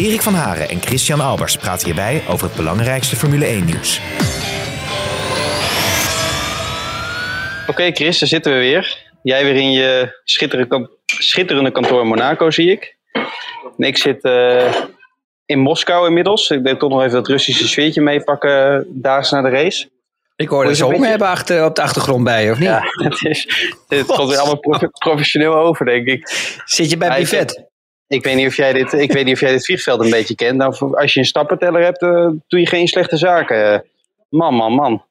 Erik 0.00 0.22
van 0.22 0.34
Haren 0.34 0.68
en 0.68 0.82
Christian 0.82 1.20
Albers 1.20 1.56
praten 1.56 1.86
hierbij 1.86 2.22
over 2.28 2.46
het 2.46 2.56
belangrijkste 2.56 3.16
Formule 3.16 3.46
1-nieuws. 3.46 4.00
Oké 7.66 7.90
Chris, 7.92 8.18
daar 8.18 8.28
zitten 8.28 8.52
we 8.52 8.58
weer. 8.58 8.98
Jij 9.22 9.44
weer 9.44 9.54
in 9.54 9.72
je 9.72 10.20
schitterende, 10.24 10.90
schitterende 11.04 11.70
kantoor 11.70 12.00
in 12.00 12.06
Monaco, 12.06 12.50
zie 12.50 12.70
ik. 12.70 12.96
En 13.76 13.86
ik 13.86 13.96
zit 13.96 14.24
uh, 14.24 14.74
in 15.46 15.58
Moskou 15.58 16.06
inmiddels. 16.06 16.50
Ik 16.50 16.64
denk 16.64 16.78
toch 16.78 16.90
nog 16.90 17.00
even 17.00 17.12
dat 17.12 17.28
Russische 17.28 17.68
sfeertje 17.68 18.00
meepakken 18.00 18.86
daags 18.88 19.30
na 19.30 19.42
de 19.42 19.48
race. 19.48 19.88
Ik 20.36 20.48
hoorde 20.48 20.74
ze 20.74 20.84
honger 20.84 21.08
hebben 21.08 21.28
achter, 21.28 21.64
op 21.64 21.74
de 21.74 21.82
achtergrond 21.82 22.24
bij 22.24 22.50
of 22.50 22.58
niet? 22.58 22.68
Ja, 22.68 22.82
het, 23.04 23.24
is, 23.24 23.72
het 23.88 24.06
komt 24.06 24.28
weer 24.28 24.38
allemaal 24.38 24.60
prof, 24.60 24.80
professioneel 24.98 25.54
over, 25.54 25.86
denk 25.86 26.06
ik. 26.06 26.28
Zit 26.64 26.90
je 26.90 26.96
bij 26.96 27.18
Buffet? 27.18 27.69
Ik 28.10 28.24
weet, 28.24 28.34
niet 28.34 28.46
of 28.46 28.56
jij 28.56 28.72
dit, 28.72 28.92
ik 28.92 29.12
weet 29.12 29.24
niet 29.24 29.34
of 29.34 29.40
jij 29.40 29.50
dit 29.50 29.64
vliegveld 29.64 30.04
een 30.04 30.10
beetje 30.10 30.34
kent. 30.34 30.56
Nou, 30.56 30.96
als 30.96 31.14
je 31.14 31.20
een 31.20 31.26
stappenteller 31.26 31.82
hebt, 31.82 32.02
uh, 32.02 32.28
doe 32.48 32.60
je 32.60 32.66
geen 32.66 32.88
slechte 32.88 33.16
zaken. 33.16 33.84
Man, 34.28 34.54
man, 34.54 34.72
man. 34.72 35.04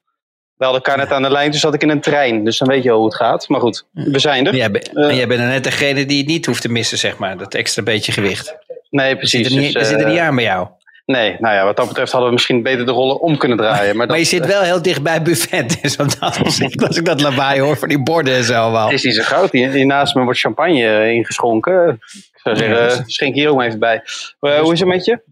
We 0.56 0.64
hadden 0.64 0.82
elkaar 0.82 1.04
net 1.04 1.12
aan 1.12 1.22
de 1.22 1.30
lijn, 1.30 1.50
dus 1.50 1.60
zat 1.60 1.74
ik 1.74 1.82
in 1.82 1.88
een 1.88 2.00
trein. 2.00 2.44
Dus 2.44 2.58
dan 2.58 2.68
weet 2.68 2.82
je 2.82 2.90
hoe 2.90 3.04
het 3.04 3.14
gaat. 3.14 3.48
Maar 3.48 3.60
goed, 3.60 3.86
we 3.92 4.18
zijn 4.18 4.46
er. 4.46 4.56
Jij, 4.56 4.70
ben, 4.70 4.82
uh, 4.92 5.16
jij 5.16 5.26
bent 5.26 5.40
er 5.40 5.46
net 5.46 5.64
degene 5.64 6.06
die 6.06 6.18
het 6.18 6.26
niet 6.26 6.46
hoeft 6.46 6.62
te 6.62 6.68
missen, 6.68 6.98
zeg 6.98 7.18
maar. 7.18 7.38
Dat 7.38 7.54
extra 7.54 7.82
beetje 7.82 8.12
gewicht. 8.12 8.56
Nee, 8.90 9.16
precies. 9.16 9.42
Dat 9.42 9.50
zit 9.50 9.58
er 9.58 9.64
niet, 9.64 9.74
dus, 9.74 9.88
zit 9.88 10.00
er 10.00 10.08
niet 10.08 10.18
aan 10.18 10.34
bij 10.34 10.44
jou. 10.44 10.68
Nee, 11.10 11.36
nou 11.38 11.54
ja, 11.54 11.64
wat 11.64 11.76
dat 11.76 11.88
betreft 11.88 12.10
hadden 12.10 12.28
we 12.28 12.34
misschien 12.34 12.62
beter 12.62 12.86
de 12.86 12.92
rollen 12.92 13.20
om 13.20 13.36
kunnen 13.36 13.56
draaien. 13.56 13.86
Maar, 13.86 13.96
maar 13.96 14.06
dat, 14.06 14.16
je 14.16 14.24
zit 14.24 14.46
wel 14.46 14.62
heel 14.62 14.82
dicht 14.82 15.02
bij 15.02 15.12
het 15.12 15.22
buffet. 15.22 15.78
Dus 15.82 15.96
op 15.96 16.20
dat 16.20 16.40
opzicht, 16.40 16.86
als 16.86 16.96
ik 16.96 17.04
dat 17.04 17.20
lawaai 17.20 17.60
hoor 17.60 17.76
van 17.76 17.88
die 17.88 18.02
borden 18.02 18.34
en 18.34 18.44
zo 18.44 18.72
wel. 18.72 18.90
is 18.90 19.02
niet 19.02 19.14
zo 19.14 19.22
groot. 19.22 19.52
Hier, 19.52 19.86
naast 19.86 20.14
me 20.14 20.22
wordt 20.22 20.38
champagne 20.38 21.12
ingeschonken. 21.12 22.00
Ik 22.12 22.40
zou 22.42 22.56
zeggen, 22.56 23.04
schenk 23.06 23.34
hier 23.34 23.48
ook 23.48 23.56
maar 23.56 23.66
even 23.66 23.78
bij. 23.78 24.02
Uh, 24.40 24.58
hoe 24.58 24.72
is 24.72 24.80
het 24.80 24.88
met 24.88 25.04
je? 25.04 25.22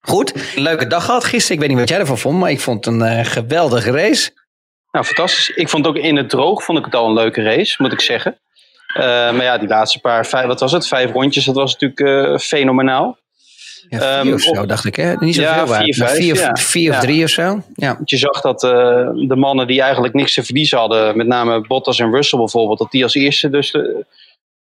Goed, 0.00 0.54
leuke 0.54 0.86
dag 0.86 1.04
gehad 1.04 1.24
gisteren. 1.24 1.54
Ik 1.54 1.60
weet 1.60 1.68
niet 1.68 1.78
wat 1.78 1.88
jij 1.88 1.98
ervan 1.98 2.18
vond, 2.18 2.38
maar 2.38 2.50
ik 2.50 2.60
vond 2.60 2.84
het 2.84 2.94
een 2.94 3.18
uh, 3.18 3.24
geweldige 3.24 3.90
race. 3.90 4.30
Nou, 4.90 5.04
fantastisch. 5.04 5.48
Ik 5.48 5.68
vond 5.68 5.86
ook 5.86 5.96
in 5.96 6.16
het 6.16 6.30
droog 6.30 6.62
vond 6.62 6.78
ik 6.78 6.84
het 6.84 6.94
al 6.94 7.06
een 7.06 7.14
leuke 7.14 7.42
race, 7.42 7.82
moet 7.82 7.92
ik 7.92 8.00
zeggen. 8.00 8.38
Uh, 8.96 9.04
maar 9.04 9.42
ja, 9.42 9.58
die 9.58 9.68
laatste 9.68 10.00
paar, 10.00 10.26
vijf, 10.26 10.46
wat 10.46 10.60
was 10.60 10.72
het, 10.72 10.88
vijf 10.88 11.12
rondjes, 11.12 11.44
dat 11.44 11.54
was 11.54 11.76
natuurlijk 11.76 12.40
fenomenaal. 12.40 13.18
Ja, 13.88 14.20
vier 14.22 14.30
um, 14.30 14.34
of 14.34 14.40
zo, 14.40 14.66
dacht 14.66 14.84
ik. 14.84 14.96
Hè? 14.96 15.14
Niet 15.14 15.34
zo 15.34 15.40
ja, 15.40 15.66
veel 15.66 15.76
vier, 15.76 15.94
vijf, 15.94 16.16
vier, 16.16 16.34
ja. 16.34 16.56
vier 16.56 16.90
of 16.92 16.98
drie 16.98 17.24
of 17.24 17.30
zo. 17.30 17.62
Ja. 17.74 18.00
Je 18.04 18.16
zag 18.16 18.40
dat 18.40 18.62
uh, 18.62 18.70
de 19.14 19.36
mannen 19.36 19.66
die 19.66 19.82
eigenlijk 19.82 20.14
niks 20.14 20.34
te 20.34 20.44
verliezen 20.44 20.78
hadden, 20.78 21.16
met 21.16 21.26
name 21.26 21.60
Bottas 21.60 21.98
en 21.98 22.12
Russell 22.12 22.38
bijvoorbeeld, 22.38 22.78
dat 22.78 22.90
die 22.90 23.02
als 23.02 23.14
eerste 23.14 23.50
dus 23.50 23.70
de, 23.70 24.06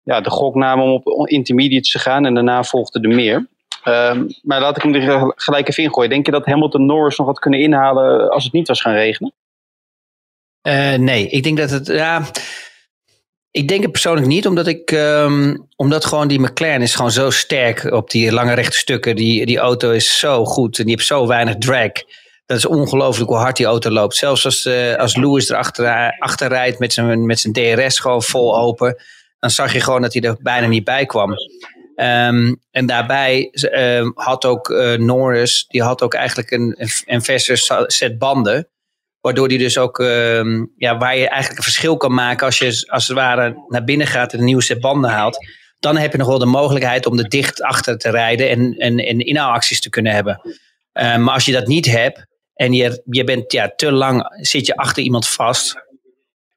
ja, 0.02 0.20
de 0.20 0.30
gok 0.30 0.55
namen 0.55 0.84
om 0.84 1.00
op 1.05 1.28
intermediates 1.28 1.91
te 1.91 1.98
gaan 1.98 2.27
en 2.27 2.34
daarna 2.34 2.64
volgde 2.64 3.00
er 3.00 3.14
meer. 3.14 3.48
Um, 3.84 4.27
maar 4.42 4.61
laat 4.61 4.77
ik 4.77 4.83
hem 4.83 4.94
er 4.94 5.33
gelijk 5.36 5.69
even 5.69 5.83
ingooien. 5.83 6.11
Denk 6.11 6.27
je 6.27 6.33
dat 6.33 6.47
Hamilton 6.47 6.86
Norris 6.86 7.17
nog 7.17 7.27
had 7.27 7.39
kunnen 7.39 7.61
inhalen 7.61 8.30
als 8.30 8.45
het 8.45 8.52
niet 8.52 8.69
was 8.69 8.80
gaan 8.80 8.92
regenen? 8.92 9.33
Uh, 10.69 10.95
nee, 10.95 11.28
ik 11.28 11.42
denk 11.42 11.56
dat 11.56 11.70
het. 11.70 11.86
Ja, 11.86 12.22
ik 13.50 13.68
denk 13.68 13.83
het 13.83 13.92
persoonlijk 13.92 14.27
niet, 14.27 14.46
omdat 14.46 14.66
ik. 14.66 14.90
Um, 14.90 15.68
omdat 15.77 16.05
gewoon 16.05 16.28
die 16.28 16.40
McLaren 16.40 16.83
is 16.83 16.94
gewoon 16.94 17.11
zo 17.11 17.30
sterk 17.30 17.84
op 17.84 18.11
die 18.11 18.33
lange 18.33 18.55
rechte 18.55 18.78
stukken. 18.78 19.16
Die, 19.16 19.46
die 19.46 19.58
auto 19.58 19.90
is 19.90 20.18
zo 20.18 20.44
goed 20.44 20.78
en 20.78 20.84
die 20.84 20.94
heeft 20.94 21.06
zo 21.06 21.27
weinig 21.27 21.56
drag. 21.58 21.90
Dat 22.46 22.58
is 22.58 22.66
ongelooflijk 22.66 23.30
hoe 23.30 23.39
hard 23.39 23.56
die 23.56 23.66
auto 23.66 23.90
loopt. 23.90 24.16
Zelfs 24.16 24.44
als, 24.44 24.66
uh, 24.66 24.94
als 24.94 25.16
Lewis 25.16 25.48
erachter 25.48 26.16
achter 26.18 26.48
rijdt 26.48 26.78
met 26.78 26.92
zijn, 26.92 27.27
met 27.27 27.40
zijn 27.40 27.52
DRS 27.52 27.98
gewoon 27.98 28.22
vol 28.22 28.58
open. 28.58 28.96
Dan 29.39 29.50
zag 29.50 29.72
je 29.72 29.80
gewoon 29.80 30.02
dat 30.02 30.12
hij 30.12 30.22
er 30.22 30.36
bijna 30.42 30.66
niet 30.66 30.84
bij 30.84 31.06
kwam. 31.06 31.30
Um, 31.96 32.60
en 32.70 32.86
daarbij 32.86 33.52
uh, 33.52 34.10
had 34.14 34.44
ook 34.44 34.68
uh, 34.68 34.98
Norris, 34.98 35.64
die 35.68 35.83
had 35.83 36.02
ook 36.02 36.14
eigenlijk 36.14 36.50
een, 36.50 36.77
een 37.05 37.22
verse 37.22 37.84
set 37.86 38.18
banden. 38.18 38.68
Waardoor 39.20 39.48
die 39.48 39.58
dus 39.58 39.79
ook, 39.79 39.98
uh, 39.98 40.42
ja, 40.77 40.98
waar 40.98 41.17
je 41.17 41.29
eigenlijk 41.29 41.57
een 41.57 41.64
verschil 41.64 41.97
kan 41.97 42.14
maken 42.14 42.47
als 42.47 42.58
je 42.58 42.85
als 42.86 43.08
het 43.08 43.17
ware 43.17 43.64
naar 43.69 43.85
binnen 43.85 44.07
gaat 44.07 44.33
en 44.33 44.39
een 44.39 44.45
nieuwe 44.45 44.63
set 44.63 44.81
banden 44.81 45.11
haalt. 45.11 45.39
Dan 45.79 45.97
heb 45.97 46.13
je 46.13 46.19
nog 46.19 46.27
wel 46.27 46.39
de 46.39 46.47
mogelijkheid 46.47 47.07
om 47.07 47.19
er 47.19 47.29
dicht 47.29 47.63
achter 47.63 47.98
te 47.98 48.11
rijden 48.11 48.51
en, 48.51 48.75
en, 48.75 48.98
en 48.98 49.19
inhaalacties 49.19 49.81
te 49.81 49.91
kunnen 49.91 50.13
hebben. 50.13 50.41
Uh, 50.92 51.17
maar 51.17 51.35
als 51.35 51.45
je 51.45 51.53
dat 51.53 51.67
niet 51.67 51.86
hebt 51.86 52.27
en 52.55 52.73
je, 52.73 53.03
je 53.05 53.25
bent 53.25 53.53
ja, 53.53 53.73
te 53.77 53.92
lang, 53.92 54.25
zit 54.41 54.67
je 54.67 54.77
achter 54.77 55.03
iemand 55.03 55.29
vast. 55.29 55.77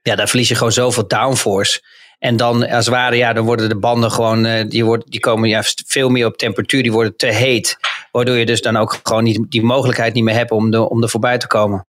Ja, 0.01 0.15
dan 0.15 0.27
verlies 0.27 0.47
je 0.47 0.55
gewoon 0.55 0.71
zoveel 0.71 1.07
downforce. 1.07 1.81
En 2.19 2.37
dan 2.37 2.69
als 2.69 2.85
het 2.85 2.95
ware, 2.95 3.15
ja, 3.15 3.33
dan 3.33 3.45
worden 3.45 3.69
de 3.69 3.79
banden 3.79 4.11
gewoon, 4.11 4.45
uh, 4.45 4.63
die, 4.67 4.85
worden, 4.85 5.09
die 5.09 5.19
komen 5.19 5.49
ja, 5.49 5.61
veel 5.87 6.09
meer 6.09 6.25
op 6.25 6.37
temperatuur, 6.37 6.83
die 6.83 6.91
worden 6.91 7.15
te 7.15 7.27
heet. 7.27 7.77
Waardoor 8.11 8.35
je 8.35 8.45
dus 8.45 8.61
dan 8.61 8.77
ook 8.77 8.99
gewoon 9.03 9.23
niet, 9.23 9.45
die 9.49 9.63
mogelijkheid 9.63 10.13
niet 10.13 10.23
meer 10.23 10.35
hebt 10.35 10.51
om, 10.51 10.71
de, 10.71 10.89
om 10.89 11.03
er 11.03 11.09
voorbij 11.09 11.37
te 11.37 11.47
komen. 11.47 11.87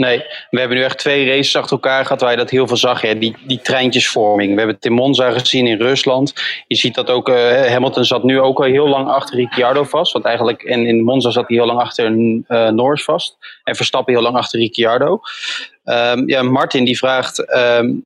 Nee, 0.00 0.24
we 0.50 0.58
hebben 0.58 0.76
nu 0.76 0.84
echt 0.84 0.98
twee 0.98 1.26
races 1.28 1.56
achter 1.56 1.72
elkaar 1.72 2.02
gehad 2.02 2.20
waar 2.20 2.30
je 2.30 2.36
dat 2.36 2.50
heel 2.50 2.66
veel 2.66 2.76
zag. 2.76 3.02
Ja, 3.02 3.14
die, 3.14 3.36
die 3.46 3.60
treintjesvorming. 3.60 4.50
We 4.50 4.56
hebben 4.56 4.74
het 4.74 4.84
in 4.84 4.92
Monza 4.92 5.30
gezien 5.30 5.66
in 5.66 5.80
Rusland. 5.80 6.34
Je 6.66 6.76
ziet 6.76 6.94
dat 6.94 7.10
ook, 7.10 7.28
uh, 7.28 7.66
Hamilton 7.66 8.04
zat 8.04 8.22
nu 8.22 8.40
ook 8.40 8.58
al 8.58 8.64
heel 8.64 8.88
lang 8.88 9.08
achter 9.08 9.36
Ricciardo 9.36 9.84
vast. 9.84 10.12
Want 10.12 10.24
eigenlijk, 10.24 10.62
en 10.62 10.86
in 10.86 11.02
Monza 11.02 11.30
zat 11.30 11.48
hij 11.48 11.56
heel 11.56 11.66
lang 11.66 11.80
achter 11.80 12.10
uh, 12.10 12.68
Norris 12.68 13.04
vast. 13.04 13.36
En 13.64 13.76
Verstappen 13.76 14.14
heel 14.14 14.22
lang 14.22 14.36
achter 14.36 14.58
Ricciardo. 14.58 15.20
Um, 15.84 16.28
ja, 16.28 16.42
Martin 16.42 16.84
die 16.84 16.98
vraagt... 16.98 17.54
Um, 17.56 18.04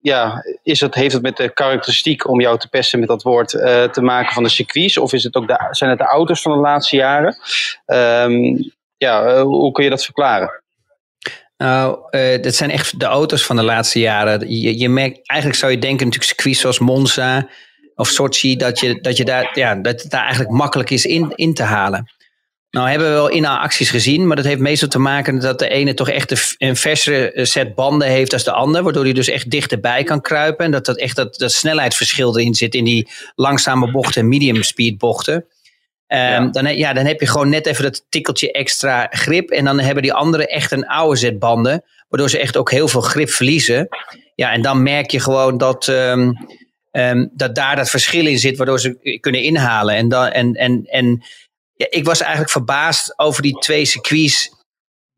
ja, 0.00 0.44
is 0.62 0.80
het, 0.80 0.94
heeft 0.94 1.12
het 1.12 1.22
met 1.22 1.36
de 1.36 1.48
karakteristiek, 1.48 2.28
om 2.28 2.40
jou 2.40 2.58
te 2.58 2.68
pesten 2.68 2.98
met 2.98 3.08
dat 3.08 3.22
woord, 3.22 3.52
uh, 3.52 3.82
te 3.82 4.02
maken 4.02 4.34
van 4.34 4.42
de 4.42 4.48
circuits? 4.48 4.98
Of 4.98 5.12
is 5.12 5.24
het 5.24 5.36
ook 5.36 5.68
zijn 5.70 5.90
het 5.90 5.98
de 5.98 6.04
auto's 6.04 6.42
van 6.42 6.52
de 6.52 6.58
laatste 6.58 6.96
jaren? 6.96 7.36
Um, 7.86 8.72
ja, 8.96 9.42
hoe 9.42 9.72
kun 9.72 9.84
je 9.84 9.90
dat 9.90 10.04
verklaren? 10.04 10.62
Nou, 11.64 11.98
uh, 12.10 12.42
dat 12.42 12.54
zijn 12.54 12.70
echt 12.70 13.00
de 13.00 13.04
auto's 13.04 13.44
van 13.44 13.56
de 13.56 13.62
laatste 13.62 13.98
jaren. 13.98 14.60
Je, 14.60 14.78
je 14.78 14.88
merkt, 14.88 15.20
eigenlijk 15.28 15.60
zou 15.60 15.72
je 15.72 15.78
denken, 15.78 16.06
natuurlijk 16.06 16.32
circuits 16.32 16.60
zoals 16.60 16.78
Monza 16.78 17.48
of 17.94 18.08
Sochi, 18.08 18.56
dat, 18.56 18.80
je, 18.80 19.00
dat, 19.00 19.16
je 19.16 19.24
daar, 19.24 19.50
ja, 19.58 19.74
dat 19.74 20.02
het 20.02 20.10
daar 20.10 20.22
eigenlijk 20.22 20.50
makkelijk 20.50 20.90
is 20.90 21.04
in, 21.04 21.32
in 21.34 21.54
te 21.54 21.62
halen. 21.62 22.12
Nou 22.70 22.88
hebben 22.88 23.08
we 23.08 23.14
wel 23.14 23.28
inhaalacties 23.28 23.90
gezien, 23.90 24.26
maar 24.26 24.36
dat 24.36 24.44
heeft 24.44 24.60
meestal 24.60 24.88
te 24.88 24.98
maken 24.98 25.40
dat 25.40 25.58
de 25.58 25.68
ene 25.68 25.94
toch 25.94 26.08
echt 26.08 26.56
een 26.58 26.76
versere 26.76 27.44
set 27.46 27.74
banden 27.74 28.08
heeft 28.08 28.32
als 28.32 28.44
de 28.44 28.52
ander, 28.52 28.82
waardoor 28.82 29.04
hij 29.04 29.12
dus 29.12 29.28
echt 29.28 29.50
dichterbij 29.50 30.02
kan 30.02 30.20
kruipen 30.20 30.64
en 30.64 30.70
dat 30.70 30.86
dat 30.86 30.98
echt 30.98 31.16
dat, 31.16 31.34
dat 31.34 31.52
snelheidsverschil 31.52 32.38
erin 32.38 32.54
zit 32.54 32.74
in 32.74 32.84
die 32.84 33.08
langzame 33.34 33.90
bochten 33.90 34.20
en 34.20 34.28
medium 34.28 34.62
speed 34.62 34.98
bochten. 34.98 35.44
Um, 36.08 36.18
ja. 36.18 36.46
Dan, 36.46 36.76
ja, 36.76 36.92
dan 36.92 37.04
heb 37.04 37.20
je 37.20 37.26
gewoon 37.26 37.48
net 37.48 37.66
even 37.66 37.82
dat 37.82 38.04
tikkeltje 38.08 38.52
extra 38.52 39.06
grip. 39.10 39.50
En 39.50 39.64
dan 39.64 39.80
hebben 39.80 40.02
die 40.02 40.12
anderen 40.12 40.48
echt 40.48 40.72
een 40.72 40.86
oude 40.86 41.16
set 41.16 41.38
banden. 41.38 41.84
Waardoor 42.08 42.30
ze 42.30 42.38
echt 42.38 42.56
ook 42.56 42.70
heel 42.70 42.88
veel 42.88 43.00
grip 43.00 43.30
verliezen. 43.30 43.88
Ja, 44.34 44.52
en 44.52 44.62
dan 44.62 44.82
merk 44.82 45.10
je 45.10 45.20
gewoon 45.20 45.58
dat, 45.58 45.86
um, 45.86 46.36
um, 46.92 47.30
dat 47.34 47.54
daar 47.54 47.76
dat 47.76 47.90
verschil 47.90 48.26
in 48.26 48.38
zit. 48.38 48.56
Waardoor 48.56 48.80
ze 48.80 49.18
kunnen 49.20 49.42
inhalen. 49.42 49.94
En, 49.94 50.08
dan, 50.08 50.28
en, 50.28 50.54
en, 50.54 50.84
en 50.84 51.22
ja, 51.74 51.86
ik 51.90 52.04
was 52.04 52.20
eigenlijk 52.20 52.50
verbaasd 52.50 53.18
over 53.18 53.42
die 53.42 53.58
twee 53.58 53.84
circuits. 53.84 54.50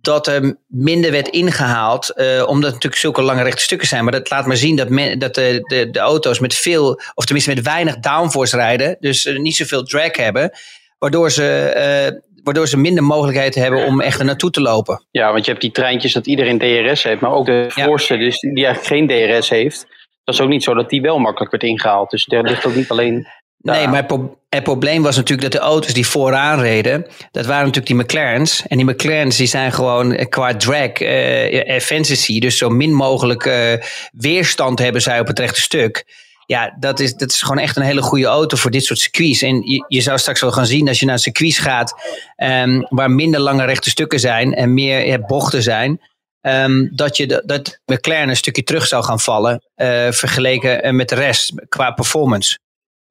Dat 0.06 0.26
er 0.26 0.56
minder 0.66 1.10
werd 1.10 1.28
ingehaald. 1.28 2.12
Uh, 2.16 2.26
omdat 2.26 2.64
het 2.64 2.72
natuurlijk 2.72 2.96
zulke 2.96 3.22
lange 3.22 3.42
rechte 3.42 3.62
stukken 3.62 3.88
zijn. 3.88 4.02
Maar 4.02 4.12
dat 4.12 4.30
laat 4.30 4.46
maar 4.46 4.56
zien 4.56 4.76
dat, 4.76 4.88
men, 4.88 5.18
dat 5.18 5.34
de, 5.34 5.60
de, 5.62 5.90
de 5.90 5.98
auto's 5.98 6.38
met 6.38 6.54
veel, 6.54 7.00
of 7.14 7.24
tenminste 7.24 7.54
met 7.54 7.64
weinig 7.64 7.98
downforce 7.98 8.56
rijden. 8.56 8.96
Dus 9.00 9.26
uh, 9.26 9.38
niet 9.38 9.56
zoveel 9.56 9.82
drag 9.82 10.16
hebben. 10.16 10.50
Waardoor 10.98 11.30
ze, 11.30 11.72
uh, 12.12 12.20
waardoor 12.42 12.68
ze 12.68 12.76
minder 12.76 13.04
mogelijkheid 13.04 13.54
hebben 13.54 13.86
om 13.86 14.00
echt 14.00 14.18
er 14.18 14.24
naartoe 14.24 14.50
te 14.50 14.60
lopen. 14.60 15.06
Ja, 15.10 15.32
want 15.32 15.44
je 15.44 15.50
hebt 15.50 15.62
die 15.62 15.72
treintjes 15.72 16.12
dat 16.12 16.26
iedereen 16.26 16.58
DRS 16.58 17.02
heeft. 17.02 17.20
Maar 17.20 17.32
ook 17.32 17.46
de 17.46 17.66
voorste, 17.68 18.14
ja. 18.14 18.20
dus 18.20 18.40
die 18.40 18.66
eigenlijk 18.66 18.86
geen 18.86 19.38
DRS 19.38 19.48
heeft. 19.48 19.86
Dat 20.24 20.34
is 20.34 20.40
ook 20.40 20.48
niet 20.48 20.62
zo 20.62 20.74
dat 20.74 20.90
die 20.90 21.02
wel 21.02 21.18
makkelijk 21.18 21.50
werd 21.50 21.62
ingehaald. 21.62 22.10
Dus 22.10 22.24
daar 22.24 22.42
ligt 22.42 22.66
ook 22.66 22.74
niet 22.74 22.90
alleen... 22.90 23.26
Nee, 23.72 23.86
maar 23.88 23.96
het, 23.96 24.06
pro 24.06 24.38
het, 24.48 24.62
probleem 24.62 25.02
was 25.02 25.16
natuurlijk 25.16 25.52
dat 25.52 25.60
de 25.60 25.66
auto's 25.66 25.92
die 25.92 26.06
vooraan 26.06 26.60
reden, 26.60 27.06
dat 27.30 27.46
waren 27.46 27.64
natuurlijk 27.64 27.86
die 27.86 27.96
McLaren's. 27.96 28.62
En 28.66 28.76
die 28.76 28.86
McLaren's 28.86 29.36
die 29.36 29.46
zijn 29.46 29.72
gewoon 29.72 30.26
qua 30.28 30.56
drag, 30.56 31.00
uh, 31.00 31.68
efficiency, 31.68 32.40
dus 32.40 32.58
zo 32.58 32.68
min 32.68 32.92
mogelijk 32.92 33.44
uh, 33.44 33.72
weerstand 34.12 34.78
hebben 34.78 35.02
zij 35.02 35.20
op 35.20 35.26
het 35.26 35.38
rechte 35.38 35.60
stuk. 35.60 36.04
Ja, 36.46 36.76
dat 36.78 37.00
is, 37.00 37.14
dat 37.14 37.30
is 37.30 37.42
gewoon 37.42 37.58
echt 37.58 37.76
een 37.76 37.82
hele 37.82 38.02
goede 38.02 38.26
auto 38.26 38.56
voor 38.56 38.70
dit 38.70 38.84
soort 38.84 38.98
circuits. 38.98 39.42
En 39.42 39.62
je, 39.62 39.84
je 39.88 40.00
zou 40.00 40.18
straks 40.18 40.40
wel 40.40 40.52
gaan 40.52 40.66
zien 40.66 40.88
als 40.88 41.00
je 41.00 41.06
naar 41.06 41.18
circuits 41.18 41.58
gaat 41.58 41.94
um, 42.36 42.86
waar 42.88 43.10
minder 43.10 43.40
lange 43.40 43.64
rechte 43.64 43.90
stukken 43.90 44.20
zijn 44.20 44.54
en 44.54 44.74
meer 44.74 45.06
ja, 45.06 45.18
bochten 45.18 45.62
zijn. 45.62 46.00
Um, 46.40 46.90
dat, 46.94 47.16
je 47.16 47.26
de, 47.26 47.42
dat 47.46 47.80
McLaren 47.86 48.28
een 48.28 48.36
stukje 48.36 48.62
terug 48.62 48.86
zou 48.86 49.04
gaan 49.04 49.20
vallen 49.20 49.62
uh, 49.76 50.10
vergeleken 50.10 50.96
met 50.96 51.08
de 51.08 51.14
rest 51.14 51.52
qua 51.68 51.90
performance. 51.90 52.58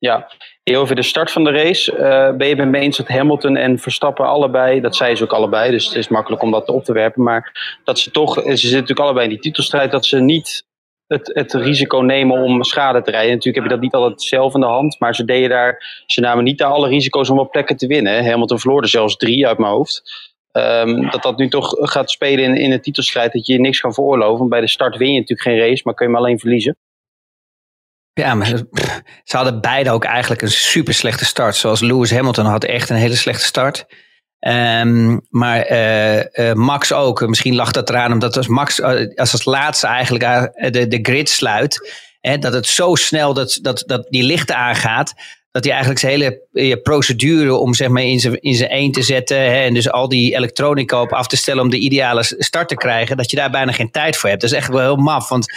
Ja, 0.05 0.27
over 0.77 0.95
de 0.95 1.03
start 1.03 1.31
van 1.31 1.43
de 1.43 1.51
race 1.51 1.91
uh, 1.91 2.37
ben 2.37 2.47
je 2.47 2.55
het 2.55 2.69
me 2.69 2.79
eens 2.79 2.97
dat 2.97 3.07
Hamilton 3.07 3.55
en 3.55 3.79
Verstappen 3.79 4.25
allebei, 4.25 4.81
dat 4.81 4.95
zei 4.95 5.15
ze 5.15 5.23
ook 5.23 5.33
allebei, 5.33 5.71
dus 5.71 5.85
het 5.85 5.95
is 5.95 6.07
makkelijk 6.07 6.41
om 6.41 6.51
dat 6.51 6.69
op 6.69 6.83
te 6.83 6.93
werpen, 6.93 7.23
maar 7.23 7.77
dat 7.83 7.99
ze 7.99 8.11
toch, 8.11 8.33
ze 8.33 8.41
zitten 8.43 8.71
natuurlijk 8.71 8.99
allebei 8.99 9.25
in 9.25 9.31
die 9.31 9.41
titelstrijd, 9.41 9.91
dat 9.91 10.05
ze 10.05 10.19
niet 10.19 10.63
het, 11.07 11.31
het 11.33 11.53
risico 11.53 11.97
nemen 11.97 12.41
om 12.41 12.63
schade 12.63 13.01
te 13.01 13.11
rijden. 13.11 13.29
Natuurlijk 13.29 13.55
heb 13.55 13.63
je 13.63 13.75
dat 13.75 13.83
niet 13.83 13.93
altijd 13.93 14.21
zelf 14.21 14.53
in 14.53 14.59
de 14.59 14.65
hand, 14.65 14.99
maar 14.99 15.15
ze 15.15 15.25
deden 15.25 15.49
daar, 15.49 16.03
ze 16.05 16.21
namen 16.21 16.43
niet 16.43 16.57
daar 16.57 16.71
alle 16.71 16.87
risico's 16.87 17.29
om 17.29 17.39
op 17.39 17.51
plekken 17.51 17.77
te 17.77 17.87
winnen. 17.87 18.25
Hamilton 18.25 18.59
verloor 18.59 18.81
er 18.81 18.87
zelfs 18.87 19.15
drie 19.15 19.47
uit 19.47 19.57
mijn 19.57 19.71
hoofd. 19.71 20.01
Um, 20.51 21.09
dat 21.09 21.23
dat 21.23 21.37
nu 21.37 21.49
toch 21.49 21.75
gaat 21.79 22.11
spelen 22.11 22.43
in, 22.43 22.55
in 22.55 22.71
een 22.71 22.81
titelstrijd, 22.81 23.33
dat 23.33 23.45
je 23.45 23.59
niks 23.59 23.79
kan 23.79 23.93
veroorloven. 23.93 24.49
Bij 24.49 24.61
de 24.61 24.67
start 24.67 24.97
win 24.97 25.13
je 25.13 25.19
natuurlijk 25.19 25.47
geen 25.49 25.59
race, 25.59 25.81
maar 25.83 25.93
kun 25.93 26.07
je 26.07 26.13
hem 26.13 26.21
alleen 26.21 26.39
verliezen. 26.39 26.77
Ja, 28.21 28.35
maar 28.35 28.47
ze 29.23 29.35
hadden 29.35 29.62
beide 29.62 29.91
ook 29.91 30.03
eigenlijk 30.03 30.41
een 30.41 30.51
super 30.51 30.94
slechte 30.94 31.25
start. 31.25 31.56
Zoals 31.56 31.79
Lewis 31.79 32.12
Hamilton 32.12 32.45
had 32.45 32.63
echt 32.63 32.89
een 32.89 32.95
hele 32.95 33.15
slechte 33.15 33.45
start. 33.45 33.85
Um, 34.39 35.21
maar 35.29 35.71
uh, 35.71 36.15
uh, 36.17 36.53
Max 36.53 36.94
ook. 36.94 37.27
Misschien 37.27 37.56
lag 37.56 37.71
dat 37.71 37.89
eraan 37.89 38.12
omdat 38.12 38.47
Max 38.47 38.79
uh, 38.79 38.88
als 39.15 39.31
als 39.31 39.45
laatste 39.45 39.88
eigenlijk 39.88 40.23
de, 40.73 40.88
de 40.88 41.00
grid 41.01 41.29
sluit. 41.29 41.89
Hè, 42.21 42.38
dat 42.38 42.53
het 42.53 42.67
zo 42.67 42.95
snel 42.95 43.33
dat, 43.33 43.59
dat, 43.62 43.83
dat 43.85 44.07
die 44.09 44.23
lichten 44.23 44.56
aangaat. 44.56 45.13
Dat 45.51 45.63
hij 45.63 45.73
eigenlijk 45.73 46.01
zijn 46.01 46.41
hele 46.51 46.81
procedure 46.81 47.56
om 47.56 47.73
zeg 47.73 47.88
maar 47.88 48.03
in 48.03 48.19
zijn, 48.19 48.41
in 48.41 48.56
zijn 48.56 48.69
één 48.69 48.91
te 48.91 49.01
zetten. 49.01 49.38
Hè, 49.38 49.63
en 49.63 49.73
dus 49.73 49.89
al 49.89 50.09
die 50.09 50.35
elektronica 50.35 51.01
op 51.01 51.13
af 51.13 51.27
te 51.27 51.38
stellen 51.38 51.63
om 51.63 51.69
de 51.69 51.79
ideale 51.79 52.23
start 52.23 52.67
te 52.67 52.75
krijgen. 52.75 53.17
Dat 53.17 53.29
je 53.29 53.38
daar 53.38 53.51
bijna 53.51 53.71
geen 53.71 53.91
tijd 53.91 54.17
voor 54.17 54.29
hebt. 54.29 54.41
Dat 54.41 54.51
is 54.51 54.57
echt 54.57 54.67
wel 54.67 54.79
heel 54.79 54.95
maf. 54.95 55.29
Want 55.29 55.53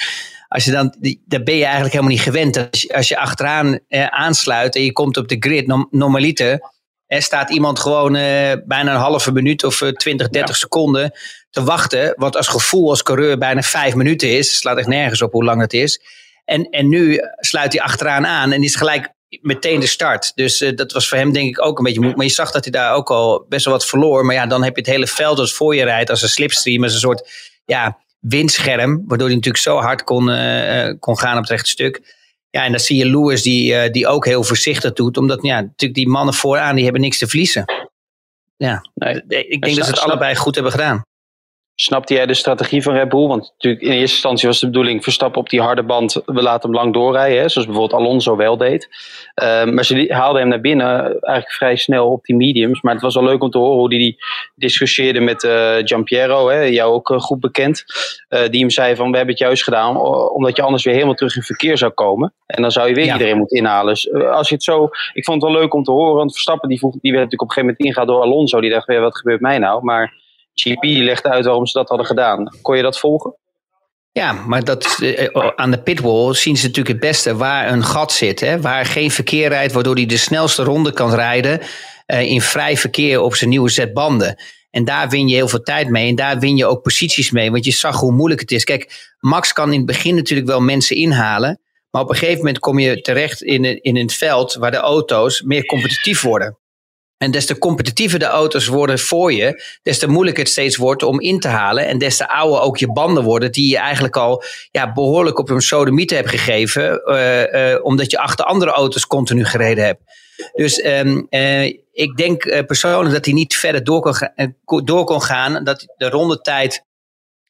als 0.49 0.65
je 0.65 0.71
dan, 0.71 0.95
daar 1.25 1.43
ben 1.43 1.57
je 1.57 1.63
eigenlijk 1.63 1.93
helemaal 1.93 2.15
niet 2.15 2.23
gewend. 2.23 2.57
Als 2.71 2.83
je, 2.83 2.95
als 2.95 3.09
je 3.09 3.19
achteraan 3.19 3.79
eh, 3.89 4.07
aansluit 4.07 4.75
en 4.75 4.85
je 4.85 4.93
komt 4.93 5.17
op 5.17 5.29
de 5.29 5.37
grid, 5.39 5.67
nom, 5.67 5.89
normaliter, 5.91 6.61
er 7.07 7.23
staat 7.23 7.51
iemand 7.51 7.79
gewoon 7.79 8.17
eh, 8.17 8.53
bijna 8.67 8.93
een 8.93 9.01
halve 9.01 9.33
minuut 9.33 9.65
of 9.65 9.81
uh, 9.81 9.89
20, 9.89 10.29
30 10.29 10.57
seconden 10.57 11.13
te 11.51 11.65
wachten. 11.65 12.13
Wat 12.17 12.37
als 12.37 12.49
gevoel 12.49 12.91
als 12.91 13.03
coureur 13.03 13.39
bijna 13.39 13.63
vijf 13.63 13.95
minuten 13.95 14.37
is. 14.37 14.57
Slaat 14.57 14.79
echt 14.79 14.87
nergens 14.87 15.23
op 15.23 15.33
hoe 15.33 15.45
lang 15.45 15.61
het 15.61 15.73
is. 15.73 16.01
En, 16.45 16.71
en 16.71 16.89
nu 16.89 17.21
sluit 17.37 17.73
hij 17.73 17.83
achteraan 17.83 18.27
aan 18.27 18.53
en 18.53 18.63
is 18.63 18.77
gelijk 18.77 19.13
meteen 19.41 19.81
de 19.81 19.87
start. 19.87 20.33
Dus 20.35 20.63
uh, 20.63 20.77
dat 20.77 20.93
was 20.93 21.09
voor 21.09 21.19
hem 21.19 21.33
denk 21.33 21.49
ik 21.49 21.65
ook 21.65 21.79
een 21.79 21.85
beetje 21.85 22.01
moeilijk. 22.01 22.17
Maar 22.17 22.29
je 22.29 22.35
zag 22.35 22.51
dat 22.51 22.65
hij 22.65 22.73
daar 22.73 22.95
ook 22.95 23.11
al 23.11 23.47
best 23.49 23.65
wel 23.65 23.75
wat 23.75 23.87
verloor. 23.87 24.25
Maar 24.25 24.35
ja, 24.35 24.47
dan 24.47 24.65
heb 24.65 24.75
je 24.75 24.81
het 24.81 24.91
hele 24.91 25.07
veld 25.07 25.39
als 25.39 25.55
voor 25.55 25.75
je 25.75 25.85
rijdt 25.85 26.11
als 26.11 26.23
een 26.23 26.29
slipstream. 26.29 26.83
Als 26.83 26.93
een 26.93 26.99
soort 26.99 27.31
ja, 27.65 27.99
windscherm. 28.19 29.05
Waardoor 29.07 29.27
hij 29.27 29.37
natuurlijk 29.37 29.65
zo 29.65 29.77
hard 29.77 30.05
kon, 30.05 30.29
uh, 30.29 30.93
kon 30.99 31.19
gaan 31.19 31.35
op 31.37 31.43
het 31.43 31.51
rechte 31.51 31.71
stuk. 31.71 32.17
Ja, 32.51 32.65
en 32.65 32.71
dan 32.71 32.81
zie 32.81 32.97
je 32.97 33.07
Lewis 33.07 33.43
die, 33.43 33.73
uh, 33.73 33.93
die 33.93 34.07
ook 34.07 34.25
heel 34.25 34.45
voorzichtig 34.45 34.93
doet. 34.93 35.17
Omdat 35.17 35.43
ja, 35.43 35.61
natuurlijk 35.61 35.95
die 35.95 36.09
mannen 36.09 36.35
vooraan 36.35 36.75
die 36.75 36.85
hebben 36.85 37.03
niks 37.03 37.19
te 37.19 37.29
verliezen. 37.29 37.65
Ja, 38.57 38.91
nee, 38.95 39.23
ik 39.49 39.63
denk 39.63 39.77
dat 39.77 39.85
ze 39.85 39.91
het 39.91 40.01
allebei 40.01 40.37
goed 40.37 40.55
hebben 40.55 40.73
gedaan. 40.73 41.03
Snapte 41.81 42.15
jij 42.15 42.27
de 42.27 42.35
strategie 42.35 42.83
van 42.83 42.95
Red 42.95 43.09
Bull? 43.09 43.27
Want 43.27 43.53
natuurlijk 43.53 43.83
in 43.83 43.91
eerste 43.91 44.15
instantie 44.15 44.49
was 44.49 44.61
de 44.61 44.67
bedoeling 44.67 45.03
Verstappen 45.03 45.41
op 45.41 45.49
die 45.49 45.61
harde 45.61 45.83
band, 45.83 46.23
we 46.25 46.43
laten 46.43 46.71
hem 46.71 46.79
lang 46.79 46.93
doorrijden, 46.95 47.41
hè, 47.41 47.49
zoals 47.49 47.67
bijvoorbeeld 47.67 48.01
Alonso 48.01 48.37
wel 48.37 48.57
deed. 48.57 48.89
Uh, 49.43 49.65
maar 49.65 49.85
ze 49.85 50.07
haalden 50.09 50.41
hem 50.41 50.51
naar 50.51 50.61
binnen 50.61 51.21
eigenlijk 51.21 51.53
vrij 51.53 51.77
snel 51.77 52.11
op 52.11 52.25
die 52.25 52.37
mediums. 52.37 52.81
Maar 52.81 52.93
het 52.93 53.03
was 53.03 53.15
wel 53.15 53.25
leuk 53.25 53.43
om 53.43 53.51
te 53.51 53.59
horen 53.59 53.79
hoe 53.79 53.89
hij 53.89 53.99
die 53.99 54.17
discussieerde 54.55 55.21
met 55.21 55.43
uh, 55.43 55.75
Giampiero, 55.77 56.49
hè, 56.49 56.61
jou 56.61 56.93
ook 56.93 57.11
uh, 57.11 57.21
goed 57.21 57.41
bekend. 57.41 57.85
die 58.51 58.61
hem 58.61 58.71
zei 58.71 58.97
van 58.97 59.11
we 59.11 59.17
hebben 59.17 59.35
het 59.35 59.45
juist 59.45 59.63
gedaan 59.63 59.97
omdat 60.31 60.57
je 60.57 60.63
anders 60.63 60.85
weer 60.85 60.95
helemaal 60.95 61.15
terug 61.15 61.37
in 61.37 61.43
verkeer 61.43 61.79
zou 61.79 61.93
komen. 61.93 62.33
En 62.47 62.63
dan 62.63 62.71
zou 62.71 62.89
je 62.89 62.95
weer 62.95 63.05
ja. 63.05 63.13
iedereen 63.13 63.39
moeten 63.39 63.57
inhalen. 63.57 63.95
Dus 63.95 64.13
als 64.13 64.49
je 64.49 64.55
het 64.55 64.65
zo, 64.65 64.89
ik 65.13 65.25
vond 65.25 65.43
het 65.43 65.53
wel 65.53 65.61
leuk 65.61 65.75
om 65.75 65.83
te 65.83 65.91
horen, 65.91 66.15
want 66.15 66.33
Verstappen 66.33 66.69
die, 66.69 66.79
vroeg, 66.79 66.93
die 66.93 67.13
werd 67.13 67.25
natuurlijk 67.25 67.43
op 67.43 67.49
een 67.49 67.55
gegeven 67.55 67.77
moment 67.77 67.87
ingehaald 67.87 68.09
door 68.09 68.33
Alonso. 68.33 68.61
Die 68.61 68.71
dacht 68.71 68.87
weer 68.87 69.01
wat 69.01 69.19
gebeurt 69.19 69.41
mij 69.41 69.59
nou? 69.59 69.85
Maar 69.85 70.27
GP 70.61 70.83
legde 70.83 71.31
uit 71.31 71.45
waarom 71.45 71.67
ze 71.67 71.79
dat 71.79 71.89
hadden 71.89 72.07
gedaan. 72.07 72.57
Kon 72.63 72.77
je 72.77 72.83
dat 72.83 72.99
volgen? 72.99 73.35
Ja, 74.13 74.33
maar 74.33 74.65
dat, 74.65 74.99
eh, 75.01 75.51
aan 75.57 75.71
de 75.71 75.83
pitwall 75.83 76.35
zien 76.35 76.57
ze 76.57 76.67
natuurlijk 76.67 76.89
het 76.89 77.11
beste 77.11 77.37
waar 77.37 77.73
een 77.73 77.85
gat 77.85 78.13
zit. 78.13 78.41
Hè? 78.41 78.61
Waar 78.61 78.87
geen 78.87 79.11
verkeer 79.11 79.49
rijdt, 79.49 79.73
waardoor 79.73 79.95
hij 79.95 80.07
de 80.07 80.17
snelste 80.17 80.63
ronde 80.63 80.93
kan 80.93 81.15
rijden. 81.15 81.61
Uh, 82.07 82.21
in 82.21 82.41
vrij 82.41 82.77
verkeer 82.77 83.21
op 83.21 83.35
zijn 83.35 83.51
nieuwe 83.51 83.69
set 83.69 83.93
banden. 83.95 84.43
En 84.71 84.85
daar 84.85 85.09
win 85.09 85.29
je 85.29 85.35
heel 85.35 85.49
veel 85.49 85.63
tijd 85.63 85.89
mee. 85.89 86.09
En 86.09 86.15
daar 86.15 86.39
win 86.39 86.57
je 86.57 86.67
ook 86.67 86.83
posities 86.83 87.31
mee. 87.31 87.51
Want 87.51 87.65
je 87.65 87.73
zag 87.73 88.01
hoe 88.01 88.13
moeilijk 88.13 88.41
het 88.41 88.51
is. 88.51 88.65
Kijk, 88.65 89.15
Max 89.21 89.53
kan 89.53 89.73
in 89.73 89.77
het 89.77 89.87
begin 89.87 90.15
natuurlijk 90.15 90.49
wel 90.49 90.61
mensen 90.61 90.97
inhalen. 90.97 91.61
Maar 91.91 92.03
op 92.03 92.09
een 92.09 92.17
gegeven 92.17 92.39
moment 92.39 92.59
kom 92.59 92.79
je 92.79 93.01
terecht 93.01 93.43
in, 93.43 93.83
in 93.83 93.97
het 93.97 94.13
veld 94.13 94.55
waar 94.55 94.71
de 94.71 94.77
auto's 94.77 95.43
meer 95.43 95.65
competitief 95.65 96.23
worden. 96.23 96.59
En 97.19 97.31
des 97.31 97.47
te 97.47 97.59
competitiever 97.59 98.19
de 98.19 98.25
auto's 98.25 98.67
worden 98.67 98.99
voor 98.99 99.33
je, 99.33 99.63
des 99.83 99.99
te 99.99 100.09
moeilijker 100.09 100.43
het 100.43 100.53
steeds 100.53 100.77
wordt 100.77 101.03
om 101.03 101.21
in 101.21 101.41
te 101.41 101.49
halen. 101.49 101.87
En 101.87 101.99
des 101.99 102.17
te 102.17 102.29
ouder 102.29 102.61
ook 102.61 102.77
je 102.77 102.93
banden 102.93 103.25
worden, 103.25 103.53
die 103.53 103.71
je 103.71 103.79
eigenlijk 103.79 104.17
al 104.17 104.43
ja, 104.71 104.93
behoorlijk 104.93 105.39
op 105.39 105.51
een 105.51 105.61
sodemiet 105.61 106.11
hebt 106.11 106.29
gegeven, 106.29 107.03
uh, 107.05 107.73
uh, 107.73 107.85
omdat 107.85 108.11
je 108.11 108.19
achter 108.19 108.45
andere 108.45 108.71
auto's 108.71 109.07
continu 109.07 109.45
gereden 109.45 109.85
hebt. 109.85 110.01
Dus 110.55 110.85
um, 110.85 111.27
uh, 111.31 111.65
ik 111.93 112.17
denk 112.17 112.67
persoonlijk 112.67 113.15
dat 113.15 113.25
hij 113.25 113.35
niet 113.35 113.57
verder 113.57 113.85
door 113.85 114.01
kon, 114.65 114.85
door 114.85 115.05
kon 115.05 115.23
gaan. 115.23 115.65
Dat 115.65 115.95
de 115.97 116.09
rondetijd 116.09 116.87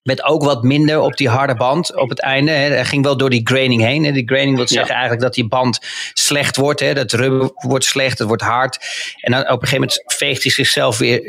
met 0.03 0.25
ook 0.25 0.43
wat 0.45 0.63
minder 0.63 1.01
op 1.01 1.17
die 1.17 1.29
harde 1.29 1.55
band 1.55 1.97
op 1.97 2.09
het 2.09 2.21
einde. 2.21 2.51
Hè. 2.51 2.69
Hij 2.69 2.85
ging 2.85 3.05
wel 3.05 3.17
door 3.17 3.31
die 3.31 3.41
graining 3.45 3.83
heen. 3.83 4.05
Hè. 4.05 4.13
Die 4.13 4.27
graining 4.27 4.57
wil 4.57 4.69
zeggen 4.69 4.93
eigenlijk 4.93 5.23
dat 5.23 5.35
die 5.35 5.49
band 5.49 5.79
slecht 6.13 6.57
wordt. 6.57 6.81
Hè. 6.81 6.95
Dat 6.95 7.13
rubber 7.13 7.51
wordt 7.55 7.85
slecht, 7.85 8.19
het 8.19 8.29
wordt 8.29 8.43
hard. 8.43 8.79
En 9.21 9.33
dan 9.33 9.41
op 9.41 9.63
een 9.63 9.69
gegeven 9.69 9.81
moment 9.81 10.03
veegt 10.07 10.43
hij 10.43 10.53
zichzelf 10.53 10.99
weer. 10.99 11.23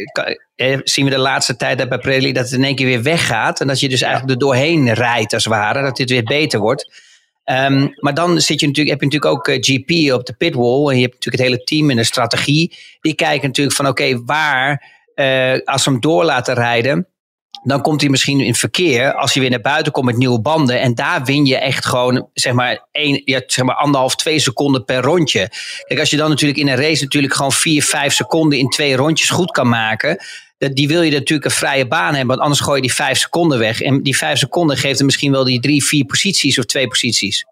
Hè, 0.56 0.77
zien 0.83 1.06
we 1.06 1.12
de 1.12 1.18
laatste 1.18 1.56
tijd 1.56 1.89
bij 1.89 1.98
Pirelli 1.98 2.31
dat 2.31 2.44
het 2.44 2.54
in 2.54 2.63
één 2.63 2.75
keer 2.75 2.86
weer 2.86 3.04
weggaat. 3.04 3.62
En 3.62 3.68
dat 3.68 3.80
je 3.80 3.89
dus 3.89 4.01
eigenlijk 4.01 4.33
er 4.33 4.39
doorheen 4.39 4.94
rijdt 4.94 5.33
als 5.33 5.44
het 5.44 5.54
ware. 5.54 5.81
Dat 5.81 5.95
dit 5.95 6.10
weer 6.10 6.24
beter 6.24 6.60
wordt. 6.60 7.07
Um, 7.45 7.94
maar 7.95 8.13
dan 8.13 8.42
zit 8.42 8.60
je 8.60 8.68
natuurlijk, 8.68 9.00
heb 9.00 9.12
je 9.12 9.18
natuurlijk 9.18 9.48
ook 9.48 9.48
uh, 9.48 9.57
GP 9.60 10.13
op 10.13 10.25
de 10.25 10.33
pitwall. 10.33 10.89
En 10.89 10.95
je 10.95 11.01
hebt 11.01 11.13
natuurlijk 11.13 11.44
het 11.44 11.51
hele 11.51 11.63
team 11.63 11.89
en 11.89 11.95
de 11.95 12.04
strategie. 12.04 12.77
Die 13.01 13.16
kijken 13.16 13.48
natuurlijk 13.48 13.75
van 13.75 13.88
oké, 13.88 14.04
okay, 14.04 14.18
waar, 14.18 14.83
uh, 15.16 15.66
als 15.66 15.86
we 15.86 15.92
hem 15.92 16.00
door 16.00 16.24
laten 16.24 16.54
rijden 16.54 17.07
dan 17.63 17.81
komt 17.81 18.01
hij 18.01 18.09
misschien 18.09 18.39
in 18.39 18.56
verkeer 18.56 19.13
als 19.13 19.33
je 19.33 19.39
weer 19.39 19.49
naar 19.49 19.61
buiten 19.61 19.92
komt 19.92 20.06
met 20.06 20.18
nieuwe 20.18 20.42
banden. 20.42 20.80
En 20.80 20.95
daar 20.95 21.23
win 21.23 21.45
je 21.45 21.57
echt 21.57 21.85
gewoon, 21.85 22.30
zeg 22.33 22.54
maar, 22.54 22.87
één, 22.92 23.21
ja, 23.25 23.42
zeg 23.45 23.66
maar 23.66 23.75
anderhalf, 23.75 24.16
twee 24.16 24.39
seconden 24.39 24.85
per 24.85 25.01
rondje. 25.01 25.51
Kijk, 25.87 25.99
als 25.99 26.09
je 26.09 26.18
dan 26.18 26.30
natuurlijk 26.30 26.59
in 26.59 26.68
een 26.68 26.75
race 26.75 27.04
natuurlijk 27.04 27.33
gewoon 27.33 27.51
vier, 27.51 27.83
vijf 27.83 28.13
seconden 28.13 28.59
in 28.59 28.69
twee 28.69 28.95
rondjes 28.95 29.30
goed 29.30 29.51
kan 29.51 29.69
maken. 29.69 30.23
Die 30.57 30.87
wil 30.87 31.01
je 31.01 31.11
natuurlijk 31.11 31.45
een 31.45 31.57
vrije 31.57 31.87
baan 31.87 32.13
hebben, 32.13 32.28
want 32.28 32.39
anders 32.39 32.59
gooi 32.59 32.75
je 32.75 32.81
die 32.81 32.94
vijf 32.94 33.18
seconden 33.18 33.59
weg. 33.59 33.81
En 33.81 34.04
die 34.04 34.18
vijf 34.18 34.39
seconden 34.39 34.78
geeft 34.78 34.99
er 34.99 35.06
misschien 35.06 35.31
wel 35.31 35.44
die 35.44 35.59
drie, 35.59 35.83
vier 35.83 36.06
posities 36.06 36.59
of 36.59 36.66
twee 36.66 36.87
posities. 36.87 37.45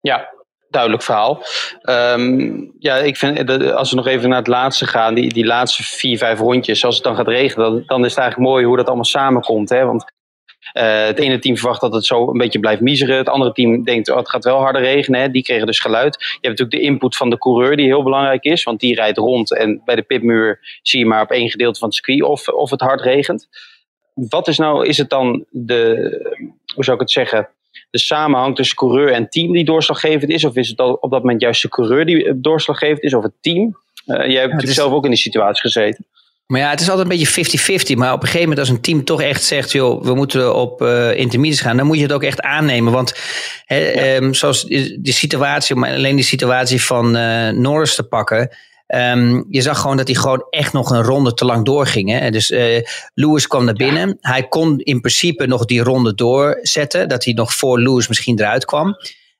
Ja, 0.00 0.28
duidelijk 0.70 1.02
verhaal. 1.02 1.42
Um, 1.82 2.72
ja, 2.78 2.96
ik 2.96 3.16
vind, 3.16 3.50
als 3.72 3.90
we 3.90 3.96
nog 3.96 4.06
even 4.06 4.28
naar 4.28 4.38
het 4.38 4.46
laatste 4.46 4.86
gaan, 4.86 5.14
die, 5.14 5.32
die 5.32 5.46
laatste 5.46 5.82
vier, 5.82 6.18
vijf 6.18 6.38
rondjes, 6.38 6.84
als 6.84 6.94
het 6.94 7.04
dan 7.04 7.16
gaat 7.16 7.28
regenen, 7.28 7.70
dan, 7.70 7.82
dan 7.86 8.04
is 8.04 8.10
het 8.10 8.20
eigenlijk 8.20 8.50
mooi 8.50 8.64
hoe 8.64 8.76
dat 8.76 8.86
allemaal 8.86 9.04
samenkomt. 9.04 9.68
Hè? 9.68 9.84
Want 9.84 10.04
uh, 10.74 11.04
het 11.04 11.18
ene 11.18 11.38
team 11.38 11.56
verwacht 11.56 11.80
dat 11.80 11.94
het 11.94 12.04
zo 12.04 12.28
een 12.28 12.38
beetje 12.38 12.60
blijft 12.60 12.80
miseren. 12.80 13.16
Het 13.16 13.28
andere 13.28 13.52
team 13.52 13.84
denkt, 13.84 14.10
oh, 14.10 14.16
het 14.16 14.30
gaat 14.30 14.44
wel 14.44 14.58
harder 14.58 14.82
regenen. 14.82 15.20
Hè? 15.20 15.30
Die 15.30 15.42
kregen 15.42 15.66
dus 15.66 15.80
geluid. 15.80 16.16
Je 16.18 16.26
hebt 16.26 16.42
natuurlijk 16.58 16.70
de 16.70 16.80
input 16.80 17.16
van 17.16 17.30
de 17.30 17.38
coureur, 17.38 17.76
die 17.76 17.86
heel 17.86 18.02
belangrijk 18.02 18.44
is. 18.44 18.62
Want 18.62 18.80
die 18.80 18.94
rijdt 18.94 19.18
rond 19.18 19.56
en 19.56 19.82
bij 19.84 19.94
de 19.94 20.02
pitmuur 20.02 20.78
zie 20.82 20.98
je 20.98 21.06
maar 21.06 21.22
op 21.22 21.30
één 21.30 21.50
gedeelte 21.50 21.78
van 21.78 21.88
het 21.88 21.96
circuit 21.96 22.22
of, 22.22 22.48
of 22.48 22.70
het 22.70 22.80
hard 22.80 23.00
regent. 23.00 23.48
Wat 24.14 24.48
is 24.48 24.58
nou, 24.58 24.86
is 24.86 24.98
het 24.98 25.10
dan 25.10 25.44
de, 25.50 25.84
hoe 26.74 26.84
zou 26.84 26.96
ik 26.96 27.02
het 27.02 27.10
zeggen, 27.10 27.48
de 27.90 27.98
samenhang 27.98 28.56
tussen 28.56 28.76
coureur 28.76 29.12
en 29.12 29.28
team 29.28 29.52
die 29.52 29.64
doorslaggevend 29.64 30.30
is? 30.30 30.44
Of 30.44 30.56
is 30.56 30.68
het 30.68 30.80
op 30.80 31.10
dat 31.10 31.20
moment 31.22 31.40
juist 31.40 31.62
de 31.62 31.68
coureur 31.68 32.04
die 32.04 32.40
doorslaggevend 32.40 33.02
is 33.02 33.14
of 33.14 33.22
het 33.22 33.32
team? 33.40 33.76
Uh, 34.06 34.16
jij 34.16 34.24
hebt 34.24 34.32
ja, 34.32 34.42
natuurlijk 34.42 34.72
zelf 34.72 34.92
ook 34.92 35.04
in 35.04 35.10
die 35.10 35.18
situatie 35.18 35.60
gezeten. 35.60 36.06
Maar 36.46 36.60
ja, 36.60 36.70
het 36.70 36.80
is 36.80 36.90
altijd 36.90 37.10
een 37.10 37.18
beetje 37.18 37.92
50-50. 37.94 37.96
Maar 37.96 38.12
op 38.12 38.20
een 38.22 38.26
gegeven 38.26 38.48
moment 38.48 38.58
als 38.58 38.68
een 38.68 38.80
team 38.80 39.04
toch 39.04 39.22
echt 39.22 39.44
zegt... 39.44 39.72
joh, 39.72 40.02
we 40.02 40.14
moeten 40.14 40.54
op 40.54 40.82
uh, 40.82 41.16
intermediates 41.16 41.60
gaan... 41.60 41.76
dan 41.76 41.86
moet 41.86 41.96
je 41.96 42.02
het 42.02 42.12
ook 42.12 42.22
echt 42.22 42.40
aannemen. 42.40 42.92
Want 42.92 43.14
he, 43.64 43.76
ja. 43.76 44.16
um, 44.16 44.34
zoals 44.34 44.64
die 44.64 45.12
situatie... 45.12 45.76
om 45.76 45.84
alleen 45.84 46.16
die 46.16 46.24
situatie 46.24 46.82
van 46.82 47.16
uh, 47.16 47.48
Norris 47.48 47.94
te 47.94 48.02
pakken... 48.02 48.50
Um, 48.94 49.46
je 49.48 49.60
zag 49.60 49.80
gewoon 49.80 49.96
dat 49.96 50.06
hij 50.06 50.16
gewoon 50.16 50.46
echt 50.50 50.72
nog 50.72 50.90
een 50.90 51.02
ronde 51.02 51.34
te 51.34 51.44
lang 51.44 51.64
doorging. 51.64 52.10
Hè? 52.10 52.30
Dus 52.30 52.50
uh, 52.50 52.82
Lewis 53.14 53.46
kwam 53.46 53.64
naar 53.64 53.74
binnen. 53.74 54.08
Ja. 54.08 54.30
Hij 54.30 54.48
kon 54.48 54.78
in 54.78 55.00
principe 55.00 55.46
nog 55.46 55.64
die 55.64 55.82
ronde 55.82 56.14
doorzetten. 56.14 57.08
Dat 57.08 57.24
hij 57.24 57.32
nog 57.32 57.54
voor 57.54 57.80
Lewis 57.80 58.08
misschien 58.08 58.38
eruit 58.38 58.64
kwam. 58.64 58.96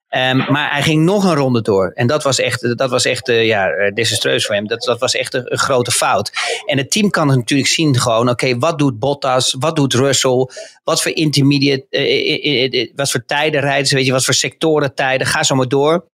Ehm, 0.09 0.53
maar 0.53 0.73
hij 0.73 0.83
ging 0.83 1.05
nog 1.05 1.25
een 1.25 1.35
ronde 1.35 1.63
door. 1.63 1.91
En 1.95 2.07
dat 2.07 2.23
was 2.23 2.39
echt, 2.39 2.79
dat 2.79 2.91
was 2.91 3.05
echt 3.05 3.29
uh, 3.29 3.47
ja, 3.47 3.91
desastreus 3.95 4.47
voor 4.47 4.55
hem. 4.55 4.67
Dat, 4.67 4.83
dat 4.83 5.01
was 5.01 5.15
echt 5.15 5.35
een, 5.35 5.59
grote 5.59 5.91
fout. 5.91 6.33
En 6.67 6.79
het 6.79 6.91
team 6.91 7.11
kan 7.11 7.27
natuurlijk 7.27 7.69
zien 7.69 7.99
gewoon, 7.99 8.29
oké, 8.29 8.59
wat 8.59 8.79
doet 8.79 8.99
Bottas? 8.99 9.57
Wat 9.59 9.77
doet 9.77 9.95
Russell? 9.95 10.49
Wat 10.85 11.03
voor 11.03 11.13
intermediate, 11.13 11.87
uh, 11.91 12.91
wat 12.95 13.11
voor 13.11 13.25
tijden 13.25 13.61
rijden 13.61 13.87
ze? 13.87 13.95
Weet 13.95 14.07
je, 14.07 14.13
wat 14.13 14.25
voor 14.25 14.35
sectoren 14.35 14.95
tijden? 14.95 15.27
Ga 15.27 15.43
zo 15.43 15.55
maar 15.55 15.69
door. 15.69 16.09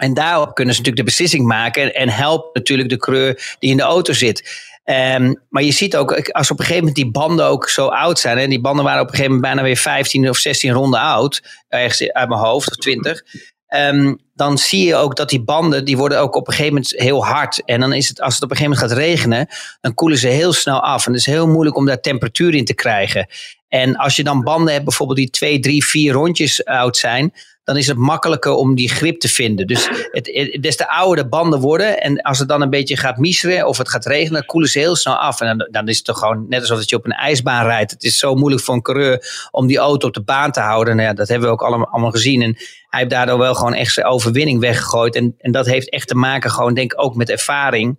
En 0.00 0.14
daarop 0.14 0.54
kunnen 0.54 0.74
ze 0.74 0.80
natuurlijk 0.80 1.06
de 1.06 1.14
beslissing 1.16 1.46
maken. 1.46 1.94
En 1.94 2.08
helpt 2.08 2.54
natuurlijk 2.54 2.88
de 2.88 2.96
creur 2.96 3.56
die 3.58 3.70
in 3.70 3.76
de 3.76 3.82
auto 3.82 4.12
zit. 4.12 4.68
Um, 4.84 5.42
maar 5.48 5.62
je 5.62 5.72
ziet 5.72 5.96
ook, 5.96 6.30
als 6.30 6.50
op 6.50 6.58
een 6.58 6.64
gegeven 6.64 6.86
moment 6.86 7.02
die 7.02 7.10
banden 7.10 7.46
ook 7.46 7.68
zo 7.68 7.86
oud 7.86 8.18
zijn. 8.18 8.38
En 8.38 8.50
die 8.50 8.60
banden 8.60 8.84
waren 8.84 9.00
op 9.00 9.08
een 9.08 9.14
gegeven 9.14 9.34
moment 9.34 9.52
bijna 9.52 9.66
weer 9.66 9.76
15 9.76 10.28
of 10.28 10.36
16 10.36 10.72
ronden 10.72 11.00
oud. 11.00 11.42
Ergens 11.68 12.12
uit 12.12 12.28
mijn 12.28 12.40
hoofd, 12.40 12.70
of 12.70 12.76
20. 12.76 13.12
Um, 13.12 13.20
ehm, 13.66 14.14
dan 14.34 14.58
zie 14.58 14.86
je 14.86 14.96
ook 14.96 15.16
dat 15.16 15.28
die 15.28 15.42
banden, 15.42 15.84
die 15.84 15.96
worden 15.96 16.20
ook 16.20 16.34
op 16.34 16.46
een 16.46 16.52
gegeven 16.52 16.74
moment 16.74 16.92
heel 16.96 17.24
hard. 17.24 17.64
En 17.64 17.80
dan 17.80 17.92
is 17.92 18.08
het, 18.08 18.20
als 18.20 18.34
het 18.34 18.42
op 18.42 18.50
een 18.50 18.56
gegeven 18.56 18.78
moment 18.78 18.98
gaat 18.98 19.06
regenen, 19.06 19.48
dan 19.80 19.94
koelen 19.94 20.18
ze 20.18 20.28
heel 20.28 20.52
snel 20.52 20.80
af. 20.82 21.06
En 21.06 21.12
het 21.12 21.20
is 21.20 21.26
heel 21.26 21.48
moeilijk 21.48 21.76
om 21.76 21.86
daar 21.86 22.00
temperatuur 22.00 22.54
in 22.54 22.64
te 22.64 22.74
krijgen. 22.74 23.26
En 23.68 23.96
als 23.96 24.16
je 24.16 24.24
dan 24.24 24.42
banden 24.42 24.72
hebt, 24.72 24.84
bijvoorbeeld 24.84 25.18
die 25.18 25.30
2, 25.30 25.60
3, 25.60 25.84
4 25.84 26.12
rondjes 26.12 26.64
oud 26.64 26.96
zijn, 26.96 27.32
dan 27.64 27.76
is 27.76 27.86
het 27.86 27.96
makkelijker 27.96 28.52
om 28.52 28.74
die 28.74 28.88
grip 28.88 29.20
te 29.20 29.28
vinden. 29.28 29.66
Dus 29.66 29.88
het, 30.10 30.58
des 30.60 30.76
te 30.76 30.88
ouder 30.88 31.24
de 31.24 31.28
banden 31.28 31.60
worden 31.60 32.00
en 32.00 32.22
als 32.22 32.38
het 32.38 32.48
dan 32.48 32.62
een 32.62 32.70
beetje 32.70 32.96
gaat 32.96 33.16
miseren 33.16 33.66
of 33.66 33.78
het 33.78 33.88
gaat 33.88 34.06
regenen, 34.06 34.32
dan 34.32 34.44
koelen 34.44 34.70
ze 34.70 34.78
heel 34.78 34.96
snel 34.96 35.14
af. 35.14 35.40
En 35.40 35.58
dan, 35.58 35.68
dan 35.70 35.88
is 35.88 35.96
het 35.96 36.04
toch 36.04 36.18
gewoon 36.18 36.46
net 36.48 36.60
alsof 36.60 36.90
je 36.90 36.96
op 36.96 37.04
een 37.04 37.12
ijsbaan 37.12 37.66
rijdt. 37.66 37.90
Het 37.90 38.02
is 38.02 38.18
zo 38.18 38.34
moeilijk 38.34 38.62
voor 38.62 38.74
een 38.74 38.82
coureur 38.82 39.48
om 39.50 39.66
die 39.66 39.78
auto 39.78 40.06
op 40.06 40.14
de 40.14 40.22
baan 40.22 40.52
te 40.52 40.60
houden. 40.60 40.96
Nou 40.96 41.08
ja, 41.08 41.14
dat 41.14 41.28
hebben 41.28 41.48
we 41.48 41.54
ook 41.54 41.62
allemaal, 41.62 41.88
allemaal 41.88 42.10
gezien. 42.10 42.42
En 42.42 42.54
hij 42.88 42.98
heeft 42.98 43.10
daardoor 43.10 43.38
wel 43.38 43.54
gewoon 43.54 43.74
echt 43.74 43.92
zijn 43.92 44.06
overwinning 44.06 44.60
weggegooid. 44.60 45.16
En, 45.16 45.34
en 45.38 45.52
dat 45.52 45.66
heeft 45.66 45.90
echt 45.90 46.08
te 46.08 46.14
maken 46.14 46.50
gewoon 46.50 46.74
denk 46.74 46.92
ik 46.92 47.02
ook 47.02 47.14
met 47.14 47.30
ervaring. 47.30 47.98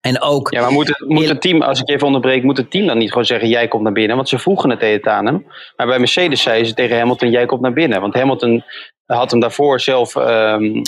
En 0.00 0.20
ook. 0.20 0.52
Ja, 0.52 0.60
maar 0.60 0.72
moet 0.72 0.88
het, 0.88 1.04
moet 1.08 1.28
het 1.28 1.40
team, 1.40 1.62
als 1.62 1.80
ik 1.80 1.88
even 1.88 2.06
onderbreek, 2.06 2.42
moet 2.42 2.56
het 2.56 2.70
team 2.70 2.86
dan 2.86 2.98
niet 2.98 3.08
gewoon 3.08 3.24
zeggen: 3.24 3.48
jij 3.48 3.68
komt 3.68 3.82
naar 3.82 3.92
binnen? 3.92 4.16
Want 4.16 4.28
ze 4.28 4.38
vroegen 4.38 4.70
het 4.70 5.06
aan 5.06 5.26
hem. 5.26 5.46
Maar 5.76 5.86
bij 5.86 5.98
Mercedes 5.98 6.42
zei 6.42 6.64
ze 6.64 6.74
tegen 6.74 6.98
Hamilton: 6.98 7.30
jij 7.30 7.46
komt 7.46 7.60
naar 7.60 7.72
binnen. 7.72 8.00
Want 8.00 8.14
Hamilton 8.14 8.64
had 9.06 9.30
hem 9.30 9.40
daarvoor 9.40 9.80
zelf 9.80 10.14
um, 10.14 10.82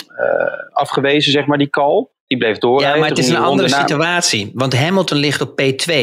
afgewezen, 0.71 1.31
zeg 1.31 1.45
maar, 1.45 1.57
die 1.57 1.69
call. 1.69 2.07
Die 2.27 2.37
bleef 2.37 2.57
door. 2.57 2.81
Ja, 2.81 2.95
maar 2.95 3.09
het 3.09 3.17
is 3.17 3.29
een 3.29 3.35
andere 3.35 3.69
situatie. 3.69 4.51
Want 4.53 4.77
Hamilton 4.77 5.17
ligt 5.17 5.41
op 5.41 5.61
P2 5.61 5.93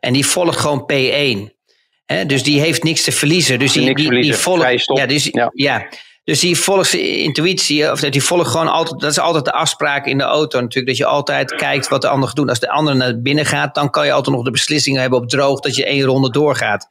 en 0.00 0.12
die 0.12 0.26
volgt 0.26 0.58
gewoon 0.58 0.90
P1. 0.92 1.60
He, 2.04 2.26
dus 2.26 2.42
die 2.42 2.60
heeft 2.60 2.82
niks 2.82 3.04
te 3.04 3.12
verliezen. 3.12 3.58
Dus 3.58 3.72
die, 3.72 3.94
die, 3.94 4.10
die 4.10 4.34
volgt. 4.34 4.84
Ja, 4.96 5.06
dus, 5.06 5.24
ja. 5.24 5.50
ja. 5.52 5.88
Dus 6.24 6.40
die 6.40 6.58
volgt 6.58 6.92
intuïtie, 6.94 7.90
of 7.90 8.00
die 8.00 8.24
volgt 8.24 8.50
gewoon 8.50 8.68
altijd, 8.68 9.00
dat 9.00 9.10
is 9.10 9.18
altijd 9.18 9.44
de 9.44 9.52
afspraak 9.52 10.06
in 10.06 10.18
de 10.18 10.24
auto 10.24 10.60
natuurlijk, 10.60 10.86
dat 10.86 10.96
je 10.96 11.06
altijd 11.06 11.54
kijkt 11.54 11.88
wat 11.88 12.02
de 12.02 12.08
ander 12.08 12.34
doet. 12.34 12.48
Als 12.48 12.60
de 12.60 12.70
ander 12.70 12.96
naar 12.96 13.20
binnen 13.20 13.46
gaat, 13.46 13.74
dan 13.74 13.90
kan 13.90 14.06
je 14.06 14.12
altijd 14.12 14.36
nog 14.36 14.44
de 14.44 14.50
beslissingen 14.50 15.00
hebben 15.00 15.18
op 15.18 15.28
droog 15.28 15.60
dat 15.60 15.76
je 15.76 15.84
één 15.84 16.04
ronde 16.04 16.30
doorgaat. 16.30 16.88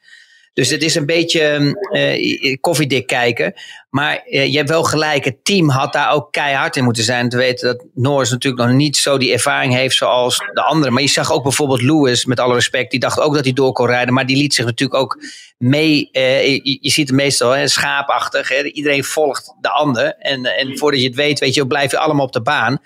Dus 0.54 0.70
het 0.70 0.84
is 0.84 0.96
een 0.96 1.06
beetje 1.06 1.76
uh, 1.92 2.56
koffiedik 2.62 3.08
kijken. 3.08 3.54
Maar 3.90 4.24
uh, 4.28 4.46
je 4.46 4.58
hebt 4.58 4.70
wel 4.70 4.84
gelijk, 4.84 5.26
het 5.26 5.46
team 5.46 5.70
had 5.70 5.94
daar 5.94 6.12
ook 6.12 6.32
keihard 6.32 6.76
in 6.76 6.84
moeten 6.84 7.04
zijn. 7.04 7.30
Te 7.30 7.38
weten 7.38 7.68
dat 7.68 7.86
Norris 7.94 8.30
natuurlijk 8.30 8.64
nog 8.64 8.76
niet 8.76 8.98
zo 8.98 9.18
die 9.18 9.32
ervaring 9.32 9.74
heeft 9.74 9.96
zoals 9.96 10.38
de 10.38 10.64
anderen. 10.64 10.94
Maar 10.94 11.02
je 11.02 11.10
zag 11.10 11.32
ook 11.32 11.44
bijvoorbeeld 11.44 11.82
Lewis, 11.82 12.26
met 12.26 12.40
alle 12.40 12.54
respect, 12.54 12.92
die 12.92 13.00
dacht 13.00 13.20
ook 13.20 13.34
dat 13.34 13.44
hij 13.44 13.54
door 13.54 13.72
kon 13.72 13.88
rijden. 13.88 14.14
Maar 14.14 14.26
die 14.26 14.38
liet 14.38 14.54
zich 14.54 14.66
natuurlijk 14.66 15.00
ook 15.00 15.24
mee. 15.58 16.10
Uh, 16.12 16.46
je, 16.46 16.78
je, 16.82 16.90
ziet 16.90 17.08
het 17.08 17.18
meestal 17.18 17.52
hè, 17.52 17.68
schaapachtig. 17.68 18.50
Hè, 18.50 18.64
iedereen 18.64 19.04
volgt 19.04 19.54
de 19.62 19.70
ander. 19.70 20.16
En, 20.18 20.46
en 20.46 20.78
voordat 20.78 21.02
je 21.02 21.08
het 21.08 21.16
weet, 21.16 21.40
weet 21.40 21.54
je, 21.54 21.68
blijf 21.68 21.92
je 21.92 21.98
allemaal 21.98 22.26
op 22.26 22.34
de 22.34 22.42
baan 22.42 22.82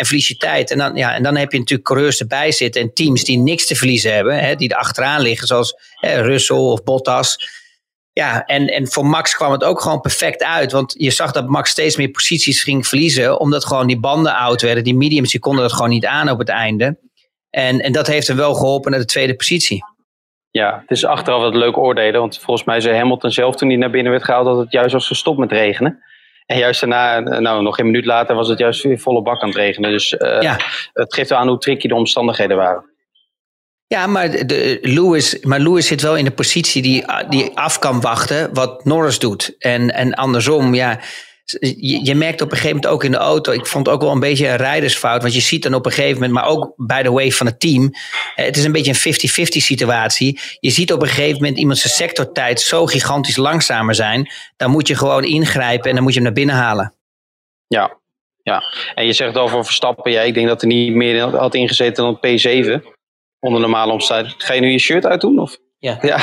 en 0.00 0.06
verlies 0.06 0.28
je 0.28 0.36
tijd. 0.36 0.70
En 0.70 0.78
dan, 0.78 0.94
ja, 0.94 1.14
en 1.14 1.22
dan 1.22 1.36
heb 1.36 1.52
je 1.52 1.58
natuurlijk 1.58 1.88
coureurs 1.88 2.20
erbij 2.20 2.52
zitten 2.52 2.82
en 2.82 2.94
teams 2.94 3.24
die 3.24 3.38
niks 3.38 3.66
te 3.66 3.74
verliezen 3.74 4.14
hebben, 4.14 4.38
hè, 4.38 4.54
die 4.54 4.68
er 4.68 4.76
achteraan 4.76 5.20
liggen, 5.20 5.46
zoals 5.46 5.74
hè, 5.94 6.20
Russell 6.20 6.56
of 6.56 6.82
Bottas. 6.82 7.58
Ja, 8.12 8.44
en, 8.44 8.66
en 8.66 8.88
voor 8.88 9.06
Max 9.06 9.36
kwam 9.36 9.52
het 9.52 9.64
ook 9.64 9.80
gewoon 9.80 10.00
perfect 10.00 10.42
uit. 10.42 10.72
Want 10.72 10.94
je 10.98 11.10
zag 11.10 11.32
dat 11.32 11.48
Max 11.48 11.70
steeds 11.70 11.96
meer 11.96 12.10
posities 12.10 12.62
ging 12.62 12.86
verliezen. 12.86 13.40
Omdat 13.40 13.64
gewoon 13.64 13.86
die 13.86 14.00
banden 14.00 14.36
oud 14.36 14.62
werden. 14.62 14.84
Die 14.84 14.94
mediums 14.94 15.30
die 15.30 15.40
konden 15.40 15.62
dat 15.62 15.72
gewoon 15.72 15.90
niet 15.90 16.06
aan 16.06 16.30
op 16.30 16.38
het 16.38 16.48
einde. 16.48 16.98
En, 17.50 17.80
en 17.80 17.92
dat 17.92 18.06
heeft 18.06 18.26
hem 18.26 18.36
wel 18.36 18.54
geholpen 18.54 18.90
naar 18.90 19.00
de 19.00 19.06
tweede 19.06 19.34
positie. 19.34 19.84
Ja, 20.50 20.78
het 20.80 20.90
is 20.90 21.04
achteraf 21.04 21.40
wat 21.40 21.54
leuk 21.54 21.76
oordelen. 21.76 22.20
Want 22.20 22.38
volgens 22.38 22.66
mij 22.66 22.80
zei 22.80 22.96
Hamilton 22.96 23.30
zelf 23.30 23.56
toen 23.56 23.68
hij 23.68 23.78
naar 23.78 23.90
binnen 23.90 24.12
werd 24.12 24.24
gehaald... 24.24 24.46
dat 24.46 24.58
het 24.58 24.72
juist 24.72 24.92
was 24.92 25.06
gestopt 25.06 25.38
met 25.38 25.52
regenen. 25.52 26.02
En 26.50 26.58
juist 26.58 26.80
daarna, 26.80 27.20
nou 27.20 27.62
nog 27.62 27.78
een 27.78 27.84
minuut 27.84 28.04
later, 28.04 28.34
was 28.34 28.48
het 28.48 28.58
juist 28.58 28.82
weer 28.82 28.98
volle 28.98 29.22
bak 29.22 29.42
aan 29.42 29.48
het 29.48 29.56
regenen. 29.56 29.90
Dus 29.90 30.12
uh, 30.12 30.40
ja. 30.40 30.58
het 30.92 31.14
geeft 31.14 31.28
wel 31.28 31.38
aan 31.38 31.48
hoe 31.48 31.58
tricky 31.58 31.88
de 31.88 31.94
omstandigheden 31.94 32.56
waren. 32.56 32.84
Ja, 33.86 34.06
maar, 34.06 34.30
de, 34.46 34.78
Lewis, 34.82 35.40
maar 35.40 35.60
Lewis 35.60 35.86
zit 35.86 36.02
wel 36.02 36.16
in 36.16 36.24
de 36.24 36.30
positie 36.30 36.82
die, 36.82 37.04
die 37.28 37.50
af 37.54 37.78
kan 37.78 38.00
wachten 38.00 38.54
wat 38.54 38.84
Norris 38.84 39.18
doet. 39.18 39.54
En, 39.58 39.94
en 39.94 40.14
andersom, 40.14 40.74
ja 40.74 41.00
je, 42.02 42.14
merkt 42.14 42.40
op 42.40 42.50
een 42.50 42.56
gegeven 42.56 42.76
moment 42.76 42.92
ook 42.92 43.04
in 43.04 43.10
de 43.10 43.16
auto. 43.16 43.52
Ik 43.52 43.66
vond 43.66 43.86
het 43.86 43.94
ook 43.94 44.00
wel 44.02 44.10
een 44.10 44.20
beetje 44.20 44.48
een 44.48 44.56
rijdersfout. 44.56 45.22
Want 45.22 45.34
je 45.34 45.40
ziet 45.40 45.62
dan 45.62 45.74
op 45.74 45.86
een 45.86 45.92
gegeven 45.92 46.14
moment, 46.14 46.32
maar 46.32 46.46
ook 46.46 46.72
bij 46.76 47.02
de 47.02 47.10
wave 47.10 47.32
van 47.32 47.46
het 47.46 47.60
team. 47.60 47.90
Het 48.34 48.56
is 48.56 48.64
een 48.64 48.72
beetje 48.72 49.10
een 49.10 49.44
50-50 49.44 49.44
situatie. 49.44 50.40
Je 50.60 50.70
ziet 50.70 50.92
op 50.92 51.02
een 51.02 51.08
gegeven 51.08 51.36
moment 51.36 51.58
iemand 51.58 51.78
zijn 51.78 51.92
sectortijd 51.92 52.60
zo 52.60 52.86
gigantisch 52.86 53.36
langzamer 53.36 53.94
zijn. 53.94 54.30
Dan 54.56 54.70
moet 54.70 54.88
je 54.88 54.96
gewoon 54.96 55.24
ingrijpen 55.24 55.88
en 55.88 55.94
dan 55.94 56.02
moet 56.02 56.12
je 56.14 56.18
hem 56.20 56.28
naar 56.28 56.38
binnen 56.38 56.54
halen. 56.54 56.94
Ja, 57.66 57.98
ja. 58.42 58.62
En 58.94 59.06
je 59.06 59.12
zegt 59.12 59.36
over 59.36 59.64
Verstappen. 59.64 60.12
Ja, 60.12 60.20
ik 60.20 60.34
denk 60.34 60.48
dat 60.48 60.60
hij 60.60 60.70
niet 60.70 60.94
meer 60.94 61.20
had 61.20 61.54
ingezeten 61.54 62.04
dan 62.04 62.16
P7. 62.16 62.86
Onder 63.38 63.60
normale 63.60 63.92
omstandigheden. 63.92 64.46
Ga 64.46 64.54
je 64.54 64.60
nu 64.60 64.70
je 64.70 64.78
shirt 64.78 65.06
uitdoen? 65.06 65.38
Of? 65.38 65.56
Ja. 65.80 65.98
ja, 66.00 66.18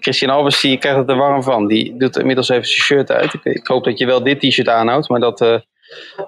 Christian 0.00 0.30
Albers, 0.30 0.60
die 0.60 0.78
krijgt 0.78 0.98
het 0.98 1.10
er 1.10 1.16
warm 1.16 1.42
van. 1.42 1.66
Die 1.66 1.96
doet 1.96 2.18
inmiddels 2.18 2.48
even 2.48 2.66
zijn 2.66 2.82
shirt 2.82 3.10
uit. 3.10 3.34
Ik, 3.42 3.66
hoop 3.66 3.84
dat 3.84 3.98
je 3.98 4.06
wel 4.06 4.22
dit 4.22 4.40
t-shirt 4.40 4.68
aanhoudt, 4.68 5.08
maar 5.08 5.20
dat 5.20 5.40
uh, 5.40 5.58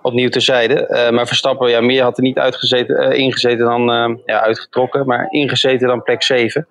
opnieuw 0.02 0.28
terzijde. 0.28 0.88
Uh, 0.88 1.10
maar 1.10 1.26
Verstappen, 1.26 1.70
ja, 1.70 1.80
meer 1.80 2.02
had 2.02 2.16
er 2.16 2.22
niet 2.22 2.38
uitgezeten, 2.38 3.12
uh, 3.12 3.18
ingezeten 3.18 3.66
dan, 3.66 4.20
ja, 4.26 4.40
uitgetrokken, 4.40 5.06
maar 5.06 5.26
ingezeten 5.30 5.88
dan 5.88 6.02
plek 6.02 6.22
7. 6.22 6.66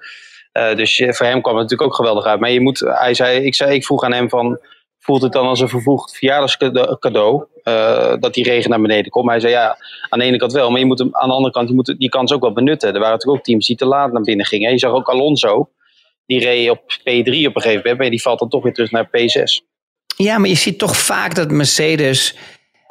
dus 0.75 1.03
voor 1.05 1.25
hem 1.25 1.41
kwam 1.41 1.57
het 1.57 1.63
natuurlijk 1.63 1.89
ook 1.89 1.95
geweldig 1.95 2.25
uit. 2.25 2.39
Maar 2.39 2.51
je 2.51 2.61
moet, 2.61 2.79
hij 2.79 3.13
zei, 3.13 3.45
ik, 3.45 3.55
zei, 3.55 3.73
ik 3.73 3.85
vroeg 3.85 4.03
aan 4.03 4.13
hem 4.13 4.29
van, 4.29 4.59
voelt 4.99 5.21
het 5.21 5.31
dan 5.31 5.47
als 5.47 5.59
een 5.59 5.69
vervoegd 5.69 6.17
verjaardagscadeau 6.17 7.45
dat 8.19 8.33
die 8.33 8.43
regen 8.43 8.69
naar 8.69 8.81
beneden 8.81 9.11
komt? 9.11 9.29
hij 9.29 9.39
zei 9.39 9.53
ja, 9.53 9.77
aan 10.09 10.19
de 10.19 10.25
ene 10.25 10.37
kant 10.37 10.53
wel, 10.53 10.69
maar 10.69 10.79
je 10.79 10.85
moet 10.85 10.99
hem, 10.99 11.09
aan 11.11 11.27
de 11.27 11.35
andere 11.35 11.53
kant 11.53 11.69
je 11.69 11.75
moet 11.75 11.95
die 11.97 12.09
kans 12.09 12.33
ook 12.33 12.41
wel 12.41 12.53
benutten. 12.53 12.93
Er 12.93 12.99
waren 12.99 13.11
natuurlijk 13.11 13.39
ook 13.39 13.45
teams 13.45 13.67
die 13.67 13.75
te 13.75 13.85
laat 13.85 14.11
naar 14.11 14.21
binnen 14.21 14.45
gingen. 14.45 14.71
Je 14.71 14.79
zag 14.79 14.91
ook 14.91 15.09
Alonso, 15.09 15.69
die 16.25 16.39
reed 16.39 16.69
op 16.69 16.81
P3 16.99 17.47
op 17.47 17.55
een 17.55 17.61
gegeven 17.61 17.91
moment. 17.91 18.09
Die 18.09 18.21
valt 18.21 18.39
dan 18.39 18.49
toch 18.49 18.63
weer 18.63 18.73
terug 18.73 18.91
naar 18.91 19.07
P6. 19.07 19.71
Ja, 20.15 20.37
maar 20.37 20.49
je 20.49 20.55
ziet 20.55 20.79
toch 20.79 20.97
vaak 20.97 21.35
dat 21.35 21.51
Mercedes 21.51 22.35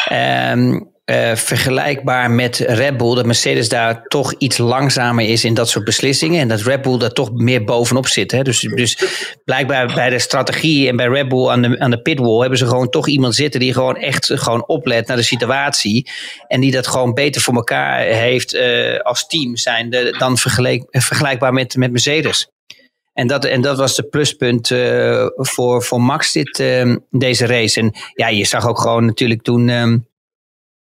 ehm, 0.08 0.80
uh, 1.12 1.34
vergelijkbaar 1.34 2.30
met 2.30 2.58
Red 2.58 2.96
Bull, 2.96 3.14
dat 3.14 3.26
Mercedes 3.26 3.68
daar 3.68 4.02
toch 4.02 4.34
iets 4.38 4.58
langzamer 4.58 5.28
is 5.28 5.44
in 5.44 5.54
dat 5.54 5.68
soort 5.68 5.84
beslissingen. 5.84 6.40
En 6.40 6.48
dat 6.48 6.60
Red 6.60 6.82
Bull 6.82 6.98
daar 6.98 7.12
toch 7.12 7.32
meer 7.32 7.64
bovenop 7.64 8.06
zit. 8.06 8.30
Hè? 8.30 8.42
Dus, 8.42 8.60
dus 8.60 8.98
blijkbaar 9.44 9.94
bij 9.94 10.10
de 10.10 10.18
strategie 10.18 10.88
en 10.88 10.96
bij 10.96 11.06
Red 11.06 11.28
Bull 11.28 11.48
aan 11.48 11.62
de, 11.62 11.78
aan 11.78 11.90
de 11.90 12.02
pitwall 12.02 12.40
hebben 12.40 12.58
ze 12.58 12.66
gewoon 12.66 12.90
toch 12.90 13.08
iemand 13.08 13.34
zitten 13.34 13.60
die 13.60 13.72
gewoon 13.72 13.96
echt 13.96 14.30
gewoon 14.34 14.66
oplet 14.66 15.06
naar 15.06 15.16
de 15.16 15.22
situatie. 15.22 16.10
En 16.48 16.60
die 16.60 16.70
dat 16.70 16.86
gewoon 16.86 17.14
beter 17.14 17.40
voor 17.40 17.54
elkaar 17.54 18.00
heeft 18.00 18.54
uh, 18.54 18.98
als 18.98 19.26
team 19.26 19.56
zijn 19.56 19.90
dan 20.18 20.38
vergelijk, 20.38 20.84
vergelijkbaar 20.90 21.52
met, 21.52 21.76
met 21.76 21.90
Mercedes. 21.90 22.51
En 23.12 23.26
dat, 23.26 23.44
en 23.44 23.60
dat 23.60 23.78
was 23.78 23.96
de 23.96 24.02
pluspunt 24.02 24.70
uh, 24.70 25.26
voor, 25.34 25.82
voor 25.82 26.00
Max 26.00 26.32
dit, 26.32 26.58
uh, 26.58 26.96
deze 27.10 27.46
race. 27.46 27.80
En 27.80 27.92
ja, 28.14 28.28
je 28.28 28.44
zag 28.44 28.68
ook 28.68 28.80
gewoon 28.80 29.04
natuurlijk 29.04 29.42
toen 29.42 29.68
uh, 29.68 29.94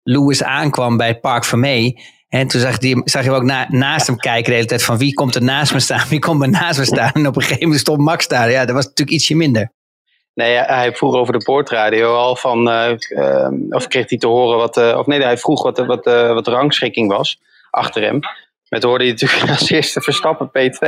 Lewis 0.04 0.44
aankwam 0.44 0.98
bij 0.98 1.20
Park 1.20 1.46
Vermee. 1.46 2.02
En 2.30 2.48
toen 2.48 2.62
zag, 2.62 2.78
die, 2.78 3.02
zag 3.06 3.24
je 3.24 3.32
ook 3.32 3.44
na, 3.44 3.68
naast 3.70 4.08
hem 4.08 4.18
kijken 4.18 4.50
de 4.50 4.56
hele 4.56 4.68
tijd 4.68 4.84
van 4.84 4.98
wie 4.98 5.14
komt 5.14 5.36
er 5.36 5.44
naast 5.44 5.74
me 5.74 5.80
staan, 5.80 6.08
wie 6.10 6.20
komt 6.20 6.42
er 6.42 6.50
naast 6.50 6.80
me 6.80 6.86
staan. 6.86 7.12
En 7.14 7.28
op 7.28 7.36
een 7.36 7.42
gegeven 7.42 7.64
moment 7.64 7.82
stond 7.82 8.00
Max 8.00 8.28
daar. 8.28 8.52
Ja, 8.52 8.66
dat 8.66 8.76
was 8.76 8.86
natuurlijk 8.86 9.18
ietsje 9.18 9.36
minder. 9.36 9.72
Nee, 10.34 10.56
hij 10.56 10.96
vroeg 10.96 11.16
over 11.16 11.34
de 11.34 11.44
poortradio 11.44 12.16
al 12.16 12.36
van, 12.36 12.70
uh, 12.70 12.92
of 13.70 13.88
kreeg 13.88 14.10
hij 14.10 14.18
te 14.18 14.28
horen 14.28 14.58
wat, 14.58 14.78
uh, 14.78 14.98
of 14.98 15.06
nee, 15.06 15.22
hij 15.22 15.38
vroeg 15.38 15.64
wat, 15.64 15.78
wat, 15.78 16.06
wat 16.06 16.46
de 16.46 16.52
rangschikking 16.52 17.12
was 17.12 17.40
achter 17.70 18.02
hem. 18.02 18.20
Met 18.74 18.84
hoorde 18.84 19.06
je 19.06 19.12
natuurlijk 19.12 19.50
als 19.60 19.70
eerste 19.70 20.02
Verstappen 20.02 20.48
P2. 20.48 20.88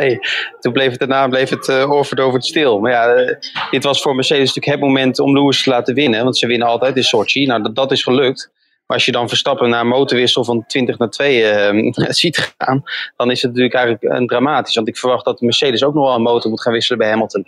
Toen 0.60 0.74
bleef 0.74 0.90
het 0.90 1.00
daarna 1.00 1.28
bleef 1.28 1.50
het 1.50 1.68
uh, 1.68 1.92
oorverdovend 1.92 2.46
stil. 2.46 2.80
Maar 2.80 2.92
ja, 2.92 3.38
dit 3.70 3.84
was 3.84 4.02
voor 4.02 4.16
Mercedes 4.16 4.54
natuurlijk 4.54 4.82
het 4.82 4.90
moment 4.90 5.20
om 5.20 5.34
Lewis 5.38 5.64
te 5.64 5.70
laten 5.70 5.96
winnen. 5.96 6.24
Want 6.24 6.38
ze 6.38 6.48
winnen 6.48 6.68
altijd 6.68 6.96
in 6.96 7.04
Sochi. 7.04 7.46
Nou, 7.46 7.62
dat, 7.62 7.76
dat 7.76 7.92
is 7.92 8.04
gelukt. 8.04 8.52
Maar 8.86 8.98
als 8.98 9.06
je 9.06 9.12
dan 9.12 9.28
Verstappen 9.28 9.70
naar 9.70 9.82
een 9.82 9.88
motorwissel 9.88 10.44
van 10.44 10.66
20 10.68 10.98
naar 10.98 11.10
2 11.10 11.74
uh, 11.74 11.92
ziet 12.22 12.54
gaan, 12.58 12.84
dan 13.16 13.32
is 13.32 13.42
het 13.42 13.52
natuurlijk 13.52 13.76
eigenlijk 13.76 14.20
een 14.20 14.28
dramatisch. 14.28 14.76
Want 14.76 14.88
ik 14.88 14.98
verwacht 14.98 15.26
dat 15.26 15.42
Mercedes 15.42 15.84
ook 15.84 15.94
nog 15.94 16.06
wel 16.06 16.16
een 16.16 16.22
motor 16.22 16.50
moet 16.50 16.62
gaan 16.62 16.74
wisselen 16.74 16.98
bij 16.98 17.10
Hamilton. 17.10 17.46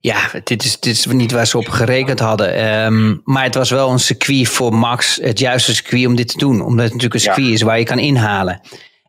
Ja, 0.00 0.30
dit 0.44 0.64
is, 0.64 0.80
dit 0.80 0.94
is 0.94 1.06
niet 1.06 1.32
waar 1.32 1.46
ze 1.46 1.58
op 1.58 1.68
gerekend 1.68 2.18
hadden. 2.18 2.54
Ehm, 2.54 3.16
maar 3.24 3.44
het 3.44 3.54
was 3.54 3.70
wel 3.70 3.90
een 3.90 3.98
circuit 3.98 4.48
voor 4.48 4.74
Max, 4.74 5.18
het 5.22 5.38
juiste 5.38 5.74
circuit 5.74 6.06
om 6.06 6.16
dit 6.16 6.28
te 6.28 6.38
doen. 6.38 6.60
Omdat 6.60 6.84
het 6.84 6.92
natuurlijk 6.92 7.14
een 7.14 7.20
circuit 7.20 7.52
is 7.52 7.62
waar 7.62 7.78
je 7.78 7.84
kan 7.84 7.98
inhalen. 7.98 8.60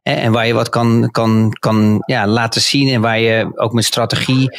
En 0.03 0.31
waar 0.31 0.47
je 0.47 0.53
wat 0.53 0.69
kan, 0.69 1.11
kan, 1.11 1.55
kan 1.59 2.03
ja, 2.05 2.27
laten 2.27 2.61
zien 2.61 2.93
en 2.93 3.01
waar 3.01 3.19
je 3.19 3.51
ook 3.55 3.73
met 3.73 3.85
strategie 3.85 4.49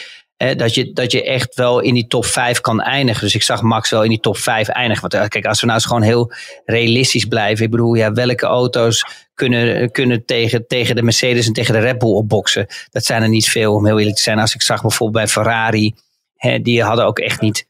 dat, 0.56 0.75
je, 0.75 0.92
dat 0.92 1.12
je 1.12 1.25
echt 1.25 1.54
wel 1.54 1.80
in 1.80 1.94
die 1.94 2.06
top 2.06 2.25
5 2.25 2.60
kan 2.60 2.80
eindigen. 2.80 3.22
Dus 3.22 3.34
ik 3.34 3.42
zag 3.42 3.62
Max 3.62 3.90
wel 3.90 4.02
in 4.02 4.08
die 4.08 4.20
top 4.20 4.37
5 4.37 4.68
eindigen. 4.68 5.08
Want 5.10 5.28
kijk, 5.28 5.46
als 5.46 5.60
we 5.60 5.66
nou 5.66 5.78
eens 5.78 5.87
gewoon 5.87 6.02
heel 6.02 6.32
realistisch 6.64 7.25
blijven. 7.25 7.64
Ik 7.64 7.70
bedoel, 7.70 7.94
ja, 7.94 8.12
welke 8.12 8.46
auto's 8.46 9.04
kunnen, 9.34 9.90
kunnen 9.90 10.25
tegen, 10.25 10.66
tegen 10.66 10.96
de 10.96 11.02
Mercedes 11.02 11.46
en 11.46 11.52
tegen 11.52 11.75
de 11.75 11.80
Red 11.80 11.99
Bull 11.99 12.12
opboksen? 12.12 12.66
Dat 12.90 13.04
zijn 13.04 13.22
er 13.22 13.28
niet 13.28 13.49
veel, 13.49 13.75
om 13.75 13.87
heel 13.87 13.99
eerlijk 13.99 14.16
te 14.16 14.22
zijn. 14.22 14.38
Als 14.38 14.54
ik 14.54 14.62
zag 14.62 14.80
bijvoorbeeld 14.80 15.25
bij 15.25 15.32
Ferrari, 15.32 15.94
hè, 16.40 16.61
die 16.61 16.82
hadden 16.82 17.04
ook 17.04 17.18
echt 17.18 17.40
niet 17.40 17.66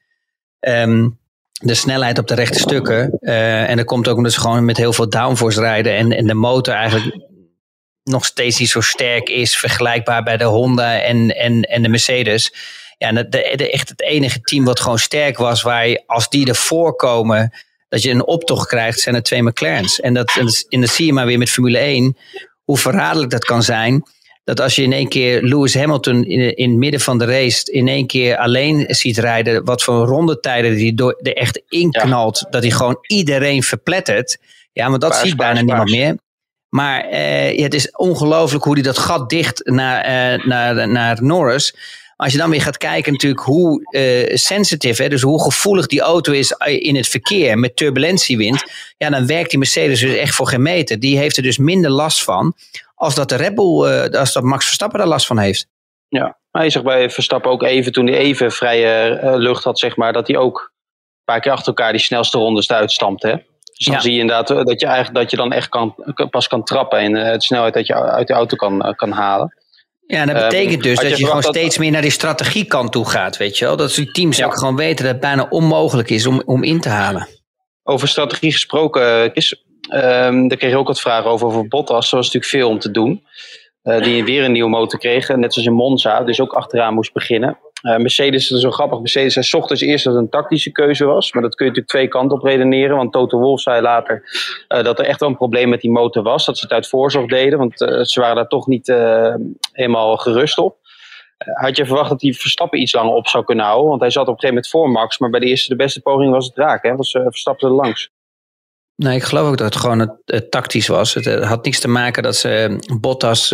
um, 0.61 1.19
de 1.53 1.75
snelheid 1.75 2.19
op 2.19 2.27
de 2.27 2.35
rechte 2.35 2.59
stukken. 2.59 3.19
Uh, 3.21 3.71
en 3.71 3.77
dat 3.77 3.87
komt 3.87 4.09
ook 4.09 4.17
omdat 4.17 4.33
ze 4.33 4.41
gewoon 4.41 4.65
met 4.65 4.77
heel 4.77 4.93
veel 4.93 5.09
downforce 5.09 5.61
rijden. 5.61 5.97
En, 5.97 6.13
en 6.13 6.27
de 6.27 6.35
motor 6.35 6.75
eigenlijk 6.75 7.17
nog 8.03 8.25
steeds 8.25 8.59
niet 8.59 8.69
zo 8.69 8.81
sterk 8.81 9.29
is, 9.29 9.57
vergelijkbaar 9.57 10.23
bij 10.23 10.37
de 10.37 10.45
Honda 10.45 11.01
en, 11.01 11.37
en, 11.37 11.63
en 11.63 11.83
de 11.83 11.89
Mercedes. 11.89 12.55
Ja, 12.99 13.13
de, 13.13 13.29
de, 13.29 13.71
echt 13.71 13.89
het 13.89 14.03
enige 14.03 14.41
team 14.41 14.65
wat 14.65 14.81
gewoon 14.81 14.99
sterk 14.99 15.39
was, 15.39 15.63
waar 15.63 16.03
als 16.07 16.29
die 16.29 16.49
ervoor 16.49 16.97
komen, 16.97 17.53
dat 17.89 18.03
je 18.03 18.11
een 18.11 18.27
optocht 18.27 18.67
krijgt, 18.67 19.01
zijn 19.01 19.15
er 19.15 19.23
twee 19.23 19.43
McLaren's. 19.43 20.01
En 20.01 20.15
dat, 20.15 20.37
en 20.69 20.81
dat 20.81 20.91
zie 20.91 21.07
je 21.07 21.13
maar 21.13 21.27
weer 21.27 21.39
met 21.39 21.51
Formule 21.51 21.79
1, 21.79 22.17
hoe 22.65 22.79
verraderlijk 22.79 23.31
dat 23.31 23.45
kan 23.45 23.63
zijn. 23.63 24.05
Dat 24.45 24.61
als 24.61 24.75
je 24.75 24.83
in 24.83 24.93
één 24.93 25.09
keer 25.09 25.43
Lewis 25.43 25.75
Hamilton 25.75 26.25
in, 26.25 26.57
in 26.57 26.71
het 26.71 26.79
midden 26.79 27.01
van 27.01 27.19
de 27.19 27.25
race 27.25 27.73
in 27.73 27.89
één 27.89 28.07
keer 28.07 28.37
alleen 28.37 28.85
ziet 28.89 29.19
rijden, 29.19 29.65
wat 29.65 29.83
voor 29.83 30.07
rondetijden 30.07 30.75
die 30.75 30.95
door, 30.95 31.19
er 31.23 31.37
echt 31.37 31.63
inknalt, 31.69 32.47
dat 32.51 32.63
hij 32.63 32.71
gewoon 32.71 32.99
iedereen 33.07 33.63
verplettert. 33.63 34.39
Ja, 34.73 34.89
maar 34.89 34.99
dat 34.99 35.17
ziet 35.17 35.37
bijna 35.37 35.61
niemand 35.61 35.91
meer. 35.91 36.17
Maar 36.69 37.15
ja, 37.57 37.63
het 37.63 37.75
is 37.75 37.91
ongelooflijk 37.91 38.65
hoe 38.65 38.75
hij 38.75 38.83
dat 38.83 38.99
gat 38.99 39.31
dicht 39.31 39.61
naar, 39.65 40.39
uh, 40.39 40.45
naar, 40.47 40.89
naar 40.89 41.23
Norris. 41.23 41.75
Als 42.17 42.33
je 42.33 42.39
dan 42.39 42.51
weer 42.51 42.63
gaat 42.63 42.77
kijken 42.77 43.13
natuurlijk 43.13 43.43
hoe 43.43 43.89
uh, 43.91 44.37
sensitive, 44.37 45.03
hè, 45.03 45.09
dus 45.09 45.23
hoe 45.23 45.43
gevoelig 45.43 45.87
die 45.87 46.01
auto 46.01 46.33
is 46.33 46.55
in 46.67 46.97
het 46.97 47.09
verkeer 47.09 47.59
met 47.59 47.77
turbulentiewind. 47.77 48.63
Ja, 48.97 49.11
dan 49.11 49.27
werkt 49.27 49.51
die 49.51 49.59
Mercedes 49.59 50.01
dus 50.01 50.15
echt 50.15 50.35
voor 50.35 50.49
geen 50.49 50.63
meter. 50.63 51.01
Die 51.01 51.19
heeft 51.19 51.37
er 51.37 51.43
dus 51.43 51.59
minder 51.59 51.91
last 51.91 52.25
van 52.25 52.55
als 53.01 53.15
dat 53.15 53.29
de 53.29 53.37
Red 53.37 53.55
Bull, 53.55 54.09
als 54.11 54.33
dat 54.33 54.43
Max 54.43 54.65
Verstappen 54.65 54.99
daar 54.99 55.09
last 55.09 55.27
van 55.27 55.39
heeft. 55.39 55.67
Ja, 56.09 56.39
je 56.51 56.71
zag 56.71 56.83
bij 56.83 57.11
Verstappen 57.11 57.51
ook 57.51 57.63
even 57.63 57.93
toen 57.93 58.07
hij 58.07 58.17
even 58.17 58.53
vrije 58.53 59.19
lucht 59.37 59.65
had, 59.65 59.79
zeg 59.79 59.97
maar, 59.97 60.13
dat 60.13 60.27
hij 60.27 60.37
ook 60.37 60.59
een 60.59 61.25
paar 61.25 61.41
keer 61.41 61.53
achter 61.53 61.67
elkaar 61.67 61.93
die 61.93 62.01
snelste 62.01 62.39
rondes 62.39 62.73
uitstampte. 62.73 63.27
Hè? 63.27 63.35
Dus 63.63 63.87
dan 63.87 64.01
zie 64.01 64.13
je 64.13 64.19
inderdaad 64.19 64.51
eh, 64.51 64.65
dat 64.65 64.81
je, 64.81 64.87
eigenlijk, 64.87 65.17
dat 65.17 65.31
je 65.31 65.37
dan 65.37 65.53
echt 65.53 65.69
kan, 65.69 65.95
pas 66.31 66.49
kan 66.49 66.65
trappen 66.65 66.99
en 66.99 67.13
de 67.13 67.43
snelheid 67.43 67.75
dat 67.75 67.87
je 67.87 67.95
uit 67.95 68.27
de 68.27 68.33
auto 68.35 68.57
kan, 68.57 68.95
kan 68.97 69.11
halen. 69.11 69.55
Ja, 70.07 70.27
dat 70.27 70.35
betekent 70.35 70.75
um, 70.75 70.83
dus 70.83 70.99
dat 70.99 71.11
je, 71.11 71.19
je 71.19 71.27
gewoon 71.27 71.43
steeds 71.43 71.79
meer 71.79 71.91
naar 71.91 72.03
die 72.03 72.11
strategiekant 72.11 72.93
toe 72.93 73.09
gaat, 73.09 73.37
weet 73.37 73.59
je 73.59 73.65
wel. 73.65 73.77
Dat 73.77 73.95
die 73.95 74.11
teams 74.11 74.37
ja. 74.37 74.47
ook 74.47 74.59
gewoon 74.59 74.77
weten 74.77 75.05
dat 75.05 75.13
het 75.13 75.21
bijna 75.21 75.47
onmogelijk 75.51 76.11
is 76.11 76.27
om, 76.27 76.43
om 76.45 76.63
in 76.63 76.81
te 76.81 76.89
halen. 76.89 77.29
Over 77.83 78.09
strategie 78.09 78.53
gesproken, 78.53 79.35
is, 79.35 79.65
um, 79.95 80.49
daar 80.49 80.59
kreeg 80.59 80.71
je 80.71 80.79
ook 80.79 80.87
wat 80.87 81.01
vragen 81.01 81.31
over, 81.31 81.47
over 81.47 81.69
Bottas. 81.69 82.11
Er 82.11 82.17
was 82.17 82.27
natuurlijk 82.27 82.53
veel 82.53 82.69
om 82.69 82.79
te 82.79 82.91
doen. 82.91 83.25
Uh, 83.83 84.03
die 84.03 84.25
weer 84.25 84.45
een 84.45 84.53
nieuwe 84.53 84.71
motor 84.71 84.99
kregen, 84.99 85.41
net 85.41 85.53
zoals 85.53 85.69
in 85.69 85.75
Monza, 85.75 86.23
dus 86.23 86.41
ook 86.41 86.53
achteraan 86.53 86.95
moest 86.95 87.13
beginnen. 87.13 87.59
Uh, 87.83 87.97
Mercedes, 87.97 88.49
dat 88.49 88.59
is 88.59 88.65
zo 88.65 88.71
grappig. 88.71 88.99
Mercedes 88.99 89.33
zei 89.33 89.63
ochtends 89.63 89.83
eerst 89.83 90.05
dat 90.05 90.15
het 90.15 90.23
een 90.23 90.29
tactische 90.29 90.71
keuze 90.71 91.05
was. 91.05 91.33
Maar 91.33 91.43
dat 91.43 91.55
kun 91.55 91.67
je 91.67 91.71
natuurlijk 91.71 91.97
twee 91.99 92.09
kanten 92.09 92.39
op 92.39 92.45
redeneren. 92.45 92.97
Want 92.97 93.13
Toto 93.13 93.39
Wolff 93.39 93.63
zei 93.63 93.81
later 93.81 94.23
uh, 94.69 94.83
dat 94.83 94.99
er 94.99 95.05
echt 95.05 95.21
wel 95.21 95.29
een 95.29 95.37
probleem 95.37 95.69
met 95.69 95.81
die 95.81 95.91
motor 95.91 96.23
was. 96.23 96.45
Dat 96.47 96.59
ze 96.59 96.65
het 96.65 96.73
uit 96.73 96.89
voorzorg 96.89 97.27
deden. 97.27 97.59
Want 97.59 97.79
ze 98.09 98.21
waren 98.21 98.37
daar 98.37 98.49
toch 98.49 98.67
niet 98.67 98.87
helemaal 99.73 100.17
gerust 100.17 100.59
op. 100.59 100.77
had 101.37 101.77
je 101.77 101.87
verwacht 101.87 102.11
dat 102.11 102.23
hij 102.23 102.33
Verstappen 102.33 102.81
iets 102.81 102.93
langer 102.93 103.15
op 103.15 103.29
zou 103.29 103.45
kunnen 103.45 103.65
houden? 103.65 103.89
Want 103.89 104.01
hij 104.01 104.11
zat 104.11 104.29
op 104.29 104.35
een 104.35 104.41
gegeven 104.41 104.55
moment 104.55 104.73
voor 104.73 104.91
Max. 104.91 105.19
Maar 105.19 105.31
bij 105.31 105.41
de 105.41 105.47
eerste, 105.47 105.69
de 105.69 105.77
beste 105.77 106.01
poging 106.01 106.33
was 106.33 106.47
het 106.47 106.57
raak. 106.57 106.83
Hè? 106.83 106.97
Was 106.97 107.11
Verstappen 107.11 107.69
er 107.69 107.75
langs. 107.75 108.11
Nee, 109.01 109.17
ik 109.17 109.23
geloof 109.23 109.49
ook 109.49 109.57
dat 109.57 109.75
het 109.75 109.83
gewoon 109.83 109.99
het, 109.99 110.13
het 110.25 110.51
tactisch 110.51 110.87
was. 110.87 111.15
Het, 111.15 111.45
had 111.45 111.65
niks 111.65 111.81
te 111.81 111.89
maken 111.89 112.23
dat 112.23 112.37
ze 112.37 112.79
Bottas 113.01 113.53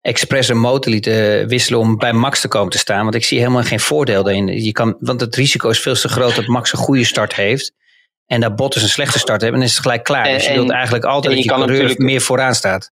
expres 0.00 0.48
een 0.48 0.58
motor 0.58 0.92
lieten 0.92 1.48
wisselen 1.48 1.80
om 1.80 1.96
bij 1.96 2.12
Max 2.12 2.40
te 2.40 2.48
komen 2.48 2.70
te 2.70 2.78
staan. 2.78 3.02
Want 3.02 3.14
ik 3.14 3.24
zie 3.24 3.38
helemaal 3.38 3.62
geen 3.62 3.80
voordeel 3.80 4.22
daarin. 4.22 4.46
Je 4.46 4.72
kan, 4.72 4.96
want 5.00 5.20
het 5.20 5.34
risico 5.34 5.68
is 5.68 5.80
veel 5.80 5.94
te 5.94 6.08
groot 6.08 6.36
dat 6.36 6.46
Max 6.46 6.72
een 6.72 6.78
goede 6.78 7.04
start 7.04 7.34
heeft. 7.34 7.72
En 8.26 8.40
dat 8.40 8.56
Bottas 8.56 8.82
een 8.82 8.88
slechte 8.88 9.18
start 9.18 9.40
heeft. 9.40 9.54
En 9.54 9.62
is 9.62 9.72
het 9.72 9.82
gelijk 9.82 10.04
klaar. 10.04 10.24
dus 10.24 10.46
je 10.46 10.52
wilt 10.52 10.70
eigenlijk 10.70 11.04
altijd 11.04 11.34
dat 11.34 11.44
je, 11.44 11.50
je 11.50 11.56
coureur 11.56 11.94
meer 11.96 12.20
vooraan 12.20 12.54
staat. 12.54 12.90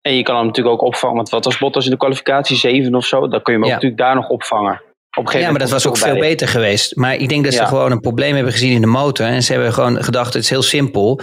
En 0.00 0.16
je 0.16 0.22
kan 0.22 0.36
hem 0.36 0.46
natuurlijk 0.46 0.74
ook 0.74 0.86
opvangen. 0.86 1.16
Want 1.16 1.28
wat 1.28 1.44
was 1.44 1.58
Bottas 1.58 1.84
in 1.84 1.90
de 1.90 1.96
kwalificatie? 1.96 2.56
7 2.56 2.94
of 2.94 3.06
zo? 3.06 3.28
Dan 3.28 3.42
kun 3.42 3.52
je 3.52 3.58
hem 3.58 3.68
ook 3.68 3.74
natuurlijk 3.74 4.00
daar 4.00 4.14
nog 4.14 4.28
opvangen. 4.28 4.82
Op 5.14 5.32
ja, 5.32 5.50
maar 5.50 5.58
dat 5.58 5.70
was 5.70 5.86
ook 5.86 5.96
veel 5.96 6.18
beter 6.18 6.48
geweest. 6.48 6.96
Maar 6.96 7.14
ik 7.14 7.28
denk 7.28 7.44
dat 7.44 7.54
ze 7.54 7.66
gewoon 7.66 7.90
een 7.90 8.00
probleem 8.00 8.34
hebben 8.34 8.52
gezien 8.52 8.72
in 8.72 8.80
de 8.80 8.86
motor. 8.86 9.26
En 9.26 9.42
ze 9.42 9.52
hebben 9.52 9.72
gewoon 9.72 10.04
gedacht, 10.04 10.34
het 10.34 10.42
is 10.42 10.50
heel 10.50 10.62
simpel. 10.62 11.20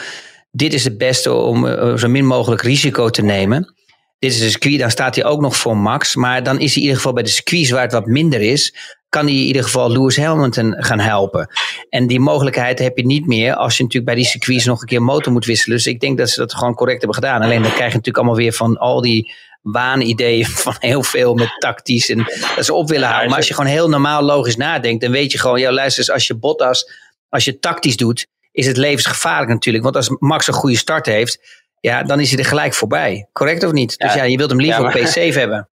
Dit 0.51 0.73
is 0.73 0.83
het 0.83 0.97
beste 0.97 1.33
om 1.33 1.65
uh, 1.65 1.97
zo 1.97 2.07
min 2.07 2.25
mogelijk 2.25 2.61
risico 2.61 3.09
te 3.09 3.21
nemen 3.21 3.75
dit 4.21 4.31
is 4.31 4.41
een 4.41 4.49
circuit, 4.49 4.79
dan 4.79 4.91
staat 4.91 5.15
hij 5.15 5.25
ook 5.25 5.41
nog 5.41 5.55
voor 5.55 5.77
Max. 5.77 6.15
Maar 6.15 6.43
dan 6.43 6.59
is 6.59 6.67
hij 6.67 6.75
in 6.75 6.81
ieder 6.81 6.95
geval 6.95 7.13
bij 7.13 7.23
de 7.23 7.29
circuits 7.29 7.69
waar 7.69 7.81
het 7.81 7.91
wat 7.91 8.05
minder 8.05 8.41
is, 8.41 8.75
kan 9.11 9.25
hij 9.25 9.35
in 9.35 9.41
ieder 9.41 9.63
geval 9.63 9.91
Lewis 9.91 10.17
Hamilton 10.17 10.75
gaan 10.77 10.99
helpen. 10.99 11.47
En 11.89 12.07
die 12.07 12.19
mogelijkheid 12.19 12.79
heb 12.79 12.97
je 12.97 13.05
niet 13.05 13.27
meer 13.27 13.55
als 13.55 13.77
je 13.77 13.83
natuurlijk 13.83 14.13
bij 14.13 14.21
die 14.21 14.31
circuits 14.31 14.65
nog 14.65 14.81
een 14.81 14.87
keer 14.87 15.01
motor 15.01 15.31
moet 15.33 15.45
wisselen. 15.45 15.77
Dus 15.77 15.87
ik 15.87 15.99
denk 15.99 16.17
dat 16.17 16.29
ze 16.29 16.39
dat 16.39 16.53
gewoon 16.53 16.75
correct 16.75 16.97
hebben 16.97 17.23
gedaan. 17.23 17.41
Alleen 17.41 17.61
dan 17.61 17.71
krijg 17.71 17.91
je 17.91 17.97
natuurlijk 17.97 18.17
allemaal 18.17 18.35
weer 18.35 18.53
van 18.53 18.77
al 18.77 19.01
die 19.01 19.33
waanideeën 19.61 20.45
van 20.65 20.75
heel 20.79 21.03
veel 21.03 21.33
met 21.33 21.55
tactisch 21.59 22.09
en 22.09 22.25
dat 22.55 22.65
ze 22.65 22.73
op 22.73 22.89
willen 22.89 23.07
houden. 23.07 23.29
Maar 23.29 23.37
als 23.37 23.47
je 23.47 23.53
gewoon 23.53 23.69
heel 23.69 23.89
normaal 23.89 24.21
logisch 24.21 24.55
nadenkt, 24.55 25.01
dan 25.01 25.11
weet 25.11 25.31
je 25.31 25.37
gewoon, 25.37 25.59
ja 25.59 25.71
luister 25.71 25.99
eens, 25.99 26.11
als 26.11 26.27
je 26.27 26.35
Bottas, 26.35 26.91
als 27.29 27.45
je 27.45 27.59
tactisch 27.59 27.97
doet, 27.97 28.27
is 28.51 28.67
het 28.67 28.77
levensgevaarlijk 28.77 29.51
natuurlijk. 29.51 29.83
Want 29.83 29.95
als 29.95 30.09
Max 30.19 30.47
een 30.47 30.53
goede 30.53 30.77
start 30.77 31.05
heeft, 31.05 31.39
ja, 31.79 32.03
dan 32.03 32.19
is 32.19 32.29
hij 32.29 32.39
er 32.39 32.45
gelijk 32.45 32.73
voorbij. 32.73 33.27
Correct 33.33 33.63
of 33.63 33.71
niet? 33.71 33.97
Dus 33.97 34.13
ja, 34.13 34.23
je 34.23 34.37
wilt 34.37 34.49
hem 34.49 34.61
liever 34.61 34.85
op 34.85 34.97
P7 34.97 35.37
hebben. 35.37 35.69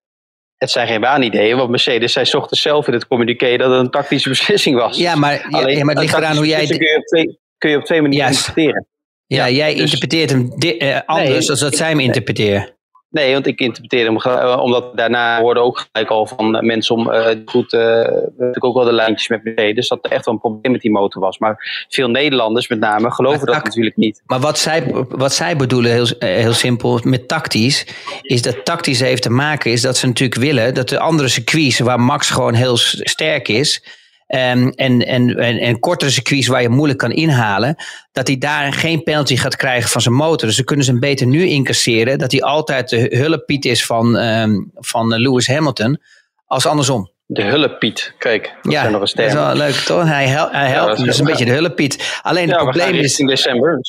Het 0.58 0.70
zijn 0.70 0.86
geen 0.86 1.00
waanideeën, 1.00 1.56
want 1.56 1.70
Mercedes 1.70 2.12
zei 2.12 2.26
ochtends 2.32 2.62
zelf 2.62 2.86
in 2.86 2.92
het 2.92 3.06
communiqué 3.06 3.56
dat 3.56 3.70
het 3.70 3.80
een 3.80 3.90
tactische 3.90 4.28
beslissing 4.38 4.76
was. 4.76 4.96
Ja, 4.96 5.14
maar, 5.14 5.46
Alleen, 5.50 5.76
ja, 5.76 5.84
maar 5.84 5.94
het 5.94 6.04
ligt 6.04 6.16
eraan 6.16 6.36
hoe 6.36 6.46
jij... 6.46 6.66
Kun 6.66 6.76
je, 6.76 6.96
op 6.96 7.04
twee, 7.04 7.38
kun 7.58 7.70
je 7.70 7.76
op 7.76 7.84
twee 7.84 8.02
manieren 8.02 8.28
interpreteren. 8.28 8.86
Ja, 9.26 9.46
ja 9.46 9.56
jij 9.56 9.72
dus- 9.72 9.80
interpreteert 9.82 10.30
hem 10.30 10.52
uh, 10.58 11.00
anders 11.06 11.48
nee, 11.48 11.56
dan 11.56 11.58
dat 11.58 11.76
zij 11.76 11.88
hem 11.88 12.00
interpreteren. 12.00 12.77
Nee, 13.10 13.32
want 13.32 13.46
ik 13.46 13.60
interpreteer 13.60 14.04
hem 14.04 14.16
eh, 14.16 14.60
omdat 14.62 14.96
daarna 14.96 15.40
worden 15.40 15.62
ook 15.62 15.86
gelijk 15.92 16.10
al 16.10 16.26
van 16.26 16.56
eh, 16.56 16.62
mensen 16.62 16.94
om 16.94 17.10
uh, 17.10 17.26
goed, 17.44 17.72
uh, 17.72 17.80
natuurlijk 17.80 18.64
ook 18.64 18.74
wel 18.74 18.84
de 18.84 18.92
lijntjes 18.92 19.28
met 19.28 19.44
Mercedes, 19.44 19.88
dat 19.88 20.04
er 20.04 20.10
echt 20.10 20.24
wel 20.24 20.34
een 20.34 20.40
probleem 20.40 20.72
met 20.72 20.80
die 20.80 20.90
motor 20.90 21.22
was. 21.22 21.38
Maar 21.38 21.86
veel 21.88 22.08
Nederlanders 22.08 22.68
met 22.68 22.78
name 22.78 23.10
geloven 23.10 23.46
dat 23.46 23.64
natuurlijk 23.64 23.96
niet. 23.96 24.22
Maar 24.26 24.40
wat 24.40 24.58
zij, 24.58 25.06
wat 25.08 25.32
zij 25.32 25.56
bedoelen, 25.56 25.92
heel, 25.92 26.06
heel 26.18 26.52
simpel, 26.52 27.00
met 27.02 27.28
tactisch, 27.28 27.86
is 28.22 28.42
dat 28.42 28.64
tactisch 28.64 29.00
heeft 29.00 29.22
te 29.22 29.30
maken, 29.30 29.70
is 29.70 29.80
dat 29.80 29.96
ze 29.96 30.06
natuurlijk 30.06 30.40
willen 30.40 30.74
dat 30.74 30.88
de 30.88 30.98
andere 30.98 31.28
circuits, 31.28 31.78
waar 31.78 32.00
Max 32.00 32.30
gewoon 32.30 32.54
heel 32.54 32.76
sterk 32.76 33.48
is, 33.48 33.82
en, 34.28 34.74
en, 34.74 35.06
en, 35.06 35.36
en 35.36 35.78
kortere 35.78 36.10
circuits 36.10 36.46
waar 36.46 36.62
je 36.62 36.68
moeilijk 36.68 36.98
kan 36.98 37.12
inhalen, 37.12 37.76
dat 38.12 38.26
hij 38.26 38.38
daar 38.38 38.72
geen 38.72 39.02
penalty 39.02 39.36
gaat 39.36 39.56
krijgen 39.56 39.90
van 39.90 40.00
zijn 40.00 40.14
motor. 40.14 40.46
Dus 40.46 40.56
dan 40.56 40.64
kunnen 40.64 40.84
ze 40.84 40.90
hem 40.90 41.00
beter 41.00 41.26
nu 41.26 41.46
incasseren, 41.46 42.18
dat 42.18 42.32
hij 42.32 42.42
altijd 42.42 42.88
de 42.88 43.16
hullepiet 43.16 43.64
is 43.64 43.86
van, 43.86 44.16
um, 44.16 44.70
van 44.74 45.14
Lewis 45.14 45.46
Hamilton, 45.46 46.00
als 46.46 46.66
andersom. 46.66 47.10
De 47.26 47.42
hullepiet, 47.42 48.14
kijk, 48.18 48.54
dat 48.62 48.72
ja, 48.72 48.80
zijn 48.80 48.92
nog 48.92 49.00
een 49.00 49.08
sterren. 49.08 49.34
Dat 49.34 49.52
is 49.52 49.58
wel 49.58 49.68
leuk 49.68 49.76
toch? 49.76 50.04
Hij, 50.04 50.26
hel 50.26 50.50
hij 50.50 50.68
helpt, 50.68 50.98
ja, 50.98 51.04
dat 51.04 51.14
is 51.14 51.18
een 51.18 51.26
beetje 51.26 51.44
de 51.44 51.52
hullepiet. 51.52 52.18
Alleen 52.22 52.48
het 52.48 52.58
probleem 52.58 52.94
is. 52.94 53.18
In 53.18 53.26
december. 53.26 53.80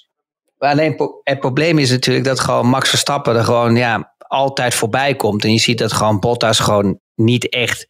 Alleen 0.57 1.19
het 1.23 1.39
probleem 1.39 1.77
is 1.77 1.89
natuurlijk 1.89 2.25
dat 2.25 2.39
gewoon 2.39 2.67
Max 2.67 2.89
Verstappen 2.89 3.35
er 3.35 3.43
gewoon 3.43 3.75
ja, 3.75 4.13
altijd 4.17 4.73
voorbij 4.73 5.15
komt. 5.15 5.43
En 5.43 5.51
je 5.51 5.59
ziet 5.59 5.77
dat 5.77 5.93
gewoon 5.93 6.19
Bottas 6.19 6.59
gewoon 6.59 6.99
niet 7.15 7.49
echt 7.49 7.87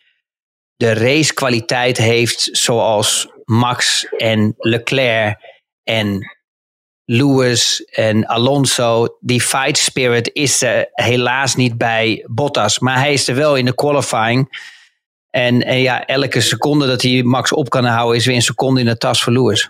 de 0.80 0.94
racekwaliteit 0.94 1.98
heeft 1.98 2.50
zoals 2.52 3.28
Max 3.44 4.06
en 4.18 4.54
Leclerc 4.58 5.38
en 5.84 6.38
Lewis 7.06 7.84
en 7.84 8.28
Alonso. 8.28 9.18
Die 9.20 9.42
fight 9.42 9.78
spirit 9.78 10.30
is 10.34 10.62
er 10.62 10.89
helaas 10.92 11.56
niet 11.56 11.78
bij 11.78 12.26
Bottas. 12.28 12.80
Maar 12.80 12.98
hij 12.98 13.13
is 13.13 13.28
er 13.28 13.36
wel 13.36 13.56
in 13.56 13.65
de 13.65 13.76
qualifying. 13.76 14.68
En, 15.30 15.82
ja, 15.82 16.06
elke 16.06 16.42
seconde 16.42 16.88
dat 16.88 17.02
hij 17.02 17.24
Max 17.24 17.54
op 17.54 17.70
kan 17.70 17.86
houden 17.86 18.18
is 18.18 18.26
weer 18.26 18.36
een 18.36 18.42
seconde 18.42 18.80
in 18.80 18.86
de 18.86 18.98
tas 18.98 19.24
voor 19.24 19.34
Lewis. 19.34 19.70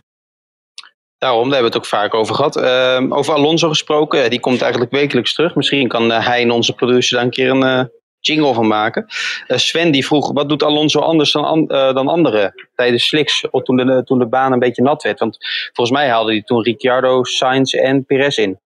Daarom, 1.17 1.49
daar 1.49 1.53
hebben 1.59 1.71
we 1.71 1.77
het 1.77 1.85
ook 1.85 1.99
vaak 1.99 2.13
over 2.13 2.35
gehad. 2.35 2.57
Uh, 2.57 3.17
over 3.17 3.33
Alonso 3.33 3.69
gesproken, 3.69 4.29
die 4.29 4.39
komt 4.39 4.61
eigenlijk 4.61 4.91
wekelijks 4.91 5.33
terug. 5.33 5.55
Misschien 5.55 5.87
kan 5.87 6.11
uh, 6.11 6.25
hij 6.25 6.41
en 6.41 6.51
onze 6.51 6.73
producer 6.73 7.15
daar 7.15 7.25
een 7.25 7.31
keer 7.31 7.49
een, 7.49 7.63
uh, 7.63 7.83
jingle 8.19 8.53
van 8.53 8.67
maken. 8.67 9.05
Sven 9.47 9.91
die 9.91 10.05
vroeg, 10.05 10.31
wat 10.31 10.49
doet 10.49 10.63
Alonso 10.63 10.99
anders 10.99 11.31
dan, 11.31 11.65
dan 11.67 12.07
anderen 12.07 12.53
tijdens 12.75 13.07
slicks 13.07 13.47
toen 13.51 14.03
toen 14.05 14.19
de 14.19 14.27
baan 14.27 14.51
een 14.51 14.59
beetje 14.59 14.81
nat 14.81 15.03
werd? 15.03 15.19
Want 15.19 15.37
volgens 15.73 15.97
mij 15.97 16.09
haalde 16.09 16.31
hij 16.31 16.41
toen 16.41 16.63
Ricciardo, 16.63 17.23
Sainz 17.23 17.73
en 17.73 18.05
Perez 18.05 18.37
in. 18.37 18.59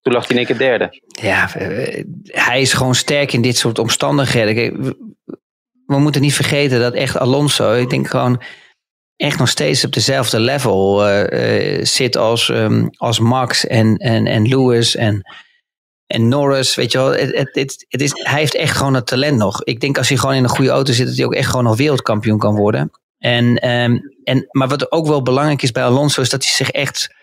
Toen 0.00 0.12
lag 0.12 0.26
hij 0.26 0.36
in 0.36 0.36
één 0.36 0.46
keer 0.46 0.68
derde. 0.68 1.00
Ja, 1.20 1.50
hij 2.24 2.60
is 2.60 2.72
gewoon 2.72 2.94
sterk 2.94 3.32
in 3.32 3.42
dit 3.42 3.56
soort 3.56 3.78
omstandigheden. 3.78 4.82
We 5.86 5.98
moeten 5.98 6.20
niet 6.20 6.34
vergeten 6.34 6.80
dat 6.80 6.94
echt 6.94 7.18
Alonso, 7.18 7.72
ik 7.72 7.90
denk 7.90 8.08
gewoon 8.08 8.42
echt 9.16 9.38
nog 9.38 9.48
steeds 9.48 9.84
op 9.84 9.92
dezelfde 9.92 10.40
level 10.40 11.04
zit 11.82 12.16
als, 12.16 12.48
um, 12.48 12.88
als 12.96 13.18
Max 13.18 13.66
en, 13.66 13.96
en, 13.96 14.26
en 14.26 14.48
Lewis 14.48 14.96
en, 14.96 15.22
en 16.06 16.28
Norris. 16.28 16.74
Weet 16.74 16.92
je 16.92 16.98
wel, 16.98 17.10
het, 17.10 17.50
het, 17.52 17.86
het, 17.88 18.00
is, 18.02 18.10
hij 18.14 18.38
heeft 18.38 18.54
echt 18.54 18.76
gewoon 18.76 18.94
het 18.94 19.06
talent 19.06 19.38
nog. 19.38 19.62
Ik 19.62 19.80
denk 19.80 19.98
als 19.98 20.08
hij 20.08 20.18
gewoon 20.18 20.34
in 20.34 20.42
een 20.42 20.48
goede 20.48 20.70
auto 20.70 20.92
zit, 20.92 21.06
dat 21.06 21.16
hij 21.16 21.24
ook 21.24 21.34
echt 21.34 21.50
gewoon 21.50 21.64
nog 21.64 21.76
wereldkampioen 21.76 22.38
kan 22.38 22.54
worden. 22.54 22.90
En, 23.18 23.70
um, 23.70 24.00
en, 24.24 24.46
maar 24.50 24.68
wat 24.68 24.92
ook 24.92 25.06
wel 25.06 25.22
belangrijk 25.22 25.62
is 25.62 25.72
bij 25.72 25.84
Alonso, 25.84 26.20
is 26.20 26.28
dat 26.28 26.44
hij 26.44 26.52
zich 26.52 26.70
echt 26.70 27.14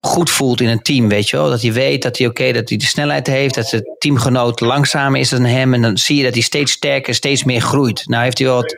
goed 0.00 0.30
voelt 0.30 0.60
in 0.60 0.68
een 0.68 0.82
team, 0.82 1.08
weet 1.08 1.28
je 1.28 1.36
wel. 1.36 1.50
Dat 1.50 1.62
hij 1.62 1.72
weet 1.72 2.02
dat 2.02 2.18
hij 2.18 2.26
oké, 2.26 2.52
dat 2.52 2.68
hij 2.68 2.78
de 2.78 2.84
snelheid 2.84 3.26
heeft, 3.26 3.54
dat 3.54 3.68
de 3.68 3.96
teamgenoot 3.98 4.60
langzamer 4.60 5.20
is 5.20 5.28
dan 5.28 5.44
hem. 5.44 5.74
En 5.74 5.82
dan 5.82 5.98
zie 5.98 6.16
je 6.16 6.22
dat 6.22 6.32
hij 6.32 6.42
steeds 6.42 6.72
sterker, 6.72 7.14
steeds 7.14 7.44
meer 7.44 7.60
groeit. 7.60 8.06
Nou 8.06 8.24
heeft 8.24 8.38
hij 8.38 8.46
wel 8.46 8.56
wat 8.56 8.76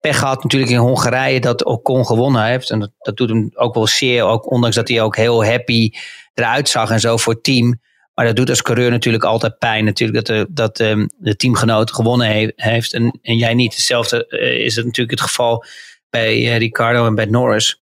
pech 0.00 0.18
gehad 0.18 0.42
natuurlijk 0.42 0.72
in 0.72 0.78
Hongarije 0.78 1.40
dat 1.40 1.64
Ocon 1.64 2.06
gewonnen 2.06 2.44
heeft. 2.44 2.70
En 2.70 2.78
dat, 2.78 2.90
dat 2.98 3.16
doet 3.16 3.28
hem 3.28 3.50
ook 3.54 3.74
wel 3.74 3.86
zeer, 3.86 4.24
ook, 4.24 4.50
ondanks 4.50 4.76
dat 4.76 4.88
hij 4.88 5.02
ook 5.02 5.16
heel 5.16 5.44
happy 5.44 5.90
eruit 6.34 6.68
zag 6.68 6.90
en 6.90 7.00
zo 7.00 7.16
voor 7.16 7.32
het 7.32 7.42
team. 7.42 7.80
Maar 8.20 8.28
dat 8.28 8.38
doet 8.38 8.48
als 8.48 8.62
coureur 8.62 8.90
natuurlijk 8.90 9.24
altijd 9.24 9.58
pijn. 9.58 9.84
Natuurlijk 9.84 10.26
dat 10.26 10.36
de, 10.36 10.46
dat 10.50 10.80
um, 10.80 11.08
de 11.18 11.36
teamgenoot 11.36 11.92
gewonnen 11.92 12.52
heeft 12.56 12.92
en, 12.92 13.18
en 13.22 13.36
jij 13.36 13.54
niet. 13.54 13.74
Hetzelfde 13.74 14.26
uh, 14.28 14.64
is 14.64 14.76
het 14.76 14.84
natuurlijk 14.84 15.18
het 15.20 15.28
geval 15.28 15.64
bij 16.10 16.36
uh, 16.36 16.56
Ricardo 16.56 17.06
en 17.06 17.14
bij 17.14 17.24
Norris. 17.24 17.82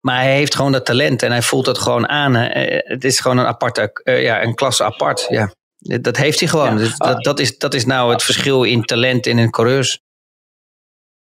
Maar 0.00 0.20
hij 0.20 0.34
heeft 0.34 0.54
gewoon 0.54 0.72
dat 0.72 0.86
talent 0.86 1.22
en 1.22 1.30
hij 1.30 1.42
voelt 1.42 1.64
dat 1.64 1.78
gewoon 1.78 2.08
aan. 2.08 2.34
Het 2.34 3.04
is 3.04 3.20
gewoon 3.20 3.38
een 3.38 3.46
aparte, 3.46 3.92
ja, 4.04 4.42
een 4.42 4.54
klasse 4.54 4.84
apart. 4.84 5.26
Ja. 5.28 5.52
Dat 5.78 6.16
heeft 6.16 6.40
hij 6.40 6.48
gewoon. 6.48 6.72
Ja. 6.72 6.76
Dus 6.76 6.96
dat, 6.96 7.24
dat, 7.24 7.38
is, 7.40 7.58
dat 7.58 7.74
is 7.74 7.84
nou 7.84 8.12
het 8.12 8.22
verschil 8.22 8.62
in 8.62 8.84
talent 8.84 9.26
en 9.26 9.38
in 9.38 9.50
coureurs. 9.50 10.00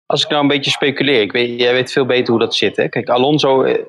Als 0.05 0.23
ik 0.23 0.29
nou 0.29 0.41
een 0.41 0.47
beetje 0.47 0.71
speculeer, 0.71 1.21
ik 1.21 1.31
weet, 1.31 1.59
jij 1.59 1.73
weet 1.73 1.91
veel 1.91 2.05
beter 2.05 2.29
hoe 2.29 2.39
dat 2.39 2.55
zit. 2.55 2.75
Hè? 2.75 2.89
Kijk, 2.89 3.09
Alonso, 3.09 3.63
eh, 3.63 3.83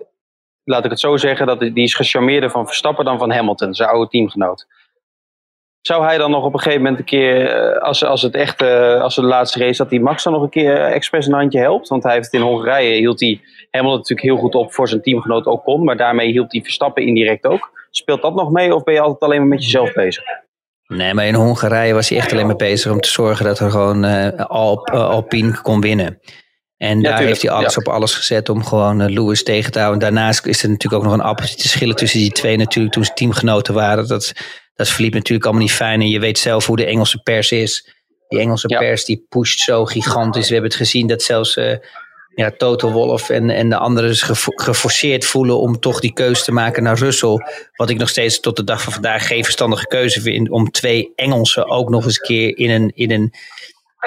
laat 0.66 0.84
ik 0.84 0.90
het 0.90 1.00
zo 1.00 1.16
zeggen, 1.16 1.46
dat, 1.46 1.60
die 1.60 1.82
is 1.82 1.94
gecharmeerder 1.94 2.50
van 2.50 2.66
Verstappen 2.66 3.04
dan 3.04 3.18
van 3.18 3.30
Hamilton, 3.30 3.74
zijn 3.74 3.88
oude 3.88 4.08
teamgenoot. 4.08 4.66
Zou 5.80 6.04
hij 6.04 6.18
dan 6.18 6.30
nog 6.30 6.44
op 6.44 6.52
een 6.52 6.60
gegeven 6.60 6.82
moment 6.82 6.98
een 6.98 7.06
keer, 7.06 7.46
eh, 7.46 7.82
als, 7.82 8.04
als 8.04 8.22
het 8.22 8.34
echt, 8.34 8.62
uh, 8.62 9.00
als 9.00 9.14
de 9.14 9.22
laatste 9.22 9.58
race, 9.58 9.82
dat 9.82 9.90
hij 9.90 10.00
Max 10.00 10.22
dan 10.22 10.32
nog 10.32 10.42
een 10.42 10.48
keer 10.48 10.76
expres 10.80 11.26
een 11.26 11.32
handje 11.32 11.58
helpt? 11.58 11.88
Want 11.88 12.02
hij 12.02 12.14
heeft 12.14 12.32
in 12.32 12.40
Hongarije, 12.40 12.98
hield 12.98 13.20
hij 13.20 13.40
Hamilton 13.70 13.98
natuurlijk 13.98 14.28
heel 14.28 14.36
goed 14.36 14.54
op 14.54 14.74
voor 14.74 14.88
zijn 14.88 15.02
teamgenoot 15.02 15.46
Ocon, 15.46 15.84
maar 15.84 15.96
daarmee 15.96 16.30
hield 16.30 16.52
hij 16.52 16.62
Verstappen 16.62 17.06
indirect 17.06 17.46
ook. 17.46 17.88
Speelt 17.90 18.22
dat 18.22 18.34
nog 18.34 18.50
mee 18.50 18.74
of 18.74 18.82
ben 18.82 18.94
je 18.94 19.00
altijd 19.00 19.20
alleen 19.20 19.38
maar 19.38 19.48
met 19.48 19.64
jezelf 19.64 19.92
bezig? 19.92 20.24
Nee, 20.86 21.14
maar 21.14 21.26
in 21.26 21.34
Hongarije 21.34 21.94
was 21.94 22.08
hij 22.08 22.18
echt 22.18 22.32
alleen 22.32 22.46
maar 22.46 22.56
bezig 22.56 22.92
om 22.92 23.00
te 23.00 23.08
zorgen 23.08 23.44
dat 23.44 23.58
er 23.58 23.70
gewoon 23.70 24.04
uh, 24.04 24.28
Alp, 24.36 24.90
Alpine 24.90 25.60
kon 25.60 25.80
winnen. 25.80 26.20
En 26.76 27.02
daar 27.02 27.22
heeft 27.22 27.42
hij 27.42 27.50
alles 27.50 27.76
op 27.76 27.88
alles 27.88 28.14
gezet 28.14 28.48
om 28.48 28.64
gewoon 28.64 29.00
uh, 29.00 29.08
Lewis 29.08 29.42
tegen 29.42 29.72
te 29.72 29.78
houden. 29.78 30.00
Daarnaast 30.00 30.46
is 30.46 30.62
er 30.62 30.68
natuurlijk 30.68 31.02
ook 31.02 31.08
nog 31.08 31.18
een 31.18 31.26
appeltje 31.26 31.56
te 31.56 31.68
schillen 31.68 31.96
tussen 31.96 32.18
die 32.18 32.32
twee 32.32 32.56
natuurlijk 32.56 32.94
toen 32.94 33.04
ze 33.04 33.12
teamgenoten 33.14 33.74
waren. 33.74 34.08
Dat, 34.08 34.32
dat 34.74 34.88
verliep 34.88 35.14
natuurlijk 35.14 35.44
allemaal 35.44 35.62
niet 35.62 35.72
fijn. 35.72 36.00
En 36.00 36.08
je 36.08 36.20
weet 36.20 36.38
zelf 36.38 36.66
hoe 36.66 36.76
de 36.76 36.86
Engelse 36.86 37.18
pers 37.22 37.52
is. 37.52 37.94
Die 38.28 38.38
Engelse 38.38 38.68
ja. 38.68 38.78
pers 38.78 39.04
die 39.04 39.26
pusht 39.28 39.60
zo 39.60 39.84
gigantisch. 39.84 40.46
We 40.46 40.52
hebben 40.52 40.70
het 40.70 40.80
gezien 40.80 41.06
dat 41.06 41.22
zelfs 41.22 41.58
ja, 42.36 42.50
Toto 42.56 42.90
Wolf 42.90 43.30
en, 43.30 43.50
en 43.50 43.68
de 43.68 43.76
anderen 43.76 44.14
geforceerd 44.54 45.24
voelen 45.24 45.60
om 45.60 45.80
toch 45.80 46.00
die 46.00 46.12
keuze 46.12 46.44
te 46.44 46.52
maken 46.52 46.82
naar 46.82 46.98
Russell. 46.98 47.38
Wat 47.76 47.90
ik 47.90 47.98
nog 47.98 48.08
steeds 48.08 48.40
tot 48.40 48.56
de 48.56 48.64
dag 48.64 48.82
van 48.82 48.92
vandaag 48.92 49.26
geen 49.26 49.44
verstandige 49.44 49.86
keuze 49.86 50.20
vind 50.20 50.50
om 50.50 50.70
twee 50.70 51.12
Engelsen 51.14 51.68
ook 51.68 51.90
nog 51.90 52.04
eens 52.04 52.20
een 52.20 52.26
keer 52.26 52.58
in 52.58 52.70
een, 52.70 52.92
in 52.94 53.10
een, 53.10 53.32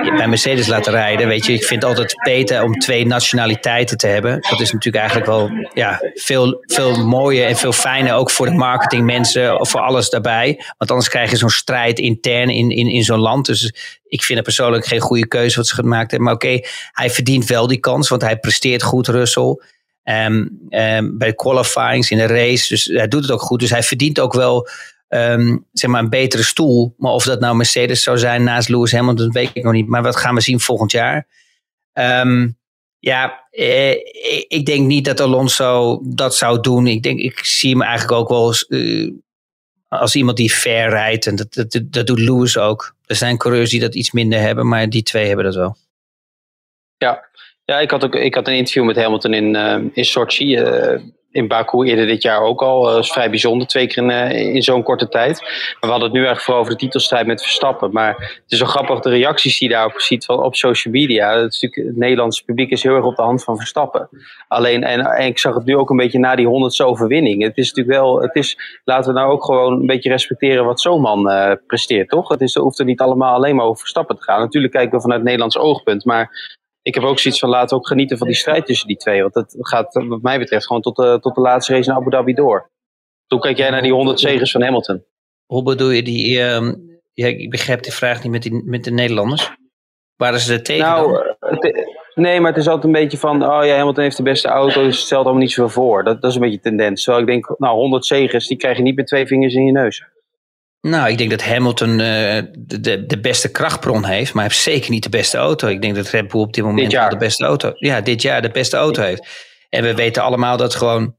bij 0.03 0.27
Mercedes 0.27 0.67
laten 0.67 0.93
rijden. 0.93 1.27
Weet 1.27 1.45
je, 1.45 1.53
ik 1.53 1.63
vind 1.63 1.83
altijd 1.83 2.15
beter 2.23 2.63
om 2.63 2.79
twee 2.79 3.05
nationaliteiten 3.05 3.97
te 3.97 4.07
hebben. 4.07 4.31
Dat 4.49 4.59
is 4.59 4.71
natuurlijk 4.71 4.95
eigenlijk 4.95 5.25
wel 5.25 5.49
ja, 5.73 6.01
veel, 6.13 6.63
veel 6.65 7.05
mooier 7.05 7.47
en 7.47 7.55
veel 7.55 7.71
fijner 7.71 8.13
ook 8.13 8.31
voor 8.31 8.45
de 8.45 8.51
marketingmensen, 8.51 9.67
voor 9.67 9.81
alles 9.81 10.09
daarbij. 10.09 10.63
Want 10.77 10.91
anders 10.91 11.09
krijg 11.09 11.29
je 11.29 11.37
zo'n 11.37 11.49
strijd 11.49 11.99
intern 11.99 12.49
in, 12.49 12.69
in, 12.69 12.87
in 12.87 13.03
zo'n 13.03 13.19
land. 13.19 13.45
Dus 13.45 13.73
ik 14.07 14.23
vind 14.23 14.37
het 14.37 14.47
persoonlijk 14.47 14.85
geen 14.85 14.99
goede 14.99 15.27
keuze 15.27 15.55
wat 15.55 15.67
ze 15.67 15.75
gemaakt 15.75 16.11
hebben. 16.11 16.27
Maar 16.27 16.35
oké, 16.35 16.59
hij 16.91 17.09
verdient 17.09 17.45
wel 17.45 17.67
die 17.67 17.79
kans, 17.79 18.09
want 18.09 18.21
hij 18.21 18.37
presteert 18.37 18.83
goed, 18.83 19.07
Russell. 19.07 19.61
Um, 20.03 20.59
um, 20.69 21.17
bij 21.17 21.27
de 21.27 21.35
qualifyings 21.35 22.11
in 22.11 22.17
de 22.17 22.25
race. 22.25 22.67
Dus 22.67 22.85
hij 22.85 23.07
doet 23.07 23.21
het 23.21 23.31
ook 23.31 23.41
goed. 23.41 23.59
Dus 23.59 23.69
hij 23.69 23.83
verdient 23.83 24.19
ook 24.19 24.33
wel 24.33 24.67
um, 25.09 25.65
zeg 25.73 25.89
maar 25.89 26.01
een 26.01 26.09
betere 26.09 26.43
stoel. 26.43 26.93
Maar 26.97 27.11
of 27.11 27.23
dat 27.23 27.39
nou 27.39 27.55
Mercedes 27.55 28.03
zou 28.03 28.17
zijn 28.17 28.43
naast 28.43 28.69
Lewis 28.69 28.91
Hamilton, 28.91 29.31
weet 29.31 29.51
ik 29.53 29.63
nog 29.63 29.73
niet. 29.73 29.87
Maar 29.87 30.03
wat 30.03 30.15
gaan 30.15 30.35
we 30.35 30.41
zien 30.41 30.59
volgend 30.59 30.91
jaar? 30.91 31.27
Um, 31.93 32.57
ja, 32.99 33.47
eh, 33.51 33.91
ik 34.47 34.65
denk 34.65 34.87
niet 34.87 35.05
dat 35.05 35.19
Alonso 35.19 36.01
dat 36.03 36.35
zou 36.35 36.61
doen. 36.61 36.87
Ik, 36.87 37.03
denk, 37.03 37.19
ik 37.19 37.39
zie 37.39 37.69
hem 37.69 37.81
eigenlijk 37.81 38.11
ook 38.11 38.29
wel 38.29 38.53
uh, 38.67 39.11
als 39.87 40.15
iemand 40.15 40.37
die 40.37 40.51
fair 40.51 40.89
rijdt. 40.89 41.27
En 41.27 41.35
dat, 41.35 41.53
dat, 41.53 41.81
dat 41.83 42.07
doet 42.07 42.19
Lewis 42.19 42.57
ook. 42.57 42.95
Er 43.05 43.15
zijn 43.15 43.37
coureurs 43.37 43.69
die 43.69 43.79
dat 43.79 43.95
iets 43.95 44.11
minder 44.11 44.39
hebben, 44.39 44.67
maar 44.67 44.89
die 44.89 45.03
twee 45.03 45.27
hebben 45.27 45.45
dat 45.45 45.55
wel. 45.55 45.75
Ja, 46.97 47.29
ja 47.65 47.79
ik, 47.79 47.91
had 47.91 48.03
ook, 48.03 48.15
ik 48.15 48.35
had 48.35 48.47
een 48.47 48.55
interview 48.55 48.85
met 48.85 48.95
Hamilton 48.95 49.33
in, 49.33 49.55
uh, 49.55 49.79
in 49.93 50.05
Sochi. 50.05 50.57
Uh, 50.57 51.01
in 51.31 51.47
Baku 51.47 51.85
eerder 51.85 52.07
dit 52.07 52.21
jaar 52.21 52.41
ook 52.41 52.61
al. 52.61 52.83
Dat 52.83 53.03
is 53.03 53.11
vrij 53.11 53.29
bijzonder, 53.29 53.67
twee 53.67 53.87
keer 53.87 54.03
in, 54.03 54.09
uh, 54.09 54.55
in 54.55 54.63
zo'n 54.63 54.83
korte 54.83 55.09
tijd. 55.09 55.41
Maar 55.41 55.77
we 55.79 55.87
hadden 55.87 56.03
het 56.03 56.11
nu 56.11 56.17
eigenlijk 56.25 56.45
vooral 56.45 56.61
over 56.61 56.73
de 56.73 56.79
titelstrijd 56.79 57.27
met 57.27 57.41
Verstappen. 57.41 57.91
Maar 57.91 58.15
het 58.17 58.43
is 58.47 58.57
zo 58.57 58.65
grappig 58.65 58.99
de 58.99 59.09
reacties 59.09 59.59
die 59.59 59.67
je 59.67 59.73
daarop 59.73 59.99
ziet 59.99 60.25
van 60.25 60.43
op 60.43 60.55
social 60.55 60.93
media. 60.93 61.39
Het, 61.41 61.53
is 61.61 61.69
Nederlandse 61.95 62.43
publiek 62.43 62.71
is 62.71 62.83
heel 62.83 62.95
erg 62.95 63.05
op 63.05 63.15
de 63.15 63.21
hand 63.21 63.43
van 63.43 63.57
Verstappen. 63.57 64.09
Alleen, 64.47 64.83
en, 64.83 65.25
ik 65.25 65.39
zag 65.39 65.55
het 65.55 65.65
nu 65.65 65.75
ook 65.75 65.89
een 65.89 65.97
beetje 65.97 66.19
na 66.19 66.35
die 66.35 66.47
honderdste 66.47 66.85
overwinning. 66.85 67.43
Het 67.43 67.57
is 67.57 67.73
natuurlijk 67.73 67.97
wel, 67.97 68.21
het 68.21 68.35
is, 68.35 68.57
laten 68.83 69.13
we 69.13 69.19
nou 69.19 69.31
ook 69.31 69.43
gewoon 69.43 69.79
een 69.79 69.85
beetje 69.85 70.09
respecteren 70.09 70.65
wat 70.65 70.81
zo'n 70.81 71.01
man 71.01 71.31
uh, 71.31 71.51
presteert, 71.67 72.09
toch? 72.09 72.29
Het 72.29 72.41
is, 72.41 72.55
hoeft 72.55 72.79
er 72.79 72.85
niet 72.85 73.01
allemaal 73.01 73.33
alleen 73.33 73.55
maar 73.55 73.65
over 73.65 73.79
Verstappen 73.79 74.15
te 74.15 74.23
gaan. 74.23 74.39
Natuurlijk 74.39 74.73
kijken 74.73 74.95
we 74.95 75.01
vanuit 75.01 75.23
Nederlands 75.23 75.57
oogpunt, 75.57 76.05
maar 76.05 76.57
ik 76.89 76.95
heb 76.95 77.03
ook 77.03 77.19
zoiets 77.19 77.39
van 77.39 77.49
laten 77.49 77.77
ook 77.77 77.87
genieten 77.87 78.17
van 78.17 78.27
die 78.27 78.35
strijd 78.35 78.65
tussen 78.65 78.87
die 78.87 78.97
twee. 78.97 79.21
Want 79.21 79.33
het 79.33 79.55
gaat 79.59 79.93
wat 80.07 80.21
mij 80.21 80.39
betreft 80.39 80.65
gewoon 80.65 80.81
tot 80.81 80.95
de, 80.95 81.17
tot 81.21 81.35
de 81.35 81.41
laatste 81.41 81.73
race 81.73 81.89
in 81.89 81.95
Abu 81.95 82.09
Dhabi 82.09 82.33
door. 82.33 82.69
Hoe 83.27 83.39
kijk 83.39 83.57
jij 83.57 83.69
naar 83.69 83.81
die 83.81 83.93
100 83.93 84.19
zegers 84.19 84.51
van 84.51 84.61
Hamilton? 84.61 85.03
Hoe 85.45 85.63
bedoel 85.63 85.89
je 85.89 86.03
die, 86.03 86.37
uh, 86.37 86.73
ja, 87.13 87.27
ik 87.27 87.49
begrijp 87.49 87.83
die 87.83 87.93
vraag 87.93 88.23
niet 88.23 88.31
met, 88.31 88.41
die, 88.41 88.63
met 88.65 88.83
de 88.83 88.91
Nederlanders. 88.91 89.51
Waren 90.15 90.39
ze 90.39 90.53
er 90.53 90.63
tegen 90.63 90.85
nou, 90.85 91.35
het, 91.39 91.87
Nee, 92.19 92.39
maar 92.39 92.51
het 92.51 92.59
is 92.59 92.67
altijd 92.67 92.85
een 92.85 93.01
beetje 93.01 93.17
van, 93.17 93.43
oh 93.43 93.65
ja, 93.65 93.75
Hamilton 93.75 94.03
heeft 94.03 94.17
de 94.17 94.23
beste 94.23 94.47
auto, 94.47 94.83
dus 94.83 94.95
het 94.95 95.05
stelt 95.05 95.23
allemaal 95.23 95.41
niet 95.41 95.51
zoveel 95.51 95.83
voor. 95.83 96.03
Dat, 96.03 96.21
dat 96.21 96.29
is 96.29 96.35
een 96.35 96.41
beetje 96.41 96.59
tendens. 96.59 97.03
Terwijl 97.03 97.23
ik 97.23 97.31
denk, 97.31 97.55
nou 97.57 97.75
100 97.75 98.05
zegers, 98.05 98.47
die 98.47 98.57
krijg 98.57 98.77
je 98.77 98.83
niet 98.83 98.95
met 98.95 99.07
twee 99.07 99.27
vingers 99.27 99.53
in 99.53 99.65
je 99.65 99.71
neus. 99.71 100.03
Nou, 100.81 101.09
ik 101.09 101.17
denk 101.17 101.29
dat 101.29 101.43
Hamilton 101.43 101.89
uh, 101.89 102.41
de, 102.57 103.05
de 103.05 103.19
beste 103.21 103.51
krachtbron 103.51 104.05
heeft, 104.05 104.33
maar 104.33 104.43
hij 104.43 104.51
heeft 104.51 104.63
zeker 104.63 104.91
niet 104.91 105.03
de 105.03 105.09
beste 105.09 105.37
auto. 105.37 105.67
Ik 105.67 105.81
denk 105.81 105.95
dat 105.95 106.09
Red 106.09 106.27
Bull 106.27 106.41
op 106.41 106.53
dit 106.53 106.63
moment 106.63 106.91
dit 106.91 107.09
de 107.09 107.17
beste 107.17 107.45
auto, 107.45 107.71
ja, 107.75 108.01
dit 108.01 108.21
jaar 108.21 108.41
de 108.41 108.49
beste 108.49 108.77
auto 108.77 109.01
heeft. 109.01 109.27
En 109.69 109.83
we 109.83 109.95
weten 109.95 110.23
allemaal 110.23 110.57
dat 110.57 110.75
gewoon 110.75 111.15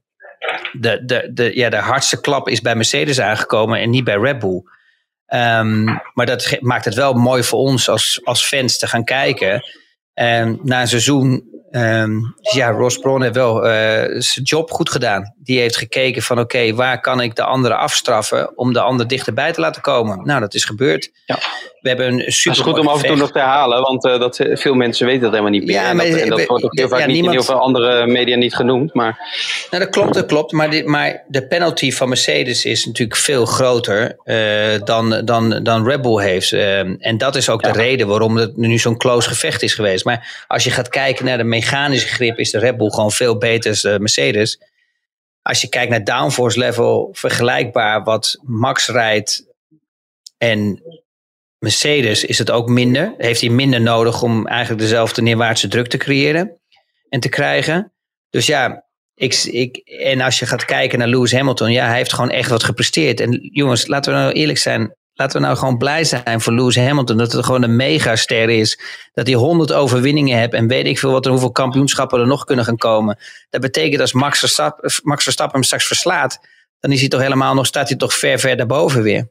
de, 0.71 1.05
de, 1.05 1.29
de, 1.33 1.55
ja, 1.55 1.69
de 1.69 1.77
hardste 1.77 2.21
klap 2.21 2.49
is 2.49 2.61
bij 2.61 2.75
Mercedes 2.75 3.19
aangekomen 3.19 3.79
en 3.79 3.89
niet 3.89 4.03
bij 4.03 4.17
Red 4.17 4.39
Bull. 4.39 4.63
Um, 5.33 6.01
maar 6.13 6.25
dat 6.25 6.57
maakt 6.59 6.85
het 6.85 6.93
wel 6.93 7.13
mooi 7.13 7.43
voor 7.43 7.59
ons 7.59 7.89
als, 7.89 8.21
als 8.23 8.45
fans 8.45 8.77
te 8.77 8.87
gaan 8.87 9.03
kijken. 9.03 9.63
Um, 10.13 10.59
na 10.63 10.81
een 10.81 10.87
seizoen 10.87 11.49
Um, 11.73 12.35
ja, 12.53 12.69
Ross 12.69 12.97
Braun 12.97 13.21
heeft 13.21 13.35
wel 13.35 13.57
uh, 13.57 13.71
zijn 14.17 14.45
job 14.45 14.71
goed 14.71 14.89
gedaan. 14.89 15.33
Die 15.37 15.59
heeft 15.59 15.77
gekeken 15.77 16.21
van 16.21 16.39
oké, 16.39 16.57
okay, 16.57 16.75
waar 16.75 17.01
kan 17.01 17.21
ik 17.21 17.35
de 17.35 17.43
andere 17.43 17.75
afstraffen 17.75 18.57
om 18.57 18.73
de 18.73 18.81
ander 18.81 19.07
dichterbij 19.07 19.51
te 19.51 19.61
laten 19.61 19.81
komen? 19.81 20.25
Nou, 20.25 20.39
dat 20.39 20.53
is 20.53 20.65
gebeurd. 20.65 21.11
Ja. 21.25 21.37
We 21.81 21.87
hebben 21.89 22.07
een 22.07 22.31
super. 22.31 22.57
Het 22.57 22.67
is 22.67 22.71
goed 22.71 22.79
om 22.79 22.87
af 22.87 23.01
en 23.01 23.07
toe 23.07 23.17
nog 23.17 23.31
te 23.31 23.39
herhalen, 23.39 23.81
want 23.81 24.05
uh, 24.05 24.19
dat, 24.19 24.39
veel 24.53 24.73
mensen 24.73 25.05
weten 25.05 25.21
dat 25.21 25.31
helemaal 25.31 25.51
niet 25.51 25.65
meer. 25.65 25.75
Ja, 25.75 25.93
maar, 25.93 26.05
en 26.05 26.11
dat, 26.11 26.21
en 26.21 26.29
dat 26.29 26.45
wordt 26.45 26.63
ook 26.63 26.77
heel 26.77 26.87
vaak 26.87 26.99
ja, 26.99 27.05
niet 27.05 27.15
niemand, 27.15 27.33
in 27.35 27.39
heel 27.39 27.49
veel 27.49 27.61
andere 27.61 28.07
media 28.07 28.35
niet 28.35 28.55
genoemd. 28.55 28.93
Maar... 28.93 29.19
Nou, 29.71 29.83
dat 29.83 29.93
klopt, 29.93 30.13
dat 30.13 30.25
klopt. 30.25 30.51
Maar, 30.51 30.69
dit, 30.69 30.85
maar 30.85 31.23
de 31.27 31.47
penalty 31.47 31.91
van 31.91 32.07
Mercedes 32.07 32.65
is 32.65 32.85
natuurlijk 32.85 33.19
veel 33.19 33.45
groter 33.45 34.17
uh, 34.25 34.79
dan, 34.83 35.21
dan, 35.25 35.59
dan 35.63 35.87
Red 35.87 36.01
Bull 36.01 36.23
heeft. 36.23 36.51
Uh, 36.51 36.79
en 36.79 37.17
dat 37.17 37.35
is 37.35 37.49
ook 37.49 37.61
ja. 37.65 37.71
de 37.71 37.77
reden 37.77 38.07
waarom 38.07 38.37
het 38.37 38.57
nu 38.57 38.77
zo'n 38.77 38.97
close 38.97 39.27
gevecht 39.27 39.61
is 39.61 39.73
geweest. 39.73 40.00
Maar 40.03 40.45
als 40.47 40.63
je 40.63 40.71
gaat 40.71 40.89
kijken 40.89 41.25
naar 41.25 41.37
de 41.37 41.43
mechanische 41.43 42.07
grip, 42.07 42.37
is 42.37 42.51
de 42.51 42.59
Red 42.59 42.77
Bull 42.77 42.89
gewoon 42.89 43.11
veel 43.11 43.37
beter 43.37 43.79
dan 43.81 43.99
Mercedes. 43.99 44.59
Als 45.41 45.61
je 45.61 45.69
kijkt 45.69 45.91
naar 45.91 46.03
downforce 46.03 46.59
level, 46.59 47.09
vergelijkbaar 47.11 48.03
wat 48.03 48.39
Max 48.41 48.87
rijdt 48.87 49.45
en 50.37 50.83
Mercedes 51.59 52.25
is 52.25 52.37
het 52.37 52.51
ook 52.51 52.69
minder. 52.69 53.13
Heeft 53.17 53.41
hij 53.41 53.49
minder 53.49 53.81
nodig 53.81 54.21
om 54.21 54.47
eigenlijk 54.47 54.81
dezelfde 54.81 55.21
neerwaartse 55.21 55.67
druk 55.67 55.87
te 55.87 55.97
creëren 55.97 56.59
en 57.09 57.19
te 57.19 57.29
krijgen. 57.29 57.91
Dus 58.29 58.45
ja, 58.45 58.85
ik, 59.15 59.33
ik, 59.43 59.77
en 59.77 60.21
als 60.21 60.39
je 60.39 60.45
gaat 60.45 60.65
kijken 60.65 60.99
naar 60.99 61.07
Lewis 61.07 61.31
Hamilton, 61.31 61.71
ja, 61.71 61.87
hij 61.87 61.97
heeft 61.97 62.13
gewoon 62.13 62.29
echt 62.29 62.49
wat 62.49 62.63
gepresteerd. 62.63 63.19
En 63.19 63.49
jongens, 63.51 63.87
laten 63.87 64.13
we 64.13 64.19
nou 64.19 64.31
eerlijk 64.31 64.57
zijn. 64.57 64.95
Laten 65.21 65.39
we 65.39 65.45
nou 65.45 65.57
gewoon 65.57 65.77
blij 65.77 66.03
zijn 66.03 66.41
voor 66.41 66.53
Lewis 66.53 66.75
Hamilton. 66.75 67.17
Dat 67.17 67.31
het 67.31 67.45
gewoon 67.45 67.63
een 67.63 67.75
megaster 67.75 68.49
is. 68.49 68.79
Dat 69.13 69.27
hij 69.27 69.35
honderd 69.35 69.73
overwinningen 69.73 70.37
heeft. 70.37 70.53
En 70.53 70.67
weet 70.67 70.85
ik 70.85 70.99
veel 70.99 71.11
wat 71.11 71.25
er, 71.25 71.31
hoeveel 71.31 71.51
kampioenschappen 71.51 72.19
er 72.19 72.27
nog 72.27 72.43
kunnen 72.43 72.65
gaan 72.65 72.77
komen. 72.77 73.17
Dat 73.49 73.61
betekent 73.61 74.01
als 74.01 74.13
Max 74.13 74.39
Verstappen, 74.39 74.91
Max 75.03 75.23
Verstappen 75.23 75.55
hem 75.55 75.63
straks 75.63 75.87
verslaat. 75.87 76.39
Dan 76.79 76.91
is 76.91 76.99
hij 76.99 77.09
toch 77.09 77.21
helemaal 77.21 77.53
nog, 77.53 77.65
staat 77.65 77.87
hij 77.87 77.97
toch 77.97 78.13
ver, 78.13 78.39
ver 78.39 78.57
daarboven 78.57 79.03
weer. 79.03 79.29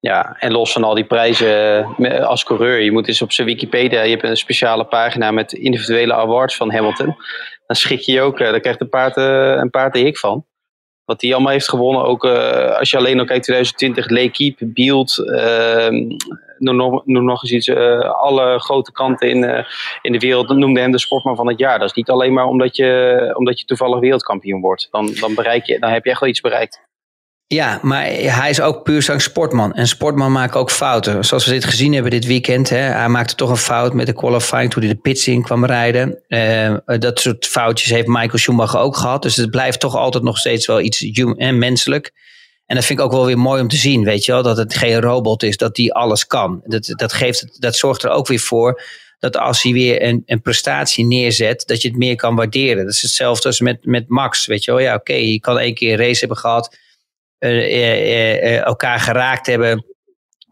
Ja, 0.00 0.36
en 0.38 0.52
los 0.52 0.72
van 0.72 0.84
al 0.84 0.94
die 0.94 1.06
prijzen 1.06 1.84
eh, 1.98 2.24
als 2.24 2.44
coureur. 2.44 2.80
Je 2.80 2.92
moet 2.92 3.08
eens 3.08 3.22
op 3.22 3.32
zijn 3.32 3.46
Wikipedia, 3.46 4.02
je 4.02 4.10
hebt 4.10 4.22
een 4.22 4.36
speciale 4.36 4.84
pagina 4.84 5.30
met 5.30 5.52
individuele 5.52 6.14
awards 6.14 6.56
van 6.56 6.72
Hamilton. 6.72 7.16
Dan 7.66 7.76
schik 7.76 8.00
je 8.00 8.12
je 8.12 8.20
ook, 8.20 8.40
eh, 8.40 8.50
daar 8.50 8.60
krijgt 8.60 8.80
een 8.80 8.88
paard, 8.88 9.16
eh, 9.16 9.56
een 9.56 9.70
paard 9.70 9.92
de 9.92 9.98
hik 9.98 10.18
van. 10.18 10.46
Wat 11.06 11.20
hij 11.20 11.34
allemaal 11.34 11.52
heeft 11.52 11.68
gewonnen, 11.68 12.04
ook 12.04 12.24
als 12.78 12.90
je 12.90 12.96
alleen 12.96 13.18
al 13.18 13.24
kijkt 13.24 13.44
2020, 13.44 14.08
L'Equipe, 14.08 14.66
Bielt, 14.66 15.18
uh, 15.18 15.88
noem, 16.58 17.02
nog 17.04 17.42
eens 17.42 17.52
iets, 17.52 17.70
alle 18.04 18.58
grote 18.58 18.92
kanten 18.92 19.30
in, 19.30 19.64
in 20.02 20.12
de 20.12 20.18
wereld 20.18 20.48
noemden 20.48 20.82
hem 20.82 20.92
de 20.92 20.98
sportman 20.98 21.36
van 21.36 21.48
het 21.48 21.58
jaar. 21.58 21.78
Dat 21.78 21.88
is 21.88 21.94
niet 21.94 22.10
alleen 22.10 22.32
maar 22.32 22.46
omdat 22.46 22.76
je, 22.76 23.32
omdat 23.36 23.60
je 23.60 23.66
toevallig 23.66 24.00
wereldkampioen 24.00 24.60
wordt. 24.60 24.88
Dan, 24.90 25.14
dan, 25.20 25.34
bereik 25.34 25.64
je, 25.64 25.78
dan 25.78 25.90
heb 25.90 26.04
je 26.04 26.10
echt 26.10 26.20
wel 26.20 26.28
iets 26.28 26.40
bereikt. 26.40 26.80
Ja, 27.48 27.78
maar 27.82 28.04
hij 28.10 28.50
is 28.50 28.60
ook 28.60 28.82
puur 28.82 29.02
zo'n 29.02 29.20
sportman. 29.20 29.74
En 29.74 29.88
sportman 29.88 30.32
maken 30.32 30.60
ook 30.60 30.70
fouten. 30.70 31.24
Zoals 31.24 31.46
we 31.46 31.52
dit 31.52 31.64
gezien 31.64 31.92
hebben 31.92 32.10
dit 32.10 32.24
weekend. 32.24 32.68
Hè, 32.68 32.76
hij 32.76 33.08
maakte 33.08 33.34
toch 33.34 33.50
een 33.50 33.56
fout 33.56 33.94
met 33.94 34.06
de 34.06 34.12
qualifying 34.12 34.70
toen 34.70 34.82
hij 34.82 34.92
de 34.92 35.00
pits 35.00 35.28
in 35.28 35.42
kwam 35.42 35.64
rijden. 35.64 36.22
Uh, 36.28 36.76
dat 36.98 37.20
soort 37.20 37.46
foutjes 37.46 37.90
heeft 37.90 38.06
Michael 38.06 38.38
Schumacher 38.38 38.80
ook 38.80 38.96
gehad. 38.96 39.22
Dus 39.22 39.36
het 39.36 39.50
blijft 39.50 39.80
toch 39.80 39.96
altijd 39.96 40.24
nog 40.24 40.38
steeds 40.38 40.66
wel 40.66 40.80
iets 40.80 41.02
en 41.36 41.58
menselijk. 41.58 42.12
En 42.66 42.74
dat 42.74 42.84
vind 42.84 42.98
ik 42.98 43.04
ook 43.04 43.12
wel 43.12 43.26
weer 43.26 43.38
mooi 43.38 43.60
om 43.60 43.68
te 43.68 43.76
zien, 43.76 44.04
weet 44.04 44.24
je 44.24 44.32
wel. 44.32 44.42
Dat 44.42 44.56
het 44.56 44.74
geen 44.74 45.00
robot 45.00 45.42
is, 45.42 45.56
dat 45.56 45.74
die 45.74 45.94
alles 45.94 46.26
kan. 46.26 46.60
Dat, 46.64 46.92
dat, 46.96 47.12
geeft, 47.12 47.60
dat 47.60 47.76
zorgt 47.76 48.02
er 48.02 48.10
ook 48.10 48.26
weer 48.26 48.40
voor 48.40 48.82
dat 49.18 49.36
als 49.36 49.62
hij 49.62 49.72
weer 49.72 50.02
een, 50.02 50.22
een 50.26 50.42
prestatie 50.42 51.06
neerzet, 51.06 51.66
dat 51.66 51.82
je 51.82 51.88
het 51.88 51.96
meer 51.96 52.16
kan 52.16 52.34
waarderen. 52.34 52.84
Dat 52.84 52.94
is 52.94 53.02
hetzelfde 53.02 53.48
als 53.48 53.60
met, 53.60 53.84
met 53.84 54.08
Max, 54.08 54.46
weet 54.46 54.64
je 54.64 54.70
wel. 54.70 54.80
Ja, 54.80 54.94
oké, 54.94 55.12
je 55.14 55.40
kan 55.40 55.58
één 55.58 55.74
keer 55.74 55.92
een 55.92 56.06
race 56.06 56.18
hebben 56.18 56.38
gehad 56.38 56.76
elkaar 57.38 59.00
geraakt 59.00 59.46
hebben 59.46 59.84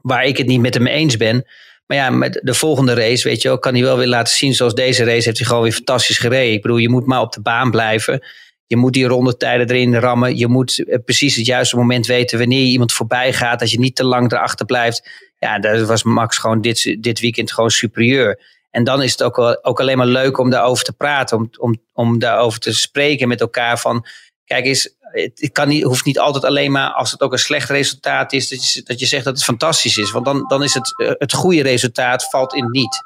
waar 0.01 0.25
ik 0.25 0.37
het 0.37 0.47
niet 0.47 0.61
met 0.61 0.75
hem 0.75 0.87
eens 0.87 1.17
ben. 1.17 1.47
Maar 1.87 1.97
ja, 1.97 2.11
met 2.11 2.41
de 2.43 2.55
volgende 2.55 2.95
race, 2.95 3.29
weet 3.29 3.43
je 3.43 3.49
wel, 3.49 3.59
kan 3.59 3.75
hij 3.75 3.83
wel 3.83 3.97
weer 3.97 4.07
laten 4.07 4.35
zien. 4.35 4.55
Zoals 4.55 4.75
deze 4.75 5.05
race 5.05 5.25
heeft 5.25 5.39
hij 5.39 5.47
gewoon 5.47 5.63
weer 5.63 5.73
fantastisch 5.73 6.19
gereden. 6.19 6.53
Ik 6.53 6.63
bedoel, 6.63 6.77
je 6.77 6.89
moet 6.89 7.07
maar 7.07 7.21
op 7.21 7.33
de 7.33 7.41
baan 7.41 7.71
blijven. 7.71 8.27
Je 8.67 8.77
moet 8.77 8.93
die 8.93 9.07
rondetijden 9.07 9.69
erin 9.69 9.95
rammen. 9.95 10.37
Je 10.37 10.49
moet 10.49 10.85
precies 11.05 11.37
het 11.37 11.47
juiste 11.47 11.77
moment 11.77 12.07
weten 12.07 12.39
wanneer 12.39 12.65
iemand 12.65 12.93
voorbij 12.93 13.33
gaat. 13.33 13.61
Dat 13.61 13.71
je 13.71 13.79
niet 13.79 13.97
te 13.97 14.05
lang 14.05 14.33
erachter 14.33 14.67
blijft. 14.67 15.11
Ja, 15.39 15.59
daar 15.59 15.87
was 15.87 16.03
Max 16.03 16.39
gewoon 16.39 16.61
dit, 16.61 16.97
dit 17.01 17.21
weekend 17.21 17.53
gewoon 17.53 17.71
superieur. 17.71 18.41
En 18.71 18.85
dan 18.85 19.03
is 19.03 19.11
het 19.11 19.23
ook, 19.23 19.59
ook 19.63 19.81
alleen 19.81 19.97
maar 19.97 20.07
leuk 20.07 20.39
om 20.39 20.51
daarover 20.51 20.85
te 20.85 20.93
praten. 20.93 21.37
Om, 21.37 21.51
om, 21.59 21.83
om 21.93 22.19
daarover 22.19 22.61
te 22.61 22.75
spreken 22.75 23.29
met 23.29 23.41
elkaar. 23.41 23.79
Van, 23.79 24.07
kijk 24.45 24.65
eens, 24.65 24.95
het 25.13 25.51
kan 25.53 25.69
niet, 25.69 25.83
hoeft 25.83 26.05
niet 26.05 26.19
altijd 26.19 26.45
alleen 26.45 26.73
maar 26.73 26.91
als 26.91 27.11
het 27.11 27.21
ook 27.21 27.33
een 27.33 27.39
slecht 27.39 27.71
resultaat 27.71 28.33
is, 28.33 28.49
dat 28.49 28.73
je, 28.73 28.83
dat 28.83 29.01
je 29.01 29.07
zegt 29.07 29.25
dat 29.25 29.35
het 29.35 29.45
fantastisch 29.45 29.99
is. 29.99 30.11
Want 30.11 30.25
dan, 30.25 30.45
dan 30.49 30.63
is 30.63 30.75
het, 30.75 30.99
eh, 31.01 31.11
het 31.19 31.33
goede 31.33 31.63
resultaat 31.63 32.31
valt 32.31 32.55
in 32.55 32.71
niet. 32.71 33.03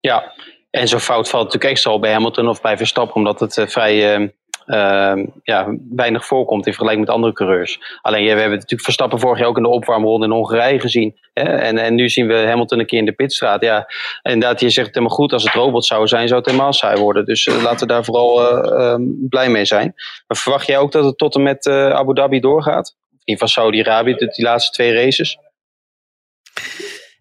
Ja, 0.00 0.32
en 0.70 0.88
zo'n 0.88 1.00
fout 1.00 1.28
valt 1.28 1.44
natuurlijk 1.44 1.72
extra 1.72 1.92
op 1.92 2.00
bij 2.00 2.12
Hamilton 2.12 2.48
of 2.48 2.60
bij 2.60 2.76
Verstappen, 2.76 3.16
omdat 3.16 3.40
het 3.40 3.56
uh, 3.56 3.66
vrij 3.66 4.32
uh, 4.66 5.24
ja, 5.42 5.76
weinig 5.90 6.26
voorkomt 6.26 6.66
in 6.66 6.72
vergelijking 6.72 7.06
met 7.06 7.14
andere 7.14 7.32
coureurs. 7.32 7.98
Alleen 8.02 8.22
ja, 8.22 8.34
we 8.34 8.40
hebben 8.40 8.58
natuurlijk 8.58 8.82
Verstappen 8.82 9.20
vorig 9.20 9.38
jaar 9.38 9.48
ook 9.48 9.56
in 9.56 9.62
de 9.62 9.68
opwarmronde 9.68 10.26
in 10.26 10.32
Hongarije 10.32 10.80
gezien. 10.80 11.18
Hè? 11.32 11.42
En, 11.42 11.78
en 11.78 11.94
nu 11.94 12.08
zien 12.08 12.26
we 12.26 12.34
Hamilton 12.34 12.78
een 12.78 12.86
keer 12.86 12.98
in 12.98 13.04
de 13.04 13.12
pitstraat. 13.12 13.62
Ja, 13.62 13.86
inderdaad, 14.22 14.60
je 14.60 14.70
zegt 14.70 14.94
helemaal 14.94 15.16
goed. 15.16 15.32
Als 15.32 15.44
het 15.44 15.52
robot 15.52 15.84
zou 15.84 16.06
zijn, 16.06 16.28
zou 16.28 16.40
het 16.40 16.50
helemaal 16.50 16.72
saai 16.72 17.00
worden. 17.00 17.24
Dus 17.24 17.46
uh, 17.46 17.62
laten 17.62 17.86
we 17.86 17.92
daar 17.92 18.04
vooral 18.04 18.40
uh, 18.80 18.94
blij 19.28 19.48
mee 19.48 19.64
zijn. 19.64 19.92
Maar 20.26 20.36
verwacht 20.36 20.66
jij 20.66 20.78
ook 20.78 20.92
dat 20.92 21.04
het 21.04 21.18
tot 21.18 21.34
en 21.34 21.42
met 21.42 21.66
Abu 21.66 22.14
Dhabi 22.14 22.40
doorgaat? 22.40 22.96
In 23.24 23.32
geval 23.32 23.48
Saudi-Arabië, 23.48 24.14
die 24.14 24.44
laatste 24.44 24.72
twee 24.72 24.94
races? 24.94 25.38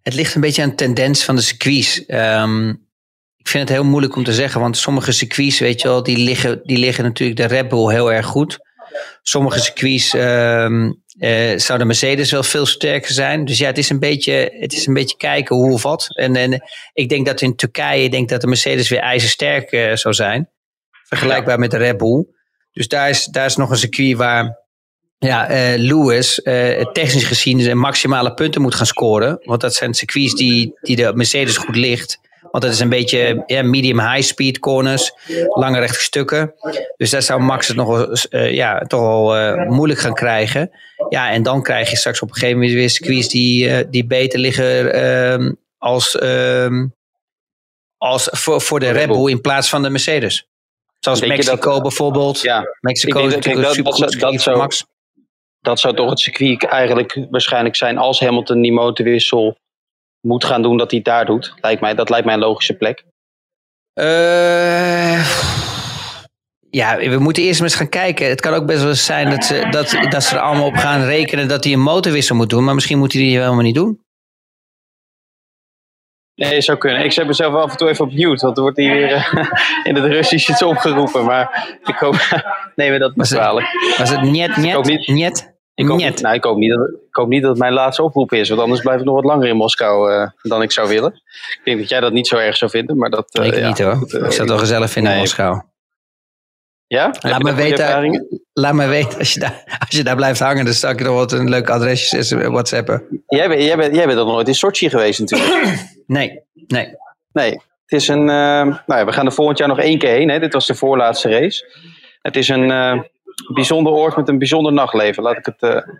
Het 0.01 0.13
ligt 0.13 0.35
een 0.35 0.41
beetje 0.41 0.61
aan 0.61 0.69
de 0.69 0.75
tendens 0.75 1.25
van 1.25 1.35
de 1.35 1.41
circuits. 1.41 2.03
Um, 2.07 2.87
ik 3.43 3.49
vind 3.49 3.69
het 3.69 3.77
heel 3.77 3.87
moeilijk 3.87 4.15
om 4.15 4.23
te 4.23 4.33
zeggen, 4.33 4.61
want 4.61 4.77
sommige 4.77 5.11
circuits, 5.11 5.59
weet 5.59 5.81
je 5.81 5.87
wel, 5.87 6.03
die 6.03 6.17
liggen, 6.17 6.61
die 6.63 6.77
liggen 6.77 7.03
natuurlijk 7.03 7.39
de 7.39 7.55
Red 7.55 7.67
Bull 7.67 7.93
heel 7.93 8.11
erg 8.11 8.25
goed. 8.25 8.59
Sommige 9.21 9.59
circuits 9.59 10.13
um, 10.13 11.01
zou 11.59 11.79
de 11.79 11.85
Mercedes 11.85 12.31
wel 12.31 12.43
veel 12.43 12.65
sterker 12.65 13.11
zijn. 13.11 13.45
Dus 13.45 13.57
ja, 13.57 13.65
het 13.67 13.77
is 13.77 13.89
een 13.89 13.99
beetje, 13.99 14.55
het 14.59 14.73
is 14.73 14.87
een 14.87 14.93
beetje 14.93 15.17
kijken 15.17 15.55
hoe 15.55 15.73
of 15.73 15.83
wat. 15.83 16.07
En, 16.17 16.35
en 16.35 16.63
ik 16.93 17.09
denk 17.09 17.25
dat 17.25 17.41
in 17.41 17.55
Turkije, 17.55 18.03
ik 18.03 18.11
denk 18.11 18.29
dat 18.29 18.41
de 18.41 18.47
Mercedes 18.47 18.89
weer 18.89 18.99
ijzersterk 18.99 19.71
uh, 19.71 19.95
zou 19.95 20.13
zijn. 20.13 20.49
Vergelijkbaar 21.03 21.59
met 21.59 21.71
de 21.71 21.77
Red 21.77 21.97
Bull. 21.97 22.25
Dus 22.71 22.87
daar 22.87 23.09
is, 23.09 23.25
daar 23.25 23.45
is 23.45 23.55
nog 23.55 23.69
een 23.69 23.77
circuit 23.77 24.17
waar 24.17 24.59
ja, 25.17 25.51
uh, 25.51 25.77
Lewis 25.77 26.41
technisch 26.93 27.23
gezien 27.23 27.69
een 27.69 27.77
maximale 27.77 28.33
punten 28.33 28.61
moet 28.61 28.75
gaan 28.75 28.85
scoren. 28.85 29.39
Want 29.43 29.61
dat 29.61 29.73
zijn 29.73 29.93
circuits 29.93 30.35
die, 30.35 30.73
die 30.81 30.95
de 30.95 31.13
Mercedes 31.13 31.57
goed 31.57 31.75
ligt. 31.75 32.19
Want 32.51 32.63
het 32.63 32.73
is 32.73 32.79
een 32.79 32.89
beetje 32.89 33.43
ja, 33.45 33.63
medium 33.63 33.99
high 33.99 34.21
speed 34.21 34.59
corners, 34.59 35.13
lange 35.49 35.79
rechte 35.79 36.01
stukken. 36.01 36.53
Dus 36.97 37.09
daar 37.09 37.21
zou 37.21 37.41
Max 37.41 37.67
het 37.67 37.77
nog 37.77 37.87
wel, 37.87 38.17
uh, 38.29 38.53
ja, 38.53 38.79
toch 38.79 39.01
wel 39.01 39.37
uh, 39.37 39.69
moeilijk 39.69 39.99
gaan 39.99 40.13
krijgen. 40.13 40.71
Ja, 41.09 41.31
en 41.31 41.43
dan 41.43 41.63
krijg 41.63 41.89
je 41.89 41.97
straks 41.97 42.21
op 42.21 42.27
een 42.27 42.33
gegeven 42.33 42.57
moment 42.57 42.73
weer 42.75 42.89
circuits 42.89 43.27
die, 43.27 43.67
uh, 43.67 43.77
die 43.89 44.05
beter 44.05 44.39
liggen 44.39 44.93
ehm, 44.93 45.51
als, 45.77 46.17
ehm, 46.17 46.87
als 47.97 48.29
voor, 48.31 48.61
voor 48.61 48.79
de 48.79 48.89
Red 48.89 49.07
Bull 49.07 49.29
in 49.29 49.41
plaats 49.41 49.69
van 49.69 49.81
de 49.81 49.89
Mercedes. 49.89 50.47
Zoals 50.99 51.19
Denk 51.19 51.31
Mexico 51.31 51.71
dat, 51.71 51.81
bijvoorbeeld. 51.81 52.41
Ja, 52.41 52.63
Mexico 52.79 53.27
is 53.27 53.33
natuurlijk 53.33 53.83
dat, 53.83 54.11
dat, 54.19 54.55
Max. 54.55 54.85
Dat 55.61 55.79
zou 55.79 55.95
toch 55.95 56.09
het 56.09 56.19
circuit 56.19 56.65
eigenlijk 56.65 57.27
waarschijnlijk 57.29 57.75
zijn 57.75 57.97
als 57.97 58.19
Hamilton 58.19 58.61
die 58.61 58.71
motorwissel 58.71 59.57
moet 60.27 60.45
gaan 60.45 60.61
doen, 60.61 60.77
dat 60.77 60.89
hij 60.89 60.99
het 60.99 61.07
daar 61.07 61.25
doet. 61.25 61.53
Lijkt 61.61 61.81
mij, 61.81 61.95
dat 61.95 62.09
lijkt 62.09 62.25
mij 62.25 62.33
een 62.33 62.39
logische 62.39 62.77
plek. 62.77 63.03
Uh, 63.99 65.27
ja, 66.69 66.97
we 66.97 67.17
moeten 67.19 67.43
eerst 67.43 67.61
eens 67.61 67.75
gaan 67.75 67.89
kijken. 67.89 68.29
Het 68.29 68.41
kan 68.41 68.53
ook 68.53 68.65
best 68.65 68.83
wel 68.83 68.93
zijn 68.93 69.29
dat 69.29 69.43
ze, 69.43 69.67
dat, 69.69 69.97
dat 70.09 70.23
ze 70.23 70.35
er 70.35 70.41
allemaal 70.41 70.65
op 70.65 70.75
gaan 70.75 71.03
rekenen 71.03 71.47
dat 71.47 71.63
hij 71.63 71.73
een 71.73 71.79
motorwissel 71.79 72.35
moet 72.35 72.49
doen. 72.49 72.63
Maar 72.63 72.73
misschien 72.73 72.97
moet 72.97 73.13
hij 73.13 73.21
die 73.21 73.37
helemaal 73.37 73.61
niet 73.61 73.75
doen. 73.75 74.01
Nee, 76.35 76.61
zou 76.61 76.77
kunnen. 76.77 77.03
Ik 77.03 77.11
zet 77.11 77.27
mezelf 77.27 77.53
af 77.53 77.71
en 77.71 77.77
toe 77.77 77.89
even 77.89 78.05
op 78.05 78.13
mute, 78.13 78.45
want 78.45 78.57
er 78.57 78.63
wordt 78.63 78.77
hier 78.77 78.93
weer 78.93 79.11
uh, 79.11 79.51
in 79.87 79.95
het 79.95 80.05
Russisch 80.05 80.49
iets 80.49 80.63
opgeroepen. 80.63 81.25
Maar 81.25 81.77
ik 81.83 81.95
hoop, 81.95 82.43
neem 82.75 82.99
dat 82.99 83.11
was. 83.15 83.31
Was 83.97 84.09
het 84.09 84.21
niet, 84.21 84.55
niet, 84.57 85.07
niet? 85.07 85.52
Ik 85.75 85.87
hoop, 85.87 85.97
niet, 85.97 86.21
nou, 86.21 86.35
ik, 86.35 86.43
hoop 86.43 86.57
niet 86.57 86.71
dat, 86.71 86.89
ik 86.89 87.15
hoop 87.15 87.27
niet 87.27 87.41
dat 87.41 87.51
het 87.51 87.59
mijn 87.59 87.73
laatste 87.73 88.03
oproep 88.03 88.33
is, 88.33 88.49
want 88.49 88.61
anders 88.61 88.81
blijf 88.81 88.99
ik 88.99 89.05
nog 89.05 89.15
wat 89.15 89.23
langer 89.23 89.47
in 89.47 89.55
Moskou 89.55 90.13
uh, 90.13 90.27
dan 90.41 90.61
ik 90.61 90.71
zou 90.71 90.89
willen. 90.89 91.13
Ik 91.13 91.61
denk 91.63 91.79
dat 91.79 91.89
jij 91.89 91.99
dat 91.99 92.13
niet 92.13 92.27
zo 92.27 92.37
erg 92.37 92.57
zou 92.57 92.71
vinden, 92.71 92.97
maar 92.97 93.09
dat... 93.09 93.37
Uh, 93.39 93.45
ik 93.45 93.55
ja, 93.55 93.67
niet 93.67 93.79
hoor, 93.79 93.93
uh, 93.93 94.01
ik 94.01 94.09
zou 94.09 94.25
het 94.25 94.49
wel 94.49 94.57
gezellig 94.57 94.89
vinden 94.89 95.11
nee. 95.11 95.21
in 95.21 95.27
Moskou. 95.27 95.61
Ja? 96.87 97.13
Laat 97.19 97.41
me, 97.41 97.53
weten, 97.53 98.27
laat 98.53 98.73
me 98.73 98.87
weten, 98.87 99.19
als 99.19 99.33
je, 99.33 99.39
daar, 99.39 99.77
als 99.87 99.97
je 99.97 100.03
daar 100.03 100.15
blijft 100.15 100.39
hangen, 100.39 100.65
dan 100.65 100.73
zal 100.73 100.89
ik 100.89 100.99
je 100.99 101.05
nog 101.05 101.15
wat 101.15 101.31
een 101.31 101.49
leuk 101.49 101.69
adresje 101.69 102.49
whatsappen. 102.51 103.23
Jij 103.27 103.47
bent, 103.47 103.63
jij, 103.63 103.77
bent, 103.77 103.95
jij 103.95 104.05
bent 104.05 104.17
nog 104.17 104.27
nooit 104.27 104.47
in 104.47 104.55
Sochi 104.55 104.89
geweest 104.89 105.19
natuurlijk. 105.19 105.77
nee, 106.07 106.39
nee. 106.53 106.95
Nee, 107.31 107.51
het 107.51 108.01
is 108.01 108.07
een... 108.07 108.25
nou 108.25 108.81
ja, 108.85 109.05
we 109.05 109.11
gaan 109.11 109.25
er 109.25 109.31
volgend 109.31 109.57
jaar 109.57 109.67
nog 109.67 109.79
één 109.79 109.97
keer 109.97 110.09
heen, 110.09 110.29
hè. 110.29 110.39
dit 110.39 110.53
was 110.53 110.67
de 110.67 110.75
voorlaatste 110.75 111.29
race. 111.29 111.65
Het 112.21 112.35
is 112.35 112.47
een 112.47 112.71
bijzonder 113.53 113.93
oord 113.93 114.15
met 114.15 114.27
een 114.27 114.37
bijzonder 114.37 114.73
nachtleven. 114.73 115.23
Laat 115.23 115.37
ik 115.37 115.45
het 115.45 115.61
uh, 115.61 115.95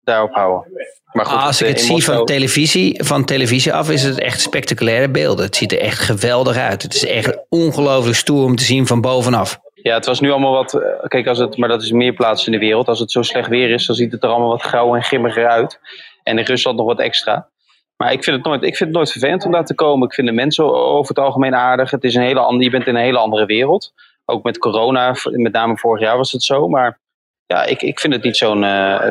daarop 0.00 0.34
houden. 0.34 0.72
Maar 1.12 1.26
goed, 1.26 1.40
Als 1.40 1.62
ik 1.62 1.68
het, 1.68 1.80
zie 1.80 2.04
van 2.04 2.24
televisie, 2.24 3.04
van 3.04 3.24
televisie 3.24 3.74
af, 3.74 3.90
is 3.90 4.02
het 4.02 4.20
echt 4.20 4.40
spectaculaire 4.40 5.10
beelden. 5.10 5.44
Het 5.44 5.56
ziet 5.56 5.72
er 5.72 5.80
echt 5.80 5.98
geweldig 5.98 6.56
uit. 6.56 6.82
Het 6.82 6.94
is 6.94 7.06
echt 7.06 7.38
ongelooflijk 7.48 8.16
stoer 8.16 8.44
om 8.44 8.56
te 8.56 8.64
zien 8.64 8.86
van 8.86 9.00
bovenaf. 9.00 9.58
Ja, 9.74 9.94
het 9.94 10.06
was 10.06 10.20
nu 10.20 10.30
allemaal 10.30 10.52
wat. 10.52 10.74
Eh, 10.74 11.08
kijk, 11.08 11.26
als 11.26 11.38
het, 11.38 11.56
maar 11.56 11.68
dat 11.68 11.82
is 11.82 11.90
meer 11.90 12.12
plaatsen 12.12 12.52
in 12.52 12.58
de 12.58 12.66
wereld. 12.66 12.88
Als 12.88 12.98
het 12.98 13.10
zo 13.10 13.22
slecht 13.22 13.48
weer 13.48 13.70
is, 13.70 13.86
dan 13.86 13.96
ziet 13.96 14.12
het 14.12 14.22
er 14.22 14.28
allemaal 14.28 14.48
wat 14.48 14.62
grauw 14.62 14.94
en 14.94 15.02
grimmiger 15.02 15.46
uit. 15.46 15.80
En 16.22 16.38
in 16.38 16.44
Rusland 16.44 16.76
nog 16.76 16.86
wat 16.86 17.00
extra. 17.00 17.48
Maar 17.96 18.12
ik 18.12 18.24
vind, 18.24 18.36
het 18.36 18.46
nooit, 18.46 18.62
ik 18.62 18.76
vind 18.76 18.88
het 18.88 18.98
nooit 18.98 19.10
vervelend 19.10 19.44
om 19.44 19.52
daar 19.52 19.64
te 19.64 19.74
komen. 19.74 20.08
Ik 20.08 20.14
vind 20.14 20.26
de 20.26 20.32
mensen 20.32 20.74
over 20.74 21.08
het 21.14 21.24
algemeen 21.24 21.54
aardig. 21.54 21.90
Het 21.90 22.04
is 22.04 22.14
een 22.14 22.22
hele 22.22 22.40
andere, 22.40 22.64
je 22.64 22.70
bent 22.70 22.86
in 22.86 22.94
een 22.94 23.02
hele 23.02 23.18
andere 23.18 23.46
wereld. 23.46 23.92
Ook 24.28 24.44
met 24.44 24.58
corona, 24.58 25.16
met 25.24 25.52
name 25.52 25.78
vorig 25.78 26.02
jaar 26.02 26.16
was 26.16 26.32
het 26.32 26.42
zo. 26.42 26.68
Maar 26.68 27.00
ja, 27.46 27.64
ik, 27.64 27.82
ik 27.82 28.00
vind 28.00 28.12
het 28.12 28.22
niet 28.22 28.36
zo'n 28.36 28.62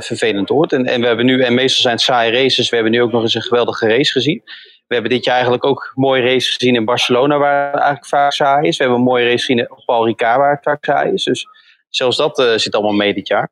vervelend 0.02 0.52
oord. 0.52 0.74
En, 0.74 0.86
en 0.86 1.02
we 1.02 1.08
hebben 1.08 1.26
nu, 1.26 1.42
en 1.42 1.54
meestal 1.54 1.82
zijn 1.82 1.94
het 1.94 2.04
saaie 2.04 2.32
races, 2.32 2.70
we 2.70 2.76
hebben 2.76 2.94
nu 2.94 3.02
ook 3.02 3.12
nog 3.12 3.22
eens 3.22 3.34
een 3.34 3.42
geweldige 3.42 3.88
race 3.88 4.12
gezien. 4.12 4.42
We 4.88 4.94
hebben 4.94 5.12
dit 5.12 5.26
jaar 5.26 5.34
eigenlijk 5.34 5.66
ook 5.66 5.92
mooie 5.96 6.22
races 6.22 6.56
gezien 6.56 6.76
in 6.76 6.86
Barcelona, 6.86 7.38
waar 7.38 7.66
het 7.66 7.76
eigenlijk 7.76 8.06
vaak 8.06 8.32
saai 8.32 8.68
is. 8.68 8.78
We 8.78 8.84
hebben 8.84 9.02
een 9.02 9.08
mooie 9.08 9.26
race 9.26 9.46
gezien 9.46 9.72
op 9.72 9.86
Paul 9.86 10.06
Ricard, 10.06 10.38
waar 10.38 10.52
het 10.52 10.64
vaak 10.64 10.86
saai 10.86 11.12
is. 11.14 11.24
Dus 11.24 11.48
zelfs 11.90 12.18
dat 12.18 12.44
zit 12.56 12.76
allemaal 12.76 12.94
mee 12.94 13.14
dit 13.14 13.28
jaar. 13.28 13.50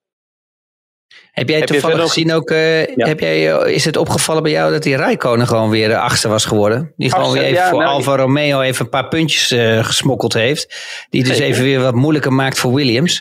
Heb 1.34 1.50
jij 1.50 1.62
toevallig 1.62 2.02
gezien 2.02 2.34
ook, 2.34 2.52
uh, 2.52 2.58
heb 2.86 3.20
jij, 3.20 3.52
eh, 3.52 3.74
is 3.74 3.86
het 3.86 3.98
opgevallen 3.98 4.44
bij 4.44 4.52
jou 4.52 4.72
dat 4.72 4.84
die 4.84 4.96
Rijkonen 4.96 5.48
gewoon 5.48 5.70
weer 5.70 5.88
de 5.88 5.98
achtste 5.98 6.28
was 6.28 6.46
geworden? 6.46 6.94
Die 6.98 7.12
gewoon 7.12 7.32
weer 7.32 7.44
even 7.44 7.64
voor 7.64 7.80
nou, 7.80 7.92
Alfa 7.92 8.16
Romeo 8.16 8.62
even 8.62 8.86
een 8.86 8.92
paar 8.92 9.08
puntjes 9.08 9.52
uh, 9.52 9.84
gesmokkeld 9.84 10.34
heeft. 10.34 10.76
Die 11.10 11.24
dus 11.24 11.40
even 11.40 11.64
weer 11.64 11.80
wat 11.80 11.94
moeilijker 11.94 12.34
maakt 12.34 12.60
voor 12.60 12.74
Williams. 12.74 13.20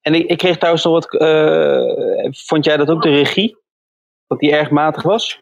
En 0.00 0.14
ik, 0.14 0.26
ik 0.26 0.38
kreeg 0.38 0.56
trouwens 0.56 0.84
nog 0.84 0.92
wat, 0.92 1.06
vond 2.46 2.64
jij 2.64 2.76
dat 2.76 2.88
ook 2.88 3.02
de 3.02 3.10
regie? 3.10 3.56
Dat 4.26 4.38
die 4.38 4.52
erg 4.52 4.70
matig 4.70 5.02
was? 5.02 5.40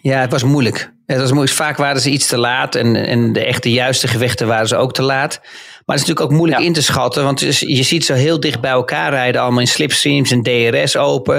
Ja, 0.00 0.20
het 0.20 0.30
was 0.30 0.44
moeilijk. 0.44 0.93
Het 1.06 1.20
was 1.20 1.30
moeilijk. 1.30 1.56
Vaak 1.56 1.76
waren 1.76 2.00
ze 2.00 2.10
iets 2.10 2.26
te 2.26 2.38
laat 2.38 2.74
en, 2.74 2.96
en 2.96 3.32
de 3.32 3.44
echte 3.44 3.72
juiste 3.72 4.08
gevechten 4.08 4.46
waren 4.46 4.68
ze 4.68 4.76
ook 4.76 4.92
te 4.92 5.02
laat. 5.02 5.40
Maar 5.86 5.96
het 5.96 6.04
is 6.04 6.08
natuurlijk 6.08 6.32
ook 6.32 6.38
moeilijk 6.38 6.62
in 6.62 6.72
te 6.72 6.82
schatten, 6.82 7.24
want 7.24 7.40
je 7.60 7.82
ziet 7.82 8.04
ze 8.04 8.12
heel 8.12 8.40
dicht 8.40 8.60
bij 8.60 8.70
elkaar 8.70 9.10
rijden, 9.10 9.40
allemaal 9.40 9.60
in 9.60 9.66
slipstreams 9.66 10.30
en 10.30 10.42
DRS 10.42 10.96
open. 10.96 11.36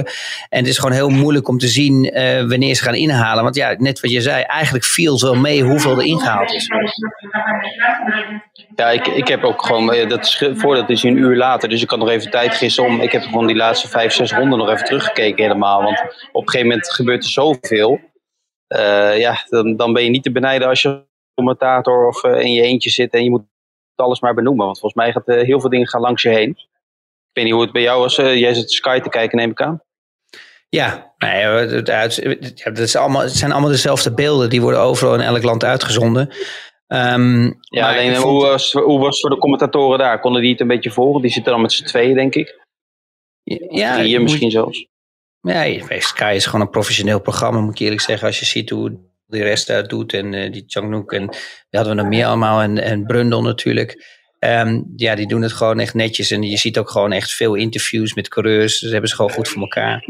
En 0.49 0.59
het 0.59 0.67
is 0.67 0.77
gewoon 0.77 0.95
heel 0.95 1.09
moeilijk 1.09 1.47
om 1.47 1.57
te 1.57 1.67
zien 1.67 2.17
uh, 2.17 2.39
wanneer 2.39 2.75
ze 2.75 2.83
gaan 2.83 2.95
inhalen. 2.95 3.43
Want 3.43 3.55
ja, 3.55 3.75
net 3.77 3.99
wat 3.99 4.11
je 4.11 4.21
zei, 4.21 4.43
eigenlijk 4.43 4.85
viel 4.85 5.17
zo 5.17 5.33
mee 5.33 5.63
hoeveel 5.63 5.97
er 5.97 6.05
ingehaald 6.05 6.53
is. 6.53 6.67
Ja, 8.75 8.89
ik, 8.89 9.07
ik 9.07 9.27
heb 9.27 9.43
ook 9.43 9.65
gewoon, 9.65 9.93
eh, 9.93 10.09
dat 10.09 10.25
is, 10.25 10.43
voordat 10.53 10.89
is 10.89 11.03
een 11.03 11.17
uur 11.17 11.35
later, 11.35 11.69
dus 11.69 11.81
ik 11.81 11.87
kan 11.87 11.99
nog 11.99 12.09
even 12.09 12.31
tijd 12.31 12.55
gissen 12.55 12.83
om. 12.83 13.01
Ik 13.01 13.11
heb 13.11 13.23
gewoon 13.23 13.47
die 13.47 13.55
laatste 13.55 13.87
vijf, 13.87 14.13
zes 14.13 14.31
ronden 14.31 14.57
nog 14.57 14.69
even 14.69 14.85
teruggekeken 14.85 15.43
helemaal. 15.43 15.83
Want 15.83 15.99
op 16.31 16.41
een 16.41 16.49
gegeven 16.49 16.67
moment 16.67 16.93
gebeurt 16.93 17.23
er 17.23 17.29
zoveel. 17.29 17.99
Uh, 18.67 19.19
ja, 19.19 19.45
dan, 19.49 19.75
dan 19.75 19.93
ben 19.93 20.03
je 20.03 20.09
niet 20.09 20.23
te 20.23 20.31
benijden 20.31 20.67
als 20.67 20.81
je 20.81 21.03
commentator 21.33 22.07
of 22.07 22.23
uh, 22.23 22.39
in 22.39 22.51
je 22.51 22.61
eentje 22.61 22.89
zit 22.89 23.13
en 23.13 23.23
je 23.23 23.29
moet 23.29 23.43
alles 23.95 24.19
maar 24.19 24.33
benoemen. 24.33 24.65
Want 24.65 24.79
volgens 24.79 25.03
mij 25.03 25.11
gaat 25.11 25.27
uh, 25.27 25.45
heel 25.45 25.59
veel 25.59 25.69
dingen 25.69 25.87
gaan 25.87 26.01
langs 26.01 26.21
je 26.21 26.29
heen. 26.29 26.49
Ik 26.49 27.33
weet 27.33 27.43
niet 27.43 27.53
hoe 27.53 27.63
het 27.63 27.71
bij 27.71 27.81
jou 27.81 27.99
was. 27.99 28.15
jij 28.15 28.53
zit 28.53 28.71
Sky 28.71 28.99
te 28.99 29.09
kijken, 29.09 29.37
neem 29.37 29.51
ik 29.51 29.61
aan. 29.61 29.81
Ja, 30.69 31.13
nee, 31.17 31.43
het, 31.43 32.79
is 32.79 32.95
allemaal, 32.95 33.21
het 33.21 33.31
zijn 33.31 33.51
allemaal 33.51 33.69
dezelfde 33.69 34.13
beelden. 34.13 34.49
Die 34.49 34.61
worden 34.61 34.79
overal 34.79 35.13
in 35.13 35.21
elk 35.21 35.43
land 35.43 35.63
uitgezonden. 35.63 36.33
Um, 36.87 37.57
ja, 37.59 37.91
alleen, 37.91 38.15
hoe, 38.15 38.41
was, 38.41 38.71
hoe 38.71 38.99
was 38.99 39.07
het 39.07 39.19
voor 39.19 39.29
de 39.29 39.37
commentatoren 39.37 39.99
daar? 39.99 40.19
Konden 40.19 40.41
die 40.41 40.51
het 40.51 40.59
een 40.59 40.67
beetje 40.67 40.91
volgen? 40.91 41.21
Die 41.21 41.31
zitten 41.31 41.51
dan 41.51 41.61
met 41.61 41.71
z'n 41.71 41.85
tweeën, 41.85 42.15
denk 42.15 42.35
ik. 42.35 42.59
Ja, 43.69 44.01
hier 44.01 44.21
misschien 44.21 44.51
zelfs. 44.51 44.87
Nee, 45.45 45.83
Sky 45.99 46.33
is 46.35 46.45
gewoon 46.45 46.61
een 46.61 46.69
professioneel 46.69 47.19
programma, 47.19 47.59
moet 47.59 47.73
ik 47.73 47.79
eerlijk 47.79 48.01
zeggen. 48.01 48.27
Als 48.27 48.39
je 48.39 48.45
ziet 48.45 48.69
hoe 48.69 48.99
de 49.25 49.43
rest 49.43 49.67
daar 49.67 49.87
doet 49.87 50.13
en 50.13 50.33
uh, 50.33 50.51
die 50.51 50.63
Changnook 50.67 51.11
en 51.11 51.27
die 51.27 51.79
hadden 51.79 51.95
we 51.95 52.01
nog 52.01 52.09
meer 52.09 52.25
allemaal 52.25 52.61
en, 52.61 52.77
en 52.83 53.05
Brundle 53.05 53.41
natuurlijk. 53.41 54.13
Um, 54.39 54.93
ja, 54.95 55.15
die 55.15 55.27
doen 55.27 55.41
het 55.41 55.51
gewoon 55.51 55.79
echt 55.79 55.93
netjes. 55.93 56.31
En 56.31 56.43
je 56.43 56.57
ziet 56.57 56.77
ook 56.77 56.89
gewoon 56.89 57.11
echt 57.11 57.33
veel 57.33 57.55
interviews 57.55 58.13
met 58.13 58.27
coureurs. 58.27 58.79
Dat 58.79 58.91
hebben 58.91 59.09
ze 59.09 59.15
gewoon 59.15 59.31
goed 59.31 59.47
voor 59.47 59.61
elkaar. 59.61 60.05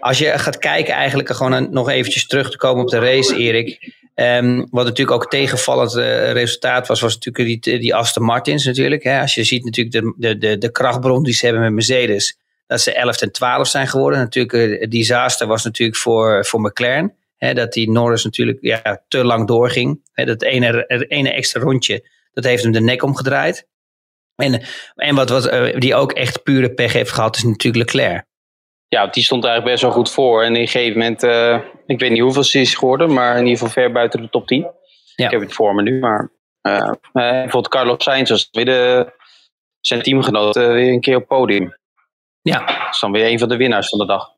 Als 0.00 0.18
je 0.18 0.38
gaat 0.38 0.58
kijken, 0.58 0.94
eigenlijk 0.94 1.30
gewoon 1.30 1.72
nog 1.72 1.88
eventjes 1.88 2.26
terug 2.26 2.50
te 2.50 2.56
komen 2.56 2.82
op 2.82 2.90
de 2.90 2.98
race, 2.98 3.36
Erik. 3.36 3.94
Um, 4.14 4.66
wat 4.70 4.84
natuurlijk 4.84 5.16
ook 5.22 5.30
tegenvallend 5.30 5.94
uh, 5.94 6.32
resultaat 6.32 6.86
was, 6.86 7.00
was 7.00 7.14
natuurlijk 7.14 7.62
die, 7.62 7.78
die 7.78 7.94
Aston 7.94 8.24
Martins 8.24 8.64
natuurlijk. 8.64 9.02
Hè. 9.02 9.20
Als 9.20 9.34
je 9.34 9.44
ziet 9.44 9.64
natuurlijk 9.64 9.96
de, 9.96 10.14
de, 10.16 10.38
de, 10.38 10.58
de 10.58 10.70
krachtbron 10.70 11.22
die 11.22 11.34
ze 11.34 11.44
hebben 11.44 11.62
met 11.62 11.72
Mercedes 11.72 12.38
dat 12.66 12.80
ze 12.80 12.92
11 12.92 13.20
en 13.20 13.32
12 13.32 13.68
zijn 13.68 13.86
geworden. 13.86 14.18
Natuurlijk, 14.18 14.54
eh, 14.72 14.80
het 14.80 14.90
disaster 14.90 15.46
was 15.46 15.64
natuurlijk 15.64 15.98
voor, 15.98 16.44
voor 16.46 16.60
McLaren. 16.60 17.14
Hè, 17.36 17.54
dat 17.54 17.72
die 17.72 17.90
Norris 17.90 18.24
natuurlijk 18.24 18.58
ja, 18.60 19.04
te 19.08 19.24
lang 19.24 19.46
doorging. 19.46 20.00
Hè, 20.12 20.24
dat 20.24 20.42
ene, 20.42 20.84
ene 21.08 21.32
extra 21.32 21.60
rondje, 21.60 22.08
dat 22.32 22.44
heeft 22.44 22.62
hem 22.62 22.72
de 22.72 22.80
nek 22.80 23.02
omgedraaid. 23.02 23.66
En, 24.36 24.62
en 24.94 25.14
wat, 25.14 25.28
wat 25.28 25.52
uh, 25.52 25.78
die 25.78 25.94
ook 25.94 26.12
echt 26.12 26.42
pure 26.42 26.74
pech 26.74 26.92
heeft 26.92 27.12
gehad, 27.12 27.36
is 27.36 27.42
natuurlijk 27.42 27.84
Leclerc. 27.84 28.24
Ja, 28.88 29.06
die 29.06 29.22
stond 29.22 29.44
eigenlijk 29.44 29.72
best 29.74 29.86
wel 29.86 29.96
goed 30.02 30.10
voor. 30.10 30.42
En 30.42 30.50
op 30.50 30.56
een 30.56 30.68
gegeven 30.68 30.98
moment, 30.98 31.22
uh, 31.22 31.60
ik 31.86 32.00
weet 32.00 32.10
niet 32.10 32.20
hoeveel 32.20 32.44
ze 32.44 32.60
is 32.60 32.74
geworden, 32.74 33.12
maar 33.12 33.32
in 33.32 33.46
ieder 33.46 33.58
geval 33.58 33.82
ver 33.82 33.92
buiten 33.92 34.22
de 34.22 34.28
top 34.30 34.46
10. 34.46 34.60
Ja. 35.14 35.24
Ik 35.24 35.30
heb 35.30 35.40
het 35.40 35.52
voor 35.52 35.74
me 35.74 35.82
nu, 35.82 35.98
maar 35.98 36.30
uh, 36.62 36.90
bijvoorbeeld 37.12 37.68
Carlos 37.68 38.04
Sainz 38.04 38.30
was 38.30 38.48
weer 38.52 38.64
de, 38.64 39.12
zijn 39.80 40.02
teamgenoot 40.02 40.54
weer 40.54 40.92
een 40.92 41.00
keer 41.00 41.16
op 41.16 41.26
podium. 41.26 41.74
Ja. 42.52 42.58
Dat 42.66 42.94
is 42.94 43.00
dan 43.00 43.12
weer 43.12 43.26
een 43.30 43.38
van 43.38 43.48
de 43.48 43.56
winnaars 43.56 43.88
van 43.88 43.98
de 43.98 44.06
dag. 44.06 44.30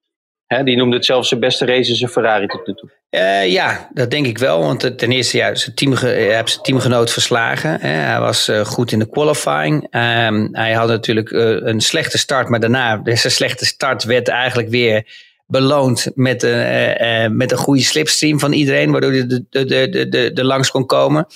die 0.64 0.76
noemde 0.76 0.96
het 0.96 1.04
zelfs 1.04 1.28
zijn 1.28 1.40
beste 1.40 1.66
race 1.66 1.90
in 1.90 1.96
zijn 1.96 2.10
Ferrari 2.10 2.46
tot 2.46 2.66
nu 2.66 2.74
toe. 2.74 2.90
Uh, 3.10 3.52
ja, 3.52 3.88
dat 3.94 4.10
denk 4.10 4.26
ik 4.26 4.38
wel. 4.38 4.60
Want 4.60 4.98
ten 4.98 5.12
eerste, 5.12 5.36
ja, 5.36 5.54
zijn, 5.54 5.74
team, 5.74 5.92
hij 5.92 6.34
heeft 6.34 6.50
zijn 6.50 6.62
teamgenoot 6.62 7.12
verslagen. 7.12 7.80
Hè. 7.80 7.88
Hij 7.88 8.20
was 8.20 8.48
uh, 8.48 8.64
goed 8.64 8.92
in 8.92 8.98
de 8.98 9.08
qualifying. 9.08 9.82
Um, 9.82 10.48
hij 10.52 10.72
had 10.72 10.88
natuurlijk 10.88 11.30
uh, 11.30 11.56
een 11.60 11.80
slechte 11.80 12.18
start, 12.18 12.48
maar 12.48 12.60
daarna, 12.60 13.00
zijn 13.04 13.32
slechte 13.32 13.66
start 13.66 14.04
werd 14.04 14.28
eigenlijk 14.28 14.68
weer 14.68 15.06
beloond 15.46 16.10
met, 16.14 16.42
een 16.42 17.36
met 17.36 17.52
een 17.52 17.58
goede 17.58 17.82
slipstream 17.82 18.38
van 18.38 18.52
iedereen, 18.52 18.90
waardoor 18.90 19.12
hij 19.12 19.26
de, 19.26 19.44
de, 19.50 19.64
de, 19.64 20.08
de, 20.08 20.32
de 20.32 20.44
langs 20.44 20.70
kon 20.70 20.86
komen. 20.86 21.26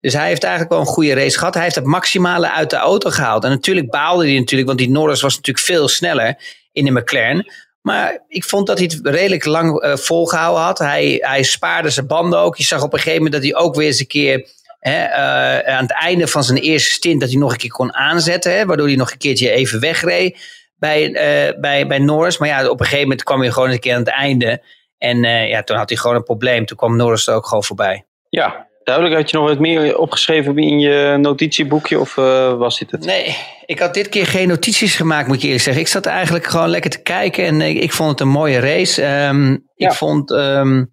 Dus 0.00 0.12
hij 0.12 0.26
heeft 0.26 0.42
eigenlijk 0.42 0.72
wel 0.72 0.80
een 0.80 0.94
goede 0.94 1.14
race 1.14 1.38
gehad. 1.38 1.54
Hij 1.54 1.62
heeft 1.62 1.74
het 1.74 1.84
maximale 1.84 2.50
uit 2.52 2.70
de 2.70 2.76
auto 2.76 3.10
gehaald. 3.10 3.44
En 3.44 3.50
natuurlijk 3.50 3.90
baalde 3.90 4.24
hij 4.24 4.38
natuurlijk, 4.38 4.68
want 4.68 4.80
die 4.80 4.90
Norris 4.90 5.20
was 5.20 5.36
natuurlijk 5.36 5.66
veel 5.66 5.88
sneller 5.88 6.36
in 6.72 6.84
de 6.84 6.90
McLaren. 6.90 7.52
Maar 7.80 8.24
ik 8.28 8.44
vond 8.44 8.66
dat 8.66 8.78
hij 8.78 8.90
het 8.92 9.06
redelijk 9.06 9.44
lang 9.44 9.84
uh, 9.84 9.96
volgehouden 9.96 10.62
had. 10.62 10.78
Hij, 10.78 11.18
hij 11.20 11.42
spaarde 11.42 11.90
zijn 11.90 12.06
banden 12.06 12.38
ook. 12.38 12.56
Je 12.56 12.64
zag 12.64 12.82
op 12.82 12.92
een 12.92 12.98
gegeven 12.98 13.22
moment 13.22 13.42
dat 13.42 13.52
hij 13.52 13.62
ook 13.62 13.74
weer 13.74 13.86
eens 13.86 14.00
een 14.00 14.06
keer 14.06 14.48
hè, 14.78 15.04
uh, 15.04 15.74
aan 15.74 15.82
het 15.82 15.92
einde 15.92 16.26
van 16.26 16.44
zijn 16.44 16.58
eerste 16.58 16.92
stint, 16.92 17.20
dat 17.20 17.30
hij 17.30 17.38
nog 17.38 17.52
een 17.52 17.58
keer 17.58 17.70
kon 17.70 17.94
aanzetten. 17.94 18.56
Hè, 18.56 18.66
waardoor 18.66 18.86
hij 18.86 18.96
nog 18.96 19.10
een 19.10 19.18
keertje 19.18 19.50
even 19.50 19.80
wegreed 19.80 20.38
bij, 20.76 21.08
uh, 21.08 21.60
bij, 21.60 21.86
bij 21.86 21.98
Norris. 21.98 22.38
Maar 22.38 22.48
ja, 22.48 22.68
op 22.68 22.80
een 22.80 22.84
gegeven 22.84 23.02
moment 23.02 23.22
kwam 23.22 23.40
hij 23.40 23.50
gewoon 23.50 23.70
een 23.70 23.80
keer 23.80 23.94
aan 23.94 23.98
het 23.98 24.08
einde. 24.08 24.62
En 24.98 25.22
ja, 25.22 25.62
toen 25.62 25.76
had 25.76 25.88
hij 25.88 25.98
gewoon 25.98 26.16
een 26.16 26.22
probleem. 26.22 26.66
Toen 26.66 26.76
kwam 26.76 26.96
Norris 26.96 27.26
er 27.26 27.34
ook 27.34 27.46
gewoon 27.46 27.64
voorbij. 27.64 28.04
Ja, 28.28 28.68
Duidelijk, 28.90 29.20
had 29.20 29.30
je 29.30 29.36
nog 29.36 29.48
wat 29.48 29.58
meer 29.58 29.98
opgeschreven 29.98 30.58
in 30.58 30.78
je 30.78 31.16
notitieboekje 31.20 31.98
of 31.98 32.16
uh, 32.16 32.54
was 32.54 32.78
dit 32.78 32.90
het? 32.90 33.04
Nee, 33.04 33.36
ik 33.66 33.78
had 33.78 33.94
dit 33.94 34.08
keer 34.08 34.26
geen 34.26 34.48
notities 34.48 34.96
gemaakt, 34.96 35.26
moet 35.26 35.36
ik 35.36 35.42
eerlijk 35.42 35.62
zeggen. 35.62 35.82
Ik 35.82 35.88
zat 35.88 36.06
eigenlijk 36.06 36.46
gewoon 36.46 36.68
lekker 36.68 36.90
te 36.90 37.02
kijken 37.02 37.44
en 37.44 37.60
ik, 37.60 37.78
ik 37.78 37.92
vond 37.92 38.10
het 38.10 38.20
een 38.20 38.28
mooie 38.28 38.58
race. 38.58 39.04
Um, 39.06 39.68
Ik 39.74 39.92
vond 39.92 40.30
um, 40.30 40.92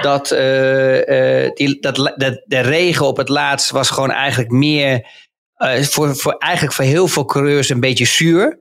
dat, 0.00 0.32
uh, 0.32 1.06
uh, 1.06 1.50
die, 1.54 1.80
dat, 1.80 1.96
dat 2.16 2.42
de 2.44 2.60
regen 2.60 3.06
op 3.06 3.16
het 3.16 3.28
laatst 3.28 3.70
was 3.70 3.90
gewoon 3.90 4.10
eigenlijk 4.10 4.50
meer, 4.50 5.06
voor, 5.80 6.16
voor, 6.16 6.32
eigenlijk 6.38 6.74
voor 6.74 6.84
heel 6.84 7.08
veel 7.08 7.24
coureurs 7.24 7.68
een 7.68 7.80
beetje 7.80 8.06
zuur. 8.06 8.60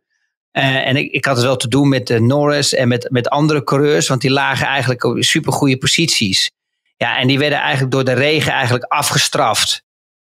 en 0.51 0.95
ik, 0.95 1.11
ik 1.11 1.25
had 1.25 1.35
het 1.35 1.45
wel 1.45 1.57
te 1.57 1.67
doen 1.67 1.89
met 1.89 2.19
Norris 2.19 2.73
en 2.73 2.87
met, 2.87 3.07
met 3.09 3.29
andere 3.29 3.63
coureurs, 3.63 4.07
want 4.07 4.21
die 4.21 4.31
lagen 4.31 4.67
eigenlijk 4.67 5.03
op 5.03 5.23
super 5.23 5.53
goede 5.53 5.77
posities. 5.77 6.51
Ja, 7.01 7.17
en 7.17 7.27
die 7.27 7.39
werden 7.39 7.59
eigenlijk 7.59 7.91
door 7.91 8.03
de 8.03 8.13
regen 8.13 8.51
eigenlijk 8.51 8.83
afgestraft. 8.83 9.83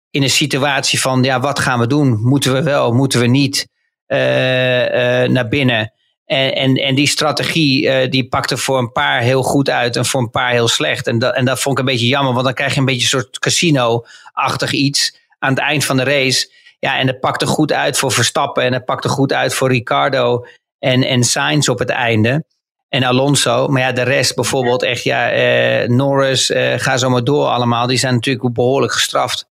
In 0.09 0.23
een 0.23 0.29
situatie 0.29 1.01
van, 1.01 1.23
ja, 1.23 1.39
wat 1.39 1.59
gaan 1.59 1.79
we 1.79 1.87
doen? 1.87 2.19
Moeten 2.21 2.53
we 2.53 2.63
wel, 2.63 2.91
moeten 2.91 3.19
we 3.19 3.27
niet 3.27 3.67
uh, 4.07 4.17
uh, 4.17 5.29
naar 5.29 5.47
binnen? 5.47 5.93
En, 6.25 6.55
en, 6.55 6.75
en 6.75 6.95
die 6.95 7.07
strategie, 7.07 7.83
uh, 7.83 8.09
die 8.11 8.27
pakte 8.27 8.57
voor 8.57 8.77
een 8.77 8.91
paar 8.91 9.21
heel 9.21 9.43
goed 9.43 9.69
uit 9.69 9.95
en 9.95 10.05
voor 10.05 10.21
een 10.21 10.29
paar 10.29 10.51
heel 10.51 10.67
slecht. 10.67 11.07
En 11.07 11.19
dat, 11.19 11.35
en 11.35 11.45
dat 11.45 11.59
vond 11.59 11.79
ik 11.79 11.85
een 11.85 11.91
beetje 11.91 12.07
jammer, 12.07 12.33
want 12.33 12.45
dan 12.45 12.53
krijg 12.53 12.73
je 12.73 12.79
een 12.79 12.85
beetje 12.85 13.01
een 13.01 13.21
soort 13.21 13.39
casino-achtig 13.39 14.71
iets 14.71 15.19
aan 15.39 15.49
het 15.49 15.59
eind 15.59 15.85
van 15.85 15.97
de 15.97 16.03
race. 16.03 16.51
Ja, 16.79 16.97
en 16.97 17.05
dat 17.05 17.19
pakte 17.19 17.45
goed 17.45 17.71
uit 17.71 17.97
voor 17.97 18.11
Verstappen 18.11 18.63
en 18.63 18.71
dat 18.71 18.85
pakte 18.85 19.09
goed 19.09 19.33
uit 19.33 19.53
voor 19.53 19.69
Ricardo 19.69 20.45
en, 20.79 21.03
en 21.03 21.23
Sainz 21.23 21.67
op 21.67 21.79
het 21.79 21.89
einde 21.89 22.45
en 22.89 23.03
Alonso. 23.03 23.67
Maar 23.67 23.81
ja, 23.81 23.91
de 23.91 24.03
rest 24.03 24.35
bijvoorbeeld 24.35 24.83
echt, 24.83 25.03
ja, 25.03 25.31
eh, 25.31 25.87
Norris, 25.87 26.49
eh, 26.49 26.73
ga 26.77 26.97
zo 26.97 27.09
maar 27.09 27.23
door 27.23 27.45
allemaal. 27.45 27.87
Die 27.87 27.97
zijn 27.97 28.13
natuurlijk 28.13 28.53
behoorlijk 28.53 28.93
gestraft. 28.93 29.49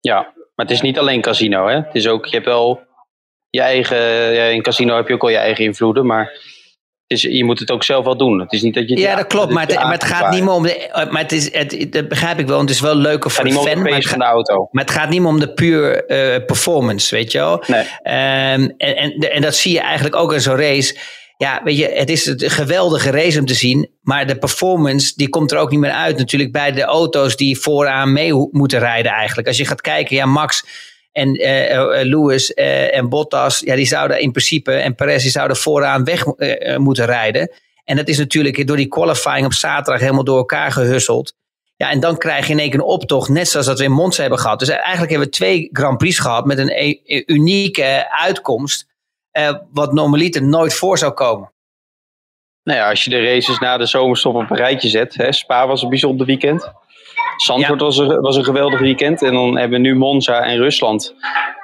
Ja, 0.00 0.20
maar 0.54 0.66
het 0.66 0.70
is 0.70 0.80
niet 0.80 0.98
alleen 0.98 1.20
casino, 1.20 1.66
hè. 1.66 1.74
Het 1.74 1.94
is 1.94 2.08
ook, 2.08 2.26
je 2.26 2.34
hebt 2.34 2.46
wel 2.46 2.80
je 3.50 3.60
eigen, 3.60 3.98
ja, 4.32 4.44
in 4.44 4.62
casino 4.62 4.96
heb 4.96 5.08
je 5.08 5.14
ook 5.14 5.22
al 5.22 5.28
je 5.28 5.36
eigen 5.36 5.64
invloeden, 5.64 6.06
maar 6.06 6.32
is, 7.10 7.22
je 7.22 7.44
moet 7.44 7.58
het 7.58 7.70
ook 7.70 7.84
zelf 7.84 8.04
wel 8.04 8.16
doen. 8.16 8.40
Het 8.40 8.52
is 8.52 8.62
niet 8.62 8.74
dat 8.74 8.88
je. 8.88 8.96
Ja, 8.96 9.16
dat 9.16 9.26
klopt. 9.26 9.52
Maar 9.52 9.66
het, 9.66 9.74
maar 9.74 9.92
het 9.92 10.04
gaat 10.04 10.30
niet 10.30 10.42
meer 10.42 10.52
om 10.52 10.62
de. 10.62 10.88
Eh, 10.88 11.10
maar 11.10 11.22
het 11.22 11.32
is, 11.32 11.52
het, 11.52 11.86
dat 11.90 12.08
begrijp 12.08 12.38
ik 12.38 12.46
wel. 12.46 12.60
Het 12.60 12.70
is 12.70 12.80
wel 12.80 12.94
leuker 12.94 13.30
voor 13.30 13.44
de 13.44 13.52
fan. 13.52 13.82
Maar 13.82 13.92
het, 13.92 14.06
gaat, 14.06 14.18
de 14.18 14.24
auto. 14.24 14.68
maar 14.70 14.84
het 14.84 14.92
gaat 14.92 15.08
niet 15.08 15.20
meer 15.20 15.28
om 15.28 15.40
de 15.40 15.52
puur 15.52 16.10
uh, 16.10 16.44
performance, 16.44 17.14
weet 17.14 17.32
je 17.32 17.38
wel. 17.38 17.64
Nee. 17.66 17.80
Um, 17.80 18.74
en, 18.76 18.96
en, 18.96 19.12
en 19.12 19.42
dat 19.42 19.54
zie 19.54 19.72
je 19.72 19.80
eigenlijk 19.80 20.16
ook 20.16 20.32
in 20.32 20.40
zo'n 20.40 20.56
race 20.56 20.98
ja, 21.40 21.60
weet 21.64 21.76
je, 21.76 21.88
het 21.88 22.10
is 22.10 22.26
een 22.26 22.50
geweldige 22.50 23.10
race 23.10 23.38
om 23.38 23.46
te 23.46 23.54
zien. 23.54 23.90
Maar 24.02 24.26
de 24.26 24.38
performance, 24.38 25.12
die 25.16 25.28
komt 25.28 25.52
er 25.52 25.58
ook 25.58 25.70
niet 25.70 25.80
meer 25.80 25.90
uit 25.90 26.16
natuurlijk 26.16 26.52
bij 26.52 26.72
de 26.72 26.82
auto's 26.82 27.36
die 27.36 27.58
vooraan 27.58 28.12
mee 28.12 28.32
moeten 28.50 28.78
rijden 28.78 29.12
eigenlijk. 29.12 29.48
Als 29.48 29.56
je 29.56 29.64
gaat 29.64 29.80
kijken, 29.80 30.16
ja, 30.16 30.26
Max 30.26 30.64
En 31.12 31.30
Lewis 32.08 32.54
en 32.54 33.08
Bottas, 33.08 33.60
ja, 33.60 33.74
die 33.74 33.86
zouden 33.86 34.20
in 34.20 34.30
principe, 34.30 34.72
en 34.72 34.94
Perez, 34.94 35.22
die 35.22 35.30
zouden 35.30 35.56
vooraan 35.56 36.04
weg 36.04 36.24
moeten 36.76 37.06
rijden. 37.06 37.50
En 37.84 37.96
dat 37.96 38.08
is 38.08 38.18
natuurlijk 38.18 38.66
door 38.66 38.76
die 38.76 38.88
qualifying 38.88 39.44
op 39.46 39.52
zaterdag 39.52 40.00
helemaal 40.00 40.24
door 40.24 40.36
elkaar 40.36 40.72
gehusseld. 40.72 41.34
Ja, 41.76 41.90
en 41.90 42.00
dan 42.00 42.18
krijg 42.18 42.46
je 42.46 42.52
in 42.52 42.58
één 42.58 42.70
keer 42.70 42.80
een 42.80 42.86
optocht, 42.86 43.28
net 43.28 43.48
zoals 43.48 43.66
dat 43.66 43.78
we 43.78 43.84
in 43.84 43.92
Monza 43.92 44.20
hebben 44.20 44.38
gehad. 44.38 44.58
Dus 44.58 44.68
eigenlijk 44.68 45.10
hebben 45.10 45.28
we 45.28 45.34
twee 45.34 45.68
Grand 45.72 45.98
Prix 45.98 46.18
gehad 46.18 46.44
met 46.46 46.58
een 46.58 47.00
unieke 47.26 48.06
uitkomst. 48.10 48.86
Uh, 49.48 49.58
wat 49.72 49.92
normaliter 49.92 50.42
nooit 50.42 50.74
voor 50.74 50.98
zou 50.98 51.12
komen. 51.12 51.52
Nou 52.62 52.78
ja, 52.78 52.88
als 52.88 53.04
je 53.04 53.10
de 53.10 53.24
races 53.24 53.58
na 53.58 53.76
de 53.76 53.86
zomerstop 53.86 54.34
op 54.34 54.50
een 54.50 54.56
rijtje 54.56 54.88
zet. 54.88 55.14
Hè, 55.14 55.32
Spa 55.32 55.66
was 55.66 55.82
een 55.82 55.88
bijzonder 55.88 56.26
weekend. 56.26 56.72
Zandvoort 57.36 57.80
was, 57.80 57.98
een, 57.98 58.20
was 58.20 58.36
een 58.36 58.44
geweldig 58.44 58.80
weekend. 58.80 59.22
En 59.22 59.32
dan 59.32 59.58
hebben 59.58 59.82
we 59.82 59.88
nu 59.88 59.94
Monza 59.94 60.42
en 60.42 60.56
Rusland. 60.56 61.14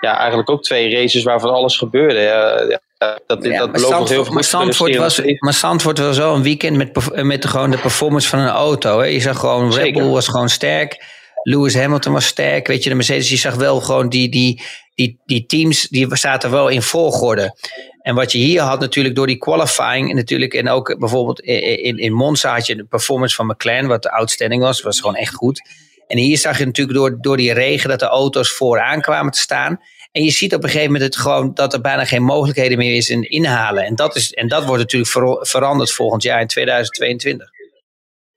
Ja, 0.01 0.19
eigenlijk 0.19 0.51
ook 0.51 0.63
twee 0.63 0.95
races 0.95 1.23
waarvan 1.23 1.51
alles 1.51 1.77
gebeurde. 1.77 2.21
Ja, 2.21 3.19
dat, 3.27 3.45
ja, 3.45 3.59
dat 3.59 3.73
belooft 3.73 3.99
nog 3.99 4.09
heel 4.09 4.25
veel 4.25 4.35
maar 4.35 4.45
Zandvoort, 4.45 4.97
was, 4.97 5.21
maar 5.39 5.53
Zandvoort 5.53 5.99
was 5.99 6.19
wel 6.19 6.35
een 6.35 6.43
weekend 6.43 6.77
met, 6.77 7.23
met 7.25 7.43
de, 7.43 7.49
gewoon 7.49 7.71
de 7.71 7.79
performance 7.79 8.29
van 8.29 8.39
een 8.39 8.49
auto. 8.49 8.99
Hè. 8.99 9.07
Je 9.07 9.21
zag 9.21 9.39
gewoon, 9.39 9.73
Red 9.73 9.93
Bull 9.93 10.11
was 10.11 10.29
gewoon 10.29 10.49
sterk. 10.49 11.05
Lewis 11.43 11.75
Hamilton 11.75 12.13
was 12.13 12.27
sterk. 12.27 12.67
Weet 12.67 12.83
je, 12.83 12.89
de 12.89 12.95
Mercedes, 12.95 13.31
je 13.31 13.37
zag 13.37 13.55
wel 13.55 13.81
gewoon 13.81 14.09
die, 14.09 14.29
die, 14.29 14.63
die, 14.97 15.19
die 15.27 15.47
teams, 15.47 15.89
die 15.89 16.17
zaten 16.17 16.51
wel 16.51 16.69
in 16.69 16.83
volgorde. 16.83 17.57
En 18.03 18.15
wat 18.15 18.33
je 18.33 18.39
hier 18.39 18.61
had 18.61 18.81
natuurlijk 18.81 19.15
door 19.15 19.27
die 19.27 19.39
qualifying, 19.39 20.15
natuurlijk, 20.15 20.55
en 20.55 20.69
ook 20.69 20.99
bijvoorbeeld 20.99 21.41
in, 21.41 21.99
in 21.99 22.13
Monza 22.13 22.53
had 22.55 22.67
je 22.67 22.77
de 22.77 22.85
performance 22.85 23.35
van 23.35 23.47
McLaren, 23.47 23.89
wat 23.89 24.09
outstanding 24.09 24.63
was, 24.63 24.83
was 24.83 25.01
gewoon 25.01 25.17
echt 25.17 25.35
goed. 25.35 25.69
En 26.07 26.19
hier 26.19 26.39
zag 26.39 26.59
je 26.59 26.65
natuurlijk 26.65 26.99
door, 26.99 27.21
door 27.21 27.37
die 27.37 27.53
regen 27.53 27.89
dat 27.89 27.99
de 27.99 28.07
auto's 28.07 28.53
vooraan 28.53 29.01
kwamen 29.01 29.33
te 29.33 29.41
staan. 29.41 29.81
En 30.13 30.25
je 30.25 30.31
ziet 30.31 30.55
op 30.55 30.63
een 30.63 30.69
gegeven 30.69 30.93
moment 30.93 31.15
het 31.15 31.23
gewoon 31.23 31.55
dat 31.55 31.73
er 31.73 31.81
bijna 31.81 32.05
geen 32.05 32.23
mogelijkheden 32.23 32.79
meer 32.79 32.97
is 32.97 33.11
in 33.11 33.31
inhalen. 33.31 33.85
En 33.85 33.95
dat, 33.95 34.17
is, 34.17 34.33
en 34.33 34.49
dat 34.49 34.65
wordt 34.65 34.83
natuurlijk 34.83 35.47
veranderd 35.47 35.93
volgend 35.93 36.23
jaar 36.23 36.41
in 36.41 36.47
2022. 36.47 37.51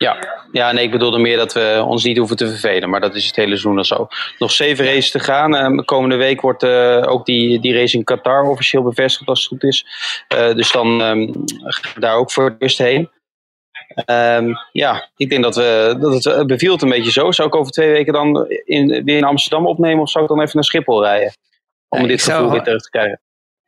Ja, 0.03 0.43
ja, 0.51 0.71
nee, 0.71 0.83
ik 0.83 0.91
bedoelde 0.91 1.19
meer 1.19 1.37
dat 1.37 1.53
we 1.53 1.83
ons 1.87 2.03
niet 2.03 2.17
hoeven 2.17 2.37
te 2.37 2.47
vervelen. 2.47 2.89
Maar 2.89 2.99
dat 2.99 3.15
is 3.15 3.25
het 3.25 3.35
hele 3.35 3.47
seizoen 3.47 3.77
al 3.77 3.85
zo. 3.85 4.07
Nog 4.37 4.51
zeven 4.51 4.85
races 4.85 5.11
te 5.11 5.19
gaan. 5.19 5.73
Uh, 5.73 5.85
komende 5.85 6.15
week 6.15 6.41
wordt 6.41 6.63
uh, 6.63 7.03
ook 7.07 7.25
die, 7.25 7.59
die 7.59 7.73
race 7.73 7.97
in 7.97 8.03
Qatar 8.03 8.43
officieel 8.43 8.83
bevestigd 8.83 9.29
als 9.29 9.39
het 9.39 9.47
goed 9.47 9.63
is. 9.63 9.85
Uh, 10.35 10.53
dus 10.53 10.71
dan 10.71 11.01
um, 11.01 11.33
gaan 11.45 11.93
we 11.93 11.99
daar 11.99 12.15
ook 12.15 12.31
voor 12.31 12.43
het 12.43 12.55
eerst 12.59 12.77
heen. 12.77 13.09
Um, 14.05 14.57
ja, 14.71 15.09
ik 15.15 15.29
denk 15.29 15.43
dat, 15.43 15.55
we, 15.55 15.95
dat 15.99 16.23
het 16.23 16.47
beviel 16.47 16.77
een 16.81 16.89
beetje 16.89 17.11
zo. 17.11 17.31
Zou 17.31 17.47
ik 17.47 17.55
over 17.55 17.71
twee 17.71 17.91
weken 17.91 18.13
dan 18.13 18.47
in, 18.65 19.03
weer 19.03 19.17
in 19.17 19.23
Amsterdam 19.23 19.67
opnemen 19.67 20.01
of 20.01 20.09
zou 20.09 20.23
ik 20.23 20.29
dan 20.29 20.41
even 20.41 20.55
naar 20.55 20.63
Schiphol 20.63 21.03
rijden? 21.03 21.31
Om 21.89 22.07
dit 22.07 22.21
gevoel 22.21 22.51
weer 22.51 22.63
terug 22.63 22.81
te 22.81 22.89
krijgen. 22.89 23.19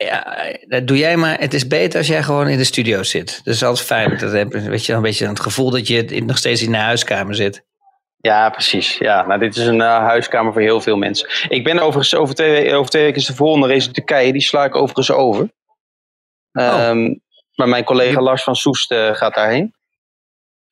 Ja, 0.06 0.38
dat 0.68 0.88
doe 0.88 0.97
jij 0.97 1.18
maar. 1.18 1.39
Het 1.39 1.54
is 1.54 1.68
beter 1.68 1.97
als 1.97 2.08
jij 2.08 2.24
gewoon 2.24 2.47
in 2.47 2.58
de 2.58 2.64
studio 2.64 3.04
zit. 3.04 3.41
Dat 3.43 3.54
is 3.54 3.64
altijd 3.64 3.86
fijn. 3.86 4.18
Dat 4.18 4.32
heb, 4.32 4.54
weet 4.54 4.86
je, 4.86 4.93
een 4.93 5.02
beetje 5.02 5.28
het 5.28 5.39
gevoel 5.39 5.70
dat 5.70 5.88
je 5.88 6.24
nog 6.26 6.38
steeds 6.38 6.64
in 6.64 6.72
de 6.72 6.78
huiskamer 6.78 7.36
zit. 7.36 7.64
Ja, 8.18 8.49
precies. 8.49 8.97
Ja, 8.97 9.26
nou, 9.26 9.39
dit 9.39 9.56
is 9.56 9.66
een 9.66 9.80
uh, 9.80 9.97
huiskamer 9.97 10.54
voor 10.54 10.62
heel 10.62 10.82
veel 10.82 10.97
mensen. 10.97 11.30
Ik 11.49 11.64
ben 11.64 11.80
overigens 11.80 12.16
over 12.16 12.36
twee, 12.36 12.76
over 12.76 12.89
twee 12.91 13.04
weken 13.04 13.22
is 13.22 13.28
de 13.28 13.36
volgende 13.36 13.68
race 13.68 13.88
in 13.88 13.93
Turkije. 13.93 14.32
Die 14.32 14.41
sla 14.41 14.66
ik 14.66 14.76
overigens 14.76 15.12
over. 15.12 15.52
Oh. 16.52 16.88
Um, 16.88 17.22
maar 17.56 17.70
mijn 17.70 17.84
collega 17.84 18.22
Lars 18.22 18.43
van 18.43 18.56
Soest 18.56 18.91
uh, 18.91 19.16
gaat 19.16 19.36
daarheen. 19.36 19.74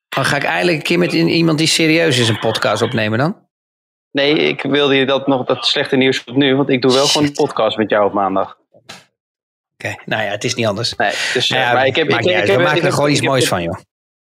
Dan 0.09 0.25
ga 0.25 0.35
ik 0.35 0.43
eigenlijk 0.43 0.77
een 0.77 0.83
keer 0.83 0.99
met 0.99 1.13
iemand 1.13 1.57
die 1.57 1.67
serieus 1.67 2.19
is 2.19 2.29
een 2.29 2.39
podcast 2.39 2.81
opnemen 2.81 3.19
dan? 3.19 3.47
Nee, 4.11 4.33
ik 4.33 4.61
wilde 4.61 4.95
je 4.95 5.05
dat 5.05 5.27
nog 5.27 5.45
dat 5.45 5.65
slechte 5.65 5.95
nieuws 5.95 6.23
tot 6.23 6.35
nu, 6.35 6.55
want 6.55 6.69
ik 6.69 6.81
doe 6.81 6.93
wel 6.93 7.05
gewoon 7.05 7.27
een 7.27 7.33
podcast 7.33 7.77
met 7.77 7.89
jou 7.89 8.05
op 8.05 8.13
maandag. 8.13 8.58
Oké, 9.83 9.95
nou 10.05 10.23
ja, 10.23 10.29
het 10.29 10.43
is 10.43 10.53
niet 10.53 10.65
anders. 10.65 10.95
Nee, 10.95 11.11
dus, 11.33 11.49
nou 11.49 11.61
ja, 11.61 11.73
maar 11.73 11.85
ik 11.85 11.95
heb, 11.95 12.09
ik, 12.09 12.25
ik, 12.25 12.45
we 12.45 12.57
maken 12.57 12.83
er 12.83 12.91
gewoon 12.91 13.09
iets 13.09 13.21
moois 13.21 13.47
van, 13.47 13.63
joh. 13.63 13.77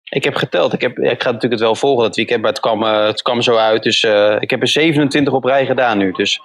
Ik 0.08 0.24
heb 0.24 0.34
geteld. 0.34 0.72
Ik, 0.72 0.80
heb, 0.80 0.98
ik 0.98 1.22
ga 1.22 1.30
natuurlijk 1.30 1.52
het 1.52 1.60
wel 1.60 1.74
volgen 1.74 2.02
dat 2.04 2.16
weekend, 2.16 2.40
maar 2.40 2.50
het 2.50 2.60
kwam, 2.60 2.82
uh, 2.82 3.06
het 3.06 3.22
kwam 3.22 3.42
zo 3.42 3.56
uit. 3.56 3.82
Dus 3.82 4.02
uh, 4.02 4.36
ik 4.40 4.50
heb 4.50 4.60
er 4.60 4.68
27 4.68 5.32
op 5.32 5.44
rij 5.44 5.66
gedaan 5.66 5.98
nu. 5.98 6.12
Dus 6.12 6.36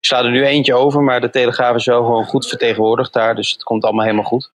ik 0.00 0.06
sla 0.06 0.24
er 0.24 0.30
nu 0.30 0.44
eentje 0.44 0.74
over, 0.74 1.02
maar 1.02 1.20
de 1.20 1.30
Telegraaf 1.30 1.76
is 1.76 1.84
wel 1.84 2.04
gewoon 2.04 2.24
goed 2.24 2.46
vertegenwoordigd 2.48 3.12
daar. 3.12 3.34
Dus 3.34 3.50
het 3.50 3.62
komt 3.62 3.84
allemaal 3.84 4.04
helemaal 4.04 4.24
goed. 4.24 4.52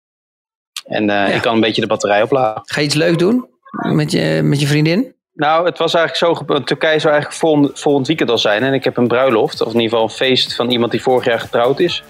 En 0.84 1.02
uh, 1.02 1.08
ja. 1.08 1.26
ik 1.26 1.42
kan 1.42 1.54
een 1.54 1.60
beetje 1.60 1.80
de 1.80 1.86
batterij 1.86 2.22
opladen. 2.22 2.62
Ga 2.64 2.80
je 2.80 2.86
iets 2.86 2.94
leuk 2.94 3.18
doen 3.18 3.48
met 3.70 4.12
je, 4.12 4.40
met 4.42 4.60
je 4.60 4.66
vriendin? 4.66 5.14
Nou, 5.40 5.66
het 5.66 5.78
was 5.78 5.94
eigenlijk 5.94 6.38
zo. 6.38 6.60
Turkije 6.64 6.98
zou 6.98 7.12
eigenlijk 7.12 7.42
volgend, 7.42 7.80
volgend 7.80 8.06
weekend 8.06 8.30
al 8.30 8.38
zijn. 8.38 8.62
En 8.62 8.72
ik 8.72 8.84
heb 8.84 8.96
een 8.96 9.08
bruiloft, 9.08 9.60
of 9.60 9.66
in 9.66 9.80
ieder 9.80 9.88
geval 9.88 10.02
een 10.02 10.10
feest 10.10 10.54
van 10.54 10.70
iemand 10.70 10.90
die 10.90 11.02
vorig 11.02 11.24
jaar 11.24 11.40
getrouwd 11.40 11.80
is. 11.80 12.02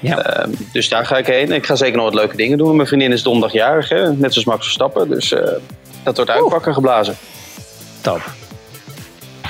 Ja. 0.00 0.46
Uh, 0.46 0.54
dus 0.72 0.88
daar 0.88 1.06
ga 1.06 1.16
ik 1.16 1.26
heen. 1.26 1.52
Ik 1.52 1.66
ga 1.66 1.74
zeker 1.74 1.96
nog 1.96 2.04
wat 2.04 2.14
leuke 2.14 2.36
dingen 2.36 2.58
doen. 2.58 2.76
Mijn 2.76 2.88
vriendin 2.88 3.12
is 3.12 3.22
donderdagjarig, 3.22 3.88
hè? 3.88 4.12
net 4.12 4.32
zoals 4.32 4.44
Max 4.46 4.62
Verstappen. 4.62 5.08
Dus 5.08 5.32
uh, 5.32 5.40
dat 6.02 6.16
wordt 6.16 6.30
uitpakken 6.30 6.74
geblazen. 6.74 7.16
Top. 8.00 8.20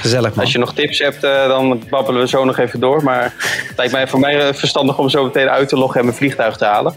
Gezellig 0.00 0.34
man. 0.34 0.44
Als 0.44 0.52
je 0.52 0.58
nog 0.58 0.74
tips 0.74 0.98
hebt, 0.98 1.24
uh, 1.24 1.48
dan 1.48 1.82
babbelen 1.90 2.20
we 2.20 2.28
zo 2.28 2.44
nog 2.44 2.58
even 2.58 2.80
door. 2.80 3.04
Maar 3.04 3.34
het 3.68 3.76
lijkt 3.76 3.92
mij 3.92 4.08
voor 4.08 4.20
mij 4.20 4.54
verstandig 4.54 4.98
om 4.98 5.08
zo 5.08 5.24
meteen 5.24 5.48
uit 5.48 5.68
te 5.68 5.76
loggen 5.76 6.00
en 6.00 6.06
mijn 6.06 6.18
vliegtuig 6.18 6.56
te 6.56 6.64
halen. 6.64 6.94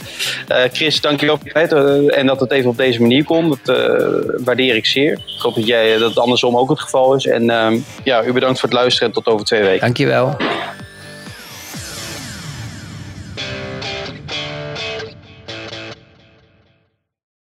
Uh, 0.52 0.58
Chris, 0.72 1.02
dankjewel 1.02 1.38
voor 1.38 1.46
je 1.46 1.54
tijd. 1.54 1.74
En 2.14 2.26
dat 2.26 2.40
het 2.40 2.52
even 2.52 2.70
op 2.70 2.78
deze 2.78 3.02
manier 3.02 3.24
kon. 3.24 3.50
Dat 3.64 3.78
waardeer 4.44 4.76
ik 4.76 4.86
zeer. 4.86 5.12
Ik 5.12 5.42
hoop 5.42 5.56
dat, 5.56 5.68
jij, 5.68 5.98
dat 5.98 6.10
het 6.10 6.20
andersom 6.20 6.58
ook 6.58 6.70
het 6.70 6.80
geval 6.80 7.16
is. 7.16 7.26
En 7.26 7.50
ehm, 7.50 7.78
ja, 8.04 8.24
u 8.24 8.34
bedankt 8.34 8.60
voor 8.60 8.70
het 8.70 8.78
luisteren 8.78 9.08
en 9.08 9.14
tot 9.14 9.28
over 9.34 9.46
twee 9.46 9.62
weken. 9.62 9.80
Dankjewel. 9.80 10.38